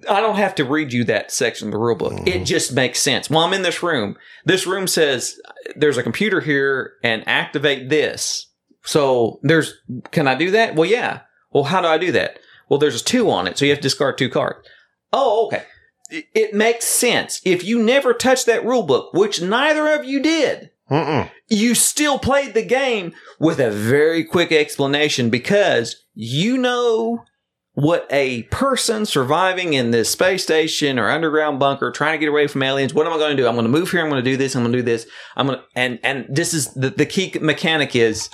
[0.09, 2.13] I don't have to read you that section of the rule book.
[2.13, 2.43] It mm-hmm.
[2.45, 3.29] just makes sense.
[3.29, 4.15] Well, I'm in this room.
[4.45, 5.35] This room says
[5.75, 8.49] there's a computer here and activate this.
[8.83, 9.73] So there's,
[10.11, 10.75] can I do that?
[10.75, 11.21] Well, yeah.
[11.51, 12.39] Well, how do I do that?
[12.73, 13.55] Well, there's a two on it.
[13.55, 14.67] So you have to discard two cards.
[15.11, 15.61] Oh, okay.
[16.09, 17.39] It- makes sense.
[17.45, 21.29] If you never touched that rule book, which neither of you did, Mm-mm.
[21.49, 27.23] you still played the game with a very quick explanation because you know
[27.73, 32.45] what a person surviving in this space station or underground bunker trying to get away
[32.45, 34.23] from aliens what am i going to do i'm going to move here i'm going
[34.23, 36.71] to do this i'm going to do this i'm going to and and this is
[36.75, 38.29] the, the key mechanic is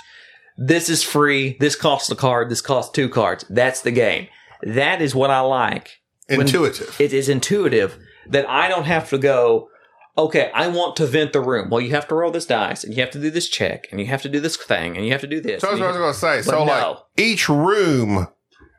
[0.60, 4.28] this is free this costs a card this costs two cards that's the game
[4.62, 7.00] that is what i like Intuitive.
[7.00, 7.98] it is intuitive
[8.30, 9.68] that I don't have to go,
[10.16, 11.68] okay, I want to vent the room.
[11.70, 14.00] Well, you have to roll this dice and you have to do this check and
[14.00, 15.60] you have to do this thing and you have to do this.
[15.60, 16.50] so that's what I was going to say.
[16.50, 16.64] So, no.
[16.64, 18.28] like, each room,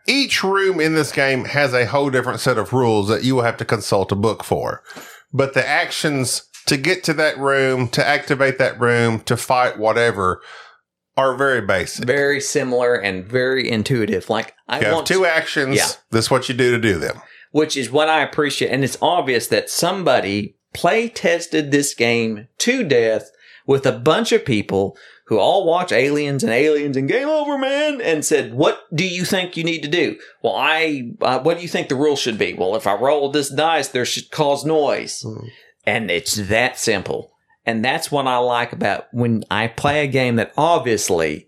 [0.07, 3.43] each room in this game has a whole different set of rules that you will
[3.43, 4.83] have to consult a book for.
[5.33, 10.41] But the actions to get to that room, to activate that room, to fight whatever,
[11.17, 12.05] are very basic.
[12.05, 14.29] very similar and very intuitive.
[14.29, 15.75] Like I You have want two actions.
[15.75, 15.87] Yeah.
[16.09, 17.21] This is what you do to do them.
[17.51, 18.69] which is what I appreciate.
[18.71, 23.29] And it's obvious that somebody play tested this game to death
[23.67, 28.01] with a bunch of people who all watch aliens and aliens and game over, man,
[28.01, 30.17] and said, what do you think you need to do?
[30.41, 32.53] Well, I, uh, what do you think the rule should be?
[32.53, 35.25] Well, if I roll this dice, there should cause noise.
[35.85, 37.30] And it's that simple.
[37.65, 41.47] And that's what I like about when I play a game that obviously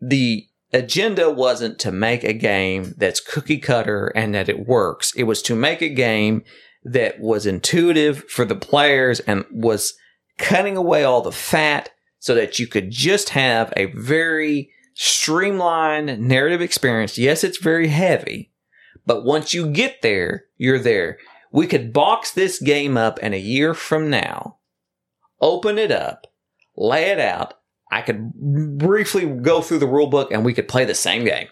[0.00, 5.14] the agenda wasn't to make a game that's cookie cutter and that it works.
[5.16, 6.44] It was to make a game
[6.84, 9.94] that was intuitive for the players and was
[10.38, 16.60] cutting away all the fat so that you could just have a very streamlined narrative
[16.60, 17.18] experience.
[17.18, 18.52] Yes, it's very heavy,
[19.04, 21.18] but once you get there, you're there.
[21.52, 24.55] We could box this game up and a year from now,
[25.40, 26.26] open it up,
[26.76, 27.54] lay it out,
[27.90, 31.48] I could briefly go through the rule book and we could play the same game.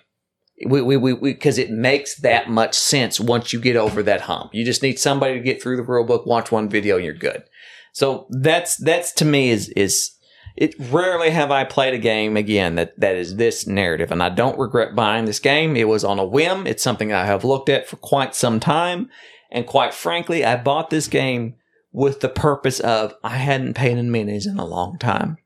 [0.66, 4.54] We, we, we, because it makes that much sense once you get over that hump.
[4.54, 7.14] You just need somebody to get through the rule book, watch one video, and you're
[7.14, 7.44] good.
[7.92, 10.12] So that's, that's to me is, is,
[10.56, 14.12] it rarely have I played a game again that, that is this narrative.
[14.12, 15.76] And I don't regret buying this game.
[15.76, 16.66] It was on a whim.
[16.66, 19.10] It's something I have looked at for quite some time.
[19.50, 21.56] And quite frankly, I bought this game
[21.94, 25.38] with the purpose of I hadn't painted minis in a long time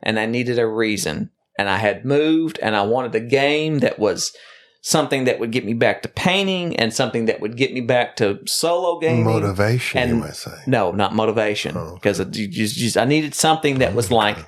[0.00, 1.30] and I needed a reason.
[1.58, 4.32] And I had moved and I wanted a game that was
[4.80, 8.14] something that would get me back to painting and something that would get me back
[8.16, 9.24] to solo gaming.
[9.24, 10.56] Motivation, you might say.
[10.68, 11.76] No, not motivation.
[11.76, 11.94] Oh, okay.
[11.94, 14.38] Because just, just, I needed something that was like,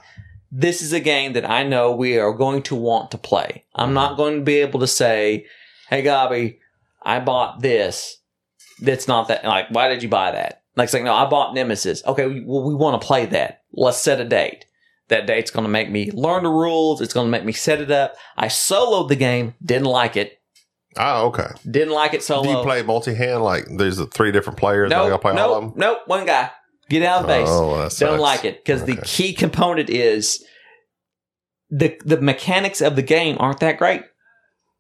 [0.52, 3.64] this is a game that I know we are going to want to play.
[3.74, 4.16] I'm not mm-hmm.
[4.18, 5.46] going to be able to say,
[5.88, 6.58] hey, Gabi,
[7.02, 8.18] I bought this.
[8.80, 9.44] That's not that.
[9.44, 10.59] Like, why did you buy that?
[10.80, 12.02] Like, saying, no, I bought Nemesis.
[12.06, 13.62] Okay, we- well, we want to play that.
[13.72, 14.64] Let's set a date.
[15.08, 17.00] That date's going to make me learn the rules.
[17.00, 18.14] It's going to make me set it up.
[18.36, 19.54] I soloed the game.
[19.62, 20.38] Didn't like it.
[20.96, 21.48] Oh, okay.
[21.70, 22.42] Didn't like it solo.
[22.44, 23.42] Do you play multi hand?
[23.42, 24.90] Like, there's the three different players.
[24.92, 25.80] and Nope, play all of nope, them.
[25.80, 25.98] nope.
[26.06, 26.50] One guy.
[26.88, 27.48] Get out of the base.
[27.48, 30.44] Oh, Don't like it because the key component is
[31.70, 34.02] the the mechanics of the game aren't that great.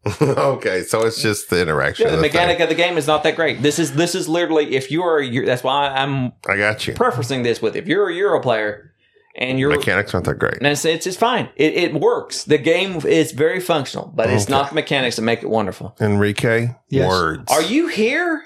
[0.22, 2.06] okay, so it's just the interaction.
[2.06, 2.62] Yeah, the the mechanic thing.
[2.64, 3.60] of the game is not that great.
[3.62, 6.94] This is this is literally if you are you're, that's why I'm I got you.
[6.94, 8.94] prefacing this with if you're a Euro player
[9.36, 10.54] and you're Mechanics aren't that great.
[10.56, 11.50] and it's, it's, it's fine.
[11.54, 12.44] It, it works.
[12.44, 15.94] The game is very functional, but it's not the mechanics that make it wonderful.
[16.00, 17.08] Enrique, Yes.
[17.08, 17.50] words.
[17.52, 18.42] Are you here?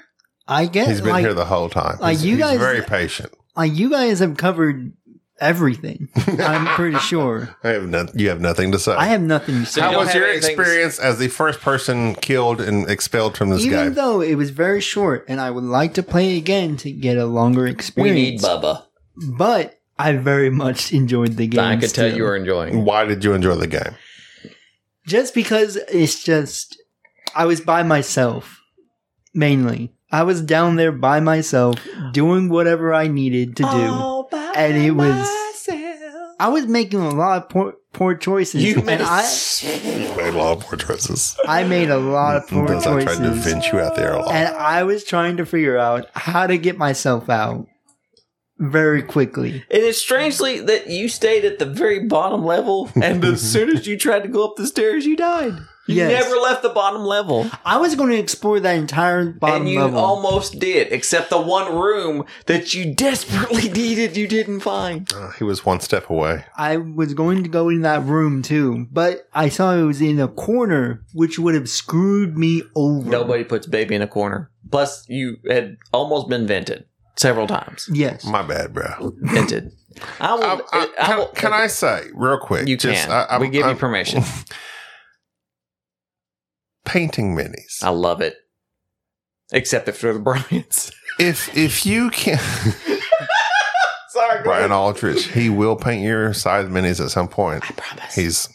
[0.47, 1.97] I guess He's been like, here the whole time.
[1.99, 3.33] like He's, you he's guys- very patient.
[3.55, 4.93] like you guys have covered
[5.39, 6.09] everything.
[6.27, 7.55] I'm pretty sure.
[7.63, 8.93] I have no, you have nothing to say.
[8.93, 9.81] I have nothing to say.
[9.81, 13.73] How was your experience as the first person killed and expelled from this game?
[13.73, 13.93] Even game?
[13.95, 17.25] though it was very short, and I would like to play again to get a
[17.25, 18.15] longer experience.
[18.15, 18.83] We need Bubba.
[19.37, 21.59] but I very much enjoyed the game.
[21.59, 22.83] I could tell you were enjoying.
[22.85, 23.95] Why did you enjoy the game?
[25.07, 26.81] just because it's just
[27.35, 28.61] I was by myself
[29.33, 29.91] mainly.
[30.11, 31.75] I was down there by myself
[32.13, 33.69] doing whatever I needed to do.
[33.69, 34.14] Oh,
[34.55, 35.27] And it was
[36.39, 39.23] I was making a lot of poor, poor choices You and made I
[39.61, 41.37] You made a lot of poor choices.
[41.47, 44.19] I made a lot of poor Because I tried to vent you out there a
[44.19, 44.31] lot.
[44.31, 47.67] and I was trying to figure out how to get myself out
[48.57, 49.63] very quickly.
[49.69, 53.85] It is strangely that you stayed at the very bottom level, and as soon as
[53.85, 55.53] you tried to go up the stairs, you died.
[55.87, 56.23] You Yes.
[56.23, 59.61] never left the bottom level, I was going to explore that entire bottom level.
[59.61, 59.99] and you level.
[59.99, 64.17] almost did, except the one room that you desperately needed.
[64.17, 65.07] You didn't find.
[65.13, 66.45] Uh, he was one step away.
[66.57, 70.19] I was going to go in that room too, but I saw it was in
[70.19, 73.07] a corner, which would have screwed me over.
[73.07, 74.49] Nobody puts baby in a corner.
[74.71, 76.85] Plus, you had almost been vented
[77.15, 77.87] several times.
[77.93, 78.25] Yes.
[78.25, 79.13] My bad, bro.
[79.21, 79.71] Vented.
[80.19, 80.43] I will.
[80.43, 82.67] I, I, I can, will- can I say real quick?
[82.67, 83.11] You just, can.
[83.11, 84.23] I, I'm- we give I'm you permission.
[86.85, 87.83] Painting minis.
[87.83, 88.35] I love it.
[89.51, 90.91] Except if they're the Bryants.
[91.17, 92.39] If if you can,
[94.09, 97.63] Sorry, Brian Aldrich, he will paint your size minis at some point.
[97.63, 98.15] I promise.
[98.15, 98.49] He's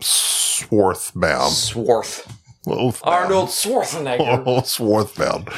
[0.00, 1.52] swarth bound.
[1.52, 2.26] Swarth.
[2.66, 4.44] Wolf Arnold Schwarzenegger.
[4.64, 5.52] Swarthbound.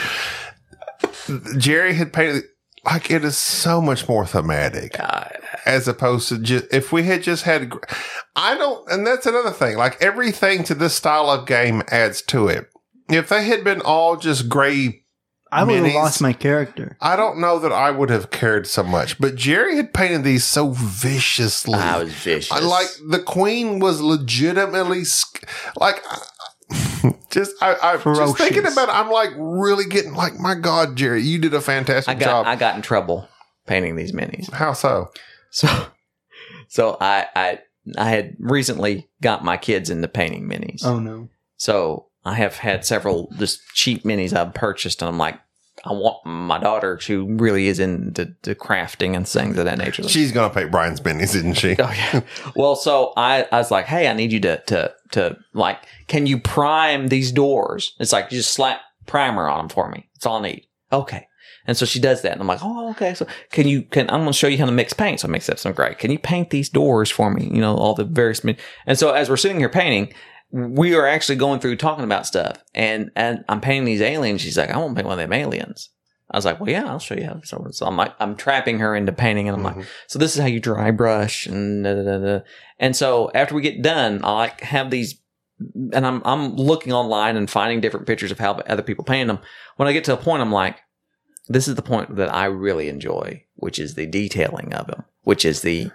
[1.61, 2.45] Jerry had painted
[2.85, 5.39] like it is so much more thematic God.
[5.69, 7.71] As opposed to just if we had just had.
[8.35, 9.77] I don't, and that's another thing.
[9.77, 12.69] Like everything to this style of game adds to it.
[13.09, 15.05] If they had been all just gray,
[15.53, 16.97] I would have lost my character.
[17.01, 19.19] I don't know that I would have cared so much.
[19.19, 21.75] But Jerry had painted these so viciously.
[21.75, 22.51] I was vicious.
[22.51, 25.03] I like the queen was legitimately
[25.77, 26.03] like
[27.31, 31.23] just I, I just thinking about it, I'm like really getting like my God, Jerry,
[31.23, 32.47] you did a fantastic got job.
[32.47, 33.29] I got in trouble
[33.67, 34.51] painting these minis.
[34.51, 35.11] How so?
[35.59, 35.87] So
[36.69, 37.59] so I I
[37.97, 40.85] I had recently got my kids into painting minis.
[40.85, 41.29] Oh no.
[41.57, 45.41] So I have had several just cheap minis I've purchased, and I'm like,
[45.85, 50.09] I want my daughter, who really is into to crafting and things of that nature.
[50.09, 51.77] She's gonna paint Brian's minis, isn't she?
[51.79, 52.21] Oh yeah.
[52.55, 56.27] Well, so I, I was like, hey, I need you to to to like, can
[56.27, 57.97] you prime these doors?
[57.99, 60.09] It's like you just slap primer on them for me.
[60.15, 60.67] That's all I need.
[60.93, 61.28] Okay.
[61.69, 63.13] And so she does that, and I'm like, oh, okay.
[63.13, 63.83] So can you?
[63.83, 65.21] Can I'm going to show you how to mix paint?
[65.21, 65.95] So I mix up some gray.
[65.95, 67.45] Can you paint these doors for me?
[67.53, 68.43] You know, all the various.
[68.87, 70.15] And so as we're sitting here painting,
[70.51, 74.41] we are actually going through talking about stuff, and and I'm painting these aliens.
[74.41, 75.91] She's like, I want to paint one of them aliens.
[76.31, 77.41] I was like, well, yeah, I'll show you how.
[77.43, 79.89] So, so I'm like, I'm trapping her into painting, and I'm like, mm-hmm.
[80.07, 82.41] so this is how you dry brush, and da, da, da.
[82.79, 85.21] and so after we get done, I like have these,
[85.93, 89.41] and I'm I'm looking online and finding different pictures of how other people paint them.
[89.77, 90.79] When I get to a point, I'm like,
[91.49, 95.45] this is the point that I really enjoy, which is the detailing of them, which
[95.45, 95.91] is the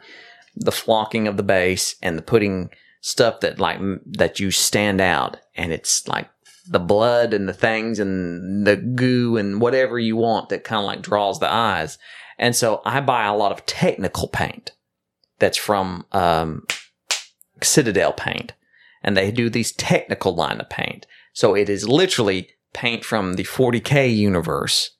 [0.55, 2.69] the flocking of the base and the putting
[3.01, 6.29] stuff that like that you stand out, and it's like
[6.67, 10.85] the blood and the things and the goo and whatever you want that kind of
[10.85, 11.97] like draws the eyes.
[12.37, 14.71] And so I buy a lot of technical paint
[15.39, 16.65] that's from um,
[17.61, 18.53] Citadel Paint,
[19.03, 21.05] and they do these technical line of paint.
[21.33, 24.91] So it is literally paint from the 40k universe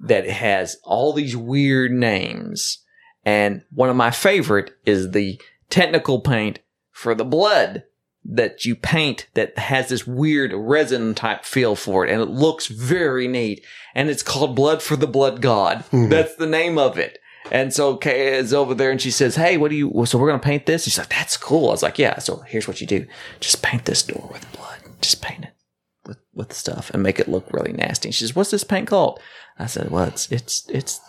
[0.00, 2.78] that has all these weird names.
[3.24, 6.58] And one of my favorite is the technical paint
[6.90, 7.84] for the blood
[8.24, 12.12] that you paint that has this weird resin type feel for it.
[12.12, 13.64] And it looks very neat.
[13.94, 15.78] And it's called blood for the blood god.
[15.86, 16.08] Mm-hmm.
[16.08, 17.18] That's the name of it.
[17.50, 20.18] And so Kay is over there and she says hey what do you well, so
[20.18, 20.84] we're gonna paint this?
[20.84, 21.68] She's like that's cool.
[21.68, 23.06] I was like yeah so here's what you do.
[23.40, 24.78] Just paint this door with blood.
[25.00, 25.50] Just paint it
[26.06, 29.20] with with stuff and make it look really nasty she says what's this paint called
[29.58, 31.00] i said well it's it's it's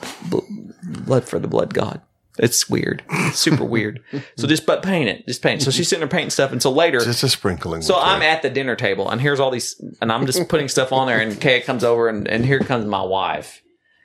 [0.83, 2.01] blood for the blood god
[2.37, 4.01] it's weird it's super weird
[4.37, 5.65] so just but paint it just paint it.
[5.65, 7.81] so she's sitting there painting stuff and so later Just a sprinkling.
[7.81, 10.91] so I'm at the dinner table, and here's all these, and I'm just putting stuff
[10.93, 13.61] on there, and Kay comes over, and, and here comes my wife,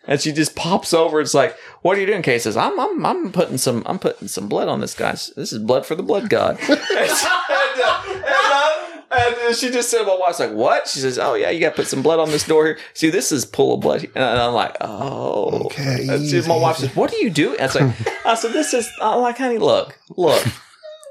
[0.09, 1.21] and she just pops over.
[1.21, 4.27] It's like, "What are you doing?" Kay says, "I'm I'm I'm putting some I'm putting
[4.29, 5.13] some blood on this guy.
[5.13, 8.76] This is blood for the blood god." and, and, uh, And
[9.11, 10.89] then she just said, my wife's like, what?
[10.89, 12.79] She says, oh, yeah, you got to put some blood on this door here.
[12.95, 14.07] See, this is pool of blood.
[14.15, 15.67] And I'm like, oh.
[15.67, 16.89] Okay, And easy, my wife easy.
[16.89, 17.59] says, what do you doing?
[17.61, 20.45] I was like, I said, this is, I'm like, honey, look, look.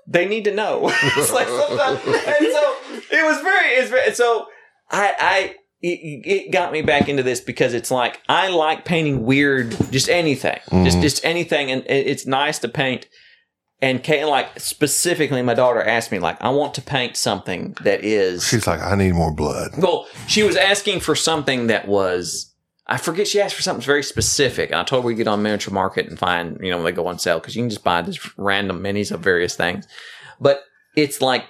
[0.07, 0.81] They need to know.
[0.93, 2.15] it's like sometimes, and
[2.51, 2.75] so
[3.11, 4.45] it was very, it's very, so
[4.91, 9.25] I, I, it, it got me back into this because it's like I like painting
[9.25, 11.01] weird, just anything, just Mhm.
[11.01, 13.07] just anything, and it- it's nice to paint.
[13.81, 18.03] And Kate, like specifically, my daughter asked me, like, I want to paint something that
[18.03, 18.47] is.
[18.47, 19.71] She's like, I need more blood.
[19.77, 22.53] well, she was asking for something that was.
[22.87, 23.27] I forget.
[23.27, 26.07] She asked for something very specific, and I told her we get on miniature market
[26.07, 28.37] and find, you know, when they go on sale because you can just buy just
[28.37, 29.87] random minis of various things.
[30.39, 30.61] But
[30.95, 31.45] it's like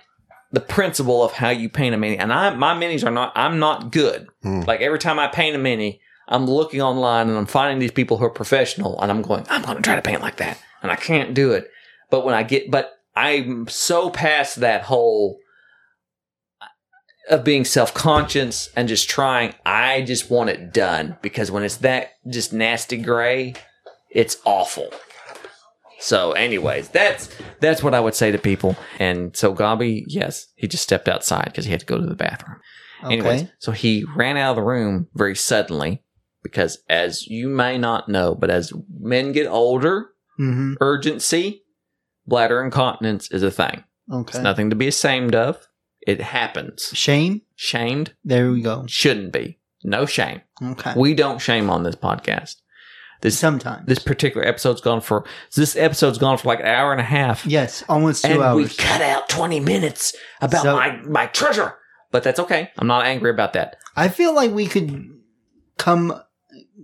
[0.53, 3.33] the principle of how you paint a mini, and I my minis are not.
[3.35, 4.27] I'm not good.
[4.41, 4.61] Hmm.
[4.61, 8.17] Like every time I paint a mini, I'm looking online and I'm finding these people
[8.17, 10.91] who are professional, and I'm going, I'm going to try to paint like that, and
[10.91, 11.69] I can't do it.
[12.15, 15.37] But when I get, but I'm so past that whole
[17.29, 19.53] of being self conscious and just trying.
[19.65, 23.55] I just want it done because when it's that just nasty gray,
[24.09, 24.89] it's awful.
[25.99, 27.27] So, anyways, that's
[27.59, 28.77] that's what I would say to people.
[28.97, 32.15] And so, Gabi, yes, he just stepped outside because he had to go to the
[32.15, 32.61] bathroom.
[33.03, 33.51] Anyways, Okay.
[33.59, 36.01] so he ran out of the room very suddenly
[36.43, 38.71] because, as you may not know, but as
[39.01, 40.73] men get older, Mm-hmm.
[40.79, 41.63] urgency,
[42.27, 43.83] bladder incontinence is a thing.
[44.11, 44.37] Okay.
[44.37, 45.67] It's nothing to be ashamed of.
[46.05, 46.89] It happens.
[46.93, 47.41] Shame.
[47.55, 48.85] Shamed There we go.
[48.87, 49.59] shouldn't be.
[49.83, 50.41] No shame.
[50.61, 50.93] Okay.
[50.95, 52.55] We don't shame on this podcast.
[53.21, 53.87] This Sometimes.
[53.87, 55.25] this particular episode's gone for
[55.55, 57.45] this episode's gone for like an hour and a half.
[57.45, 58.75] yes, almost two and we hours.
[58.77, 61.73] cut out twenty minutes about So- my my treasure.
[62.11, 62.69] But that's okay.
[62.77, 63.77] I'm not angry about that.
[63.95, 65.09] I feel like we could
[65.77, 66.13] come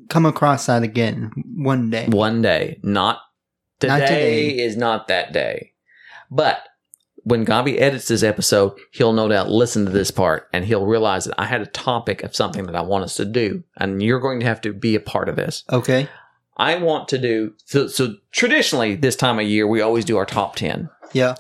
[0.10, 2.08] come across that again one day.
[2.10, 3.20] One day, not
[3.82, 4.50] today, Not today.
[4.60, 5.74] is not that day.
[6.30, 6.64] But
[7.24, 11.26] when Gabi edits this episode, he'll no doubt listen to this part and he'll realize
[11.26, 14.20] that I had a topic of something that I want us to do, and you're
[14.20, 15.64] going to have to be a part of this.
[15.72, 16.08] Okay.
[16.58, 17.88] I want to do so.
[17.88, 21.36] So traditionally, this time of year, we always do our top ten, Yeah.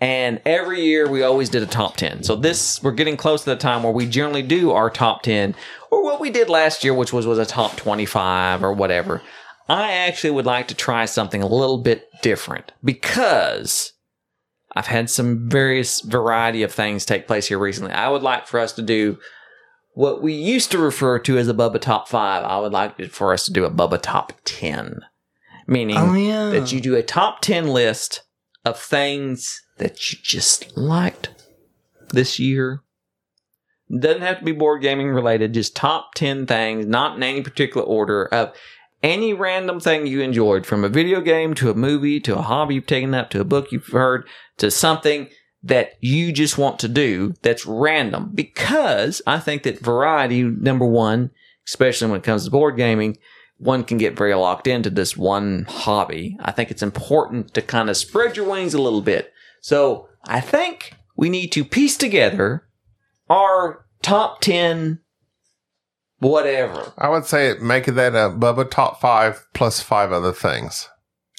[0.00, 2.22] and every year we always did a top ten.
[2.22, 5.54] So this we're getting close to the time where we generally do our top ten,
[5.90, 9.22] or what we did last year, which was was a top twenty-five or whatever.
[9.68, 13.92] I actually would like to try something a little bit different because
[14.76, 17.92] I've had some various variety of things take place here recently.
[17.92, 19.18] I would like for us to do
[19.94, 22.44] what we used to refer to as a Bubba Top 5.
[22.44, 25.00] I would like for us to do a Bubba Top 10.
[25.66, 26.50] Meaning Oh yeah.
[26.50, 28.22] that you do a top 10 list
[28.66, 31.30] of things that you just liked
[32.10, 32.82] this year.
[33.98, 37.86] Doesn't have to be board gaming related, just top 10 things, not in any particular
[37.86, 38.52] order of
[39.04, 42.76] any random thing you enjoyed from a video game to a movie to a hobby
[42.76, 44.26] you've taken up to a book you've heard
[44.56, 45.28] to something
[45.62, 51.30] that you just want to do that's random because I think that variety, number one,
[51.66, 53.18] especially when it comes to board gaming,
[53.58, 56.38] one can get very locked into this one hobby.
[56.40, 59.32] I think it's important to kind of spread your wings a little bit.
[59.60, 62.66] So I think we need to piece together
[63.28, 65.00] our top 10
[66.30, 66.92] whatever.
[66.98, 70.88] I would say make that a Bubba top five plus five other things.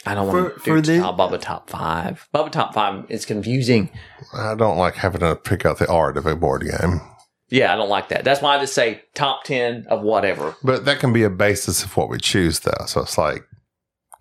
[0.05, 2.27] I don't want to do the- top Bubba top five.
[2.33, 3.89] Bubba top five is confusing.
[4.33, 7.01] I don't like having to pick out the art of a board game,
[7.49, 8.23] Yeah, I don't like that.
[8.23, 10.55] That's why I just say top 10 of whatever.
[10.63, 12.85] but that can be a basis of what we choose, though.
[12.87, 13.43] So it's like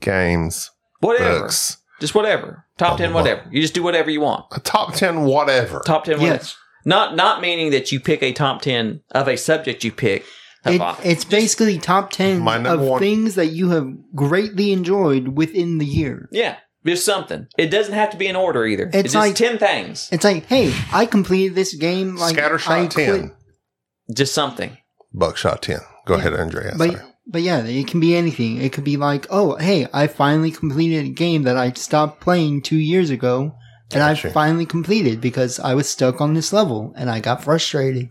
[0.01, 0.70] games,
[1.01, 1.41] Whatever.
[1.41, 2.65] books, Just whatever.
[2.78, 3.32] Top 10 Blah, blah, blah.
[3.32, 3.51] whatever.
[3.55, 4.47] You just do whatever you want.
[4.53, 5.81] a top ten, whatever.
[5.86, 6.36] Top 10 whatever.
[6.36, 6.57] Yes.
[6.86, 10.24] Not not meaning that you pick a top 10 of a subject you pick.
[10.66, 15.78] It, Of- it's basically top 10 of one- things that you have greatly enjoyed within
[15.78, 16.28] the year.
[16.32, 17.47] yeah, just something.
[17.59, 18.85] It doesn't have to be in order either.
[18.86, 20.09] It's, It's just like- 10 things.
[20.11, 22.16] It's like, hey, I completed this game.
[22.16, 24.77] Like, Scattershot I ten, quit- Just something.
[25.12, 25.81] buckshot ten.
[26.07, 26.74] Go ahead, Andrea.
[26.77, 27.03] But, Sorry.
[27.27, 28.61] but yeah, it can be anything.
[28.61, 32.62] It could be like, oh, hey, I finally completed a game that I stopped playing
[32.62, 33.55] two years ago.
[33.93, 38.09] And I finally completed because I was stuck on this level and I got frustrated.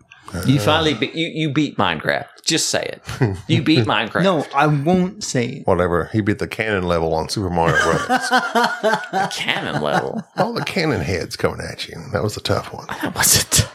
[0.47, 2.25] You finally be- you you beat Minecraft.
[2.43, 2.83] Just say
[3.21, 3.37] it.
[3.47, 4.23] You beat Minecraft.
[4.23, 5.67] No, I won't say it.
[5.67, 6.05] Whatever.
[6.11, 8.29] He beat the cannon level on Super Mario Brothers.
[9.35, 10.23] cannon level.
[10.37, 11.95] All the cannon heads coming at you.
[12.11, 12.87] That was a tough one.
[13.01, 13.69] That wasn't.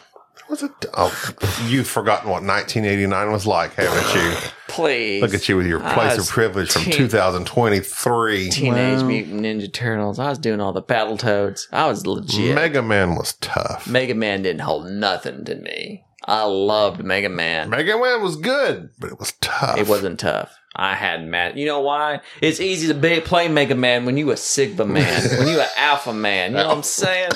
[0.50, 0.70] Was it?
[0.94, 1.12] Oh,
[1.66, 4.34] you've forgotten what 1989 was like, haven't you?
[4.66, 8.48] Please Look at you with your place of privilege from teen- 2023.
[8.50, 9.06] Teenage Wow.
[9.08, 10.18] Mutant Ninja Turtles.
[10.18, 11.66] I was doing all the Battletoads.
[11.70, 12.54] I was legit.
[12.54, 13.86] Mega Man was tough.
[13.86, 16.04] Mega Man didn't hold nothing to me.
[16.24, 17.70] I loved Mega Man.
[17.70, 19.78] Mega Man was good, but it was tough.
[19.78, 20.54] It wasn't tough.
[20.76, 21.58] I had mad.
[21.58, 22.20] You know why?
[22.40, 25.66] It's easy to be, play Mega Man when you a Sigma man, when you a
[25.76, 26.52] Alpha man.
[26.52, 27.30] You know what I'm saying?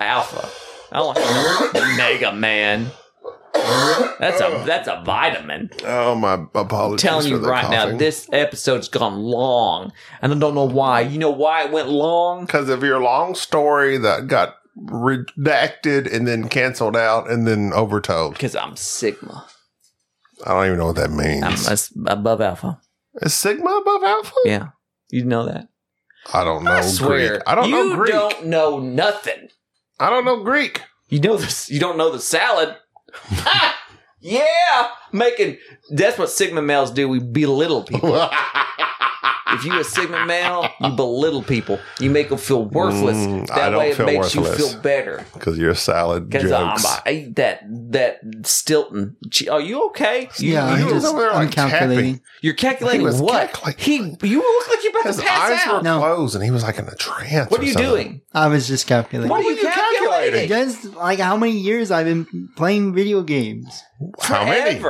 [0.00, 0.48] Alpha.
[0.92, 2.90] I like Mega Man.
[3.54, 5.70] That's a that's a vitamin.
[5.84, 7.04] Oh my apologies.
[7.04, 9.92] I'm telling you right now, this episode's gone long,
[10.22, 11.02] and I don't know why.
[11.02, 12.46] You know why it went long?
[12.46, 18.32] because of your long story that got redacted and then canceled out and then overtold.
[18.32, 19.46] Because I'm Sigma.
[20.46, 21.44] I don't even know what that means.
[21.44, 22.80] I'm that's above Alpha.
[23.20, 24.34] Is Sigma above Alpha?
[24.44, 24.68] Yeah,
[25.10, 25.68] you know that.
[26.32, 27.42] I don't know I swear, Greek.
[27.46, 28.12] I don't you know Greek.
[28.14, 29.48] You don't know nothing.
[30.00, 30.82] I don't know Greek.
[31.08, 31.68] You know this.
[31.70, 32.76] You don't know the salad.
[34.24, 35.58] Yeah, making.
[35.90, 37.08] That's what Sigma males do.
[37.08, 38.12] We belittle people.
[39.48, 41.78] If you a Sigma male, you belittle people.
[42.00, 43.16] You make them feel worthless.
[43.18, 45.24] Mm, I that don't way it feel makes you feel better.
[45.34, 46.76] Because you're a salad Because I'm
[47.06, 47.60] ate that
[47.92, 49.16] that Stilton.
[49.50, 50.28] Are you okay?
[50.38, 52.20] You, Yeah, he I'm was just over there, I'm like, calculating.
[52.40, 53.52] you're calculating He was what?
[53.52, 54.16] calculating.
[54.22, 54.28] He.
[54.28, 55.76] You look like you're about His to pass eyes out.
[55.76, 55.98] were No.
[55.98, 57.50] closed and he was like in a trance.
[57.50, 57.90] what are you something.
[57.90, 58.20] doing?
[58.32, 59.28] I was just calculating.
[59.30, 60.48] What are were you you calculating?
[60.48, 60.48] calculating?
[60.48, 63.82] Just like how many years I've been playing video games.
[64.20, 64.80] How many?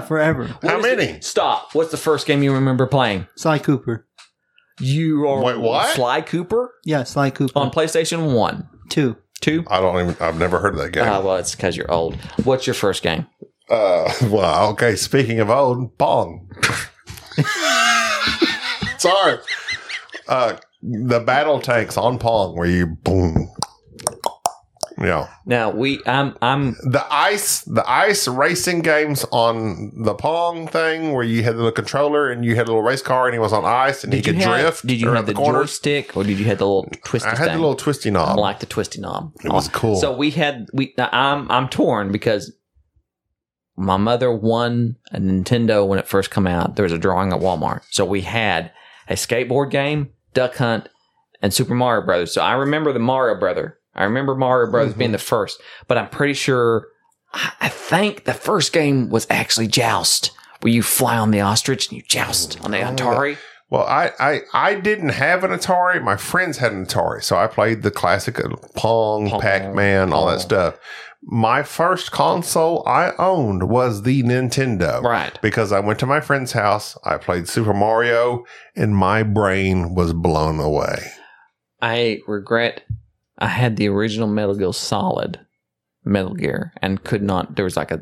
[0.00, 0.44] forever.
[0.46, 1.10] How What is many?
[1.18, 1.24] it?
[1.24, 1.74] Stop.
[1.74, 3.26] What's the first game you remember playing?
[3.36, 4.06] Sly Cooper.
[4.80, 5.94] You are Wait, what?
[5.94, 7.58] Sly Cooper Yeah, Sly Cooper.
[7.58, 9.16] on PlayStation One, Two.
[9.40, 9.64] two.
[9.68, 10.16] I don't even.
[10.20, 11.04] I've never heard of that game.
[11.06, 12.16] Ah, well, it's because you're old.
[12.44, 13.26] What's your first game?
[13.70, 14.96] Uh, well, okay.
[14.96, 16.50] Speaking of old, Pong.
[18.98, 19.38] Sorry.
[20.28, 23.48] Uh, the battle tanks on Pong, where you boom.
[24.96, 26.76] Yeah, Now we, I'm, I'm.
[26.84, 32.30] the ice, the ice racing games on the Pong thing, where you had the controller
[32.30, 34.36] and you had a little race car, and he was on ice and he could
[34.36, 34.86] have, drift.
[34.86, 35.72] Did you have the, corners.
[35.72, 37.28] joystick or did you have the little twisty?
[37.28, 38.38] I had the little twisty I knob.
[38.38, 39.32] like the twisty knob.
[39.42, 39.96] It was uh, cool.
[39.96, 40.94] So we had we.
[40.98, 42.52] I'm I'm torn because
[43.76, 46.76] my mother won a Nintendo when it first come out.
[46.76, 48.70] There was a drawing at Walmart, so we had
[49.08, 50.88] a skateboard game, Duck Hunt,
[51.42, 52.32] and Super Mario Brothers.
[52.32, 53.78] So I remember the Mario Brother.
[53.94, 54.98] I remember Mario Brothers Mhm.
[54.98, 56.86] being the first, but I'm pretty sure.
[57.32, 60.30] I I think the first game was actually Joust,
[60.60, 63.36] where you fly on the ostrich and you joust on the Oh, Atari.
[63.70, 66.00] Well, I, I I didn't have an Atari.
[66.02, 70.12] My friends had an Atari, so I played the classic uh, Pong, Pong, Pac Man,
[70.12, 70.78] all that stuff.
[71.26, 75.02] My first console I owned was the Nintendo.
[75.02, 75.36] Right.
[75.40, 78.44] Because I went to my friend's house, I played Super Mario,
[78.76, 81.02] and my brain was blown away.
[81.80, 82.82] I regret
[83.38, 85.40] I had the original Metal Gear Solid
[86.04, 87.56] Metal Gear and could not.
[87.56, 88.00] There was like a.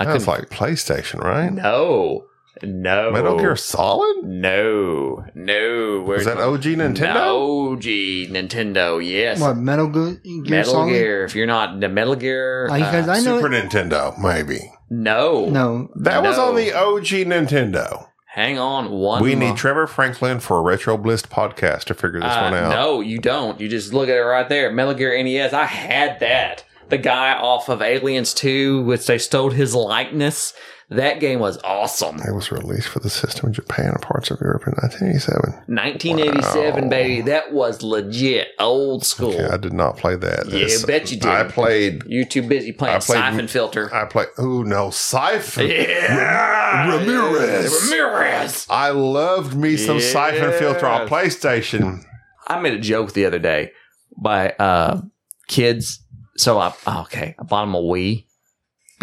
[0.00, 0.40] I That's couldn't.
[0.40, 1.52] like PlayStation, right?
[1.52, 2.24] no,
[2.62, 3.10] no.
[3.12, 4.24] Metal Gear Solid?
[4.24, 6.02] No, no.
[6.06, 7.14] Where's Is that OG Nintendo?
[7.14, 9.04] No, OG Nintendo.
[9.04, 9.40] Yes.
[9.40, 10.90] What Metal Gear Metal Solid?
[10.90, 11.24] Gear.
[11.24, 14.72] If you're not the Metal Gear, Like, 'cause uh, I know Super it- Nintendo, maybe.
[14.90, 16.48] no, No, That was No.
[16.50, 18.06] on the OG Nintendo.
[18.34, 19.22] Hang on one.
[19.22, 22.70] we need Trevor Franklin for a Retro Bliss podcast to figure this Uh, one out.
[22.70, 23.60] No, you don't.
[23.60, 24.72] You just look at it right there.
[24.72, 25.52] Metal Gear NES.
[25.52, 26.64] I had that.
[26.88, 30.52] The guy off of Aliens 2, which they stole his likeness.
[30.90, 32.16] That game was awesome.
[32.20, 35.64] It was released for the system in Japan and parts of Europe in 1987.
[35.66, 36.88] 1987, Wow.
[36.90, 37.20] baby.
[37.22, 39.32] That was legit old school.
[39.34, 40.46] Okay, I did not play that.
[40.48, 41.30] Yeah, This- bet you did.
[41.30, 42.02] I played.
[42.06, 43.92] you too busy playing I played- Siphon Filter.
[43.94, 44.28] I played.
[44.38, 45.66] Ooh, no, Siphon.
[45.68, 46.96] yeah.
[46.96, 47.90] Ramirez.
[47.90, 48.66] Ramirez.
[48.68, 52.04] I loved me some Siphon Filter on PlayStation.
[52.46, 53.72] I made a joke the other day
[54.16, 55.00] by uh,
[55.48, 56.00] kids.
[56.36, 58.26] So I, oh, okay, I bought them a Wii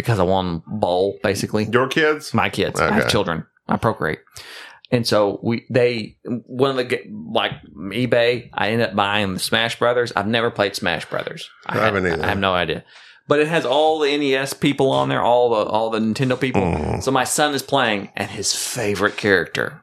[0.02, 1.66] because I want them bowl, basically.
[1.66, 2.34] Your kids?
[2.34, 2.80] my kids.
[2.80, 3.46] I have children.
[3.68, 4.20] I procreate.
[4.94, 7.00] And so we, they, one of the,
[7.32, 10.12] like eBay, I ended up buying the Smash Brothers.
[10.16, 11.50] I've never played Smash Brothers.
[11.66, 12.24] I haven't have, either.
[12.26, 12.84] I have no idea.
[13.28, 16.64] But it has all the NES people on there, all the, all the Nintendo people.
[16.64, 17.02] Mhm.
[17.02, 19.82] So my son is playing and his favorite character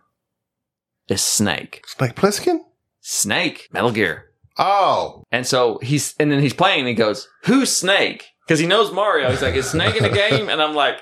[1.08, 1.82] is Snake.
[1.86, 2.58] Snake Plissken?
[3.00, 4.26] Snake, Metal Gear.
[4.58, 8.26] Oh, And so he's, and then he's playing and he goes, who's Snake?
[8.48, 9.30] Cause he knows Mario.
[9.30, 10.48] He's like, is Snake in the game?
[10.48, 11.00] And I'm like,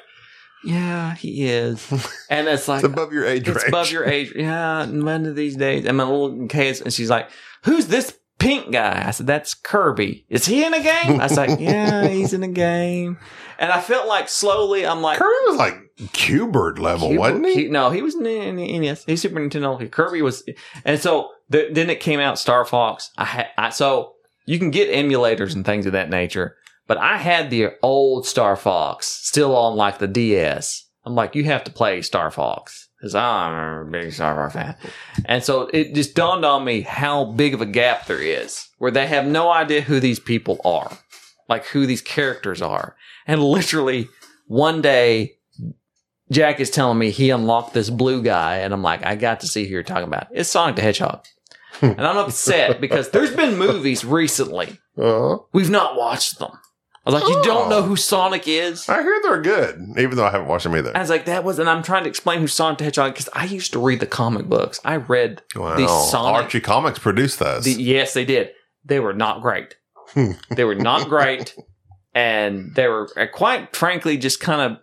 [0.64, 1.86] yeah, he is.
[2.31, 3.68] And it's like, it's above your age it's range.
[3.68, 4.32] above your age.
[4.35, 5.85] Yeah, one of these days.
[5.86, 7.31] And my little case, and she's like,
[7.62, 10.27] "Who's this pink guy?" I said, "That's Kirby.
[10.28, 13.18] Is he in a game?" I was like, "Yeah, he's in a game."
[13.60, 15.77] And I felt like slowly, I'm like, Kirby was like
[16.12, 17.66] Q*bert level, wasn't he?
[17.66, 19.05] Cu- no, he was in, in NES.
[19.05, 19.89] He's Super Nintendo.
[19.89, 20.43] Kirby was,
[20.85, 23.12] and so the, then it came out Star Fox.
[23.16, 24.14] I had, I, so
[24.47, 26.56] you can get emulators and things of that nature,
[26.86, 30.84] but I had the old Star Fox still on like the DS.
[31.04, 34.76] I'm like, you have to play Star Fox because I'm a big Star Fox fan,
[35.24, 38.90] and so it just dawned on me how big of a gap there is where
[38.90, 40.90] they have no idea who these people are,
[41.48, 42.96] like who these characters are,
[43.26, 44.08] and literally
[44.48, 45.32] one day
[46.30, 49.46] Jack is telling me he unlocked this blue guy, and I'm like, I got to
[49.46, 50.26] see who you're talking about.
[50.32, 51.24] It's Sonic the Hedgehog.
[51.82, 54.78] and I'm upset because there's been movies recently.
[54.98, 56.58] Uh, We've not watched them.
[57.07, 57.69] I was like, you don't Oh.
[57.70, 58.89] know who Sonic is?
[58.89, 60.91] I hear they're good, even though I haven't watched them either.
[60.97, 63.28] I was like, that was, and I'm trying to explain who Sonic the Hedgehog because
[63.33, 64.81] I used to read the comic books.
[64.85, 65.77] I read Wow.
[65.77, 66.43] the Sonic.
[66.43, 67.65] Archie Comics produced those.
[67.65, 68.51] the, yes, they did.
[68.85, 69.77] They were not great.
[70.51, 71.55] they were not great,
[72.15, 74.78] and they were uh, quite frankly just kind of.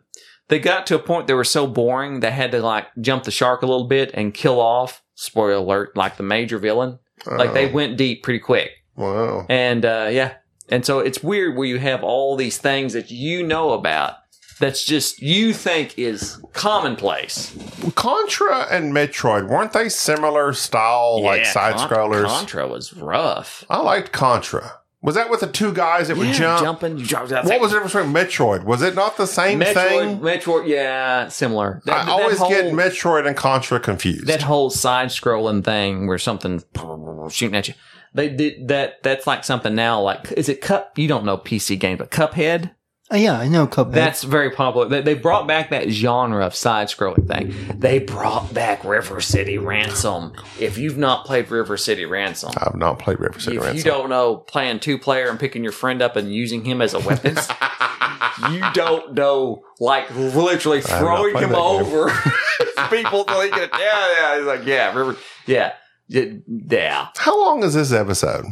[0.50, 3.32] They got to a point they were so boring they had to like jump the
[3.32, 5.02] shark a little bit and kill off.
[5.16, 5.96] Spoiler alert!
[5.96, 8.72] Like the major villain, like they Oh, went deep pretty quick.
[8.96, 9.46] Wow.
[9.50, 10.34] And uh, yeah,
[10.70, 14.16] and so it's weird where you have all these things that you know about
[14.60, 17.56] that's just you think is commonplace.
[17.96, 22.26] Contra and Metroid weren't they similar style, like side Con- scrollers?
[22.28, 23.64] Contra was rough.
[23.70, 24.80] I liked Contra.
[25.02, 26.62] Was that with the two guys that would Yeah, jump?
[26.82, 26.98] jumping.
[27.04, 28.64] Jump, What like- was the difference between Metroid?
[28.64, 29.74] Was it not the same Metroid?
[29.74, 30.20] thing?
[30.22, 31.82] Metroid, yeah, similar.
[31.86, 34.28] That- I always whole- get Metroid and Contra confused.
[34.28, 36.64] that whole side scrolling thing where something
[37.30, 37.74] shooting at you.
[38.14, 39.02] They did that.
[39.04, 40.02] That's like something now.
[40.02, 40.98] Like, is it Cup?
[40.98, 42.72] You don't know PC game, but Cuphead.
[43.12, 43.92] Oh, yeah, I know Cuphead.
[43.92, 44.88] That's very popular.
[44.88, 47.54] They, they brought back that genre of side scrolling thing.
[47.80, 50.34] They brought back River City Ransom.
[50.60, 53.78] If you've not played River City Ransom, I've not played River City if Ransom.
[53.78, 56.94] you don't know playing two player and picking your friend up and using him as
[56.96, 57.36] a weapon,
[58.52, 61.56] you don't know like literally throwing him that game.
[61.56, 62.10] over.
[62.90, 64.38] People thinking, yeah, yeah.
[64.38, 65.74] He's like, yeah, River, yeah, y-
[66.08, 67.08] yeah.
[67.18, 68.46] How long is this episode?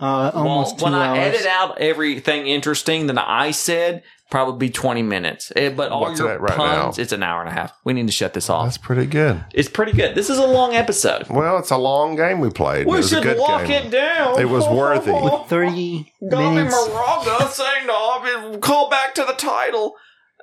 [0.00, 1.18] uh, almost well, two when I hours.
[1.34, 5.52] edit out everything interesting that I said, probably be twenty minutes.
[5.54, 7.02] Eh, But all What's your right puns, now?
[7.02, 7.72] it's an hour and a half.
[7.84, 8.64] We need to shut this off.
[8.66, 9.44] That's pretty good.
[9.52, 10.14] It's pretty good.
[10.14, 11.28] This is a long episode.
[11.28, 12.86] Well, it's a long game we played.
[12.86, 13.86] We it was a should good lock game.
[13.86, 14.40] it down.
[14.40, 15.12] It was worthy.
[15.48, 16.74] 30 Gummy minutes.
[16.74, 19.94] Moraga saying to call back to the title.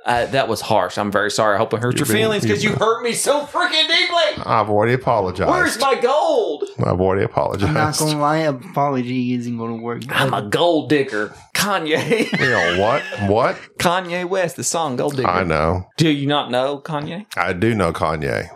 [0.05, 0.97] Uh, that was harsh.
[0.97, 1.55] I'm very sorry.
[1.55, 4.43] I hope it hurt You're your being- feelings because you hurt me so freaking deeply.
[4.45, 5.49] I've already apologized.
[5.51, 6.63] Where's my gold?
[6.79, 7.99] I've already I'm not apologized.
[7.99, 10.03] gonna lie, apology isn't gonna work.
[10.09, 11.33] I'm a gold digger.
[11.53, 12.31] Kanye.
[12.39, 13.03] You know what?
[13.29, 13.57] What?
[13.77, 15.27] Kanye West, the song Gold Digger.
[15.27, 15.85] I know.
[15.97, 17.25] Do you not know Kanye?
[17.35, 18.49] I do know Kanye.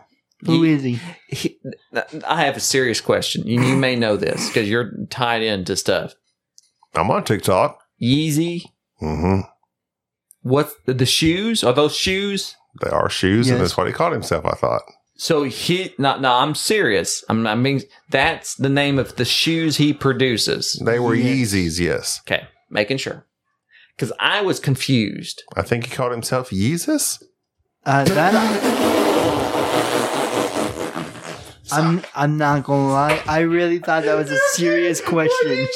[0.46, 1.00] Who is he?
[1.28, 1.58] He,
[2.28, 3.46] I have a serious question.
[3.46, 6.16] You, you may know this because you're tied into stuff.
[6.96, 7.80] I'm on TikTok.
[8.02, 8.64] Yeezy.
[9.00, 9.42] hmm
[10.44, 11.64] What's the, the shoes?
[11.64, 12.56] Are those shoes?
[12.82, 14.46] They are shoes, and that's what he called himself.
[14.46, 14.82] I thought.
[15.16, 17.24] So he, no, no, I'm serious.
[17.30, 20.82] I'm, I mean, that's the name of the shoes he produces.
[20.84, 21.54] They were Yes.
[21.54, 21.80] Yeezys.
[21.80, 23.26] Yes, Okay, making sure.
[23.96, 25.44] Because I was confused.
[25.56, 27.22] I think he called himself Yeezus.
[27.86, 28.34] Uh, that
[31.72, 33.22] I'm I'm not gonna lie.
[33.28, 35.68] I really thought that was a serious question.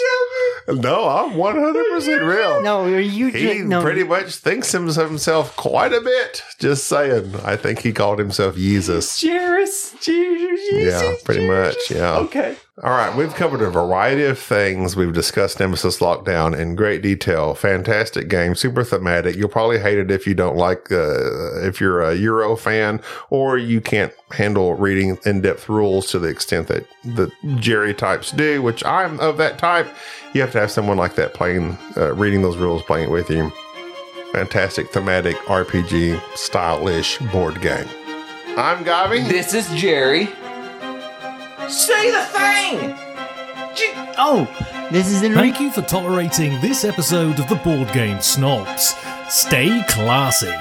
[0.67, 2.61] No, I'm 100 percent real.
[2.61, 3.81] No, you He just no?
[3.81, 6.43] pretty much thinks of himself quite a bit.
[6.59, 7.35] Just saying.
[7.45, 9.19] I think he called himself Jesus.
[9.19, 9.95] Cheers.
[10.01, 10.59] Cheers.
[10.71, 11.75] Yeah, pretty much.
[11.89, 12.17] Yeah.
[12.17, 12.57] Okay.
[12.83, 14.95] All right, we've covered a variety of things.
[14.95, 17.55] We've discussed Nemesis Lockdown in great detail.
[17.55, 19.35] Fantastic game, super thematic.
[19.35, 23.01] You'll probably hate it if you don't like, uh, if you're a Euro fan,
[23.31, 28.61] or you can't handle reading in-depth rules to the extent that the Jerry types do.
[28.61, 29.87] Which I'm of that type.
[30.35, 33.31] You have to have someone like that playing, uh, reading those rules, playing it with
[33.31, 33.51] you.
[34.33, 37.87] Fantastic thematic RPG stylish board game.
[38.55, 39.27] I'm Gabi.
[39.27, 40.29] This is Jerry.
[41.65, 42.95] Say the thing.
[44.17, 44.47] Oh,
[44.91, 45.41] this is Enrique.
[45.41, 48.95] Thank you for tolerating this episode of the Board Game Snobs.
[49.27, 50.53] Stay classy.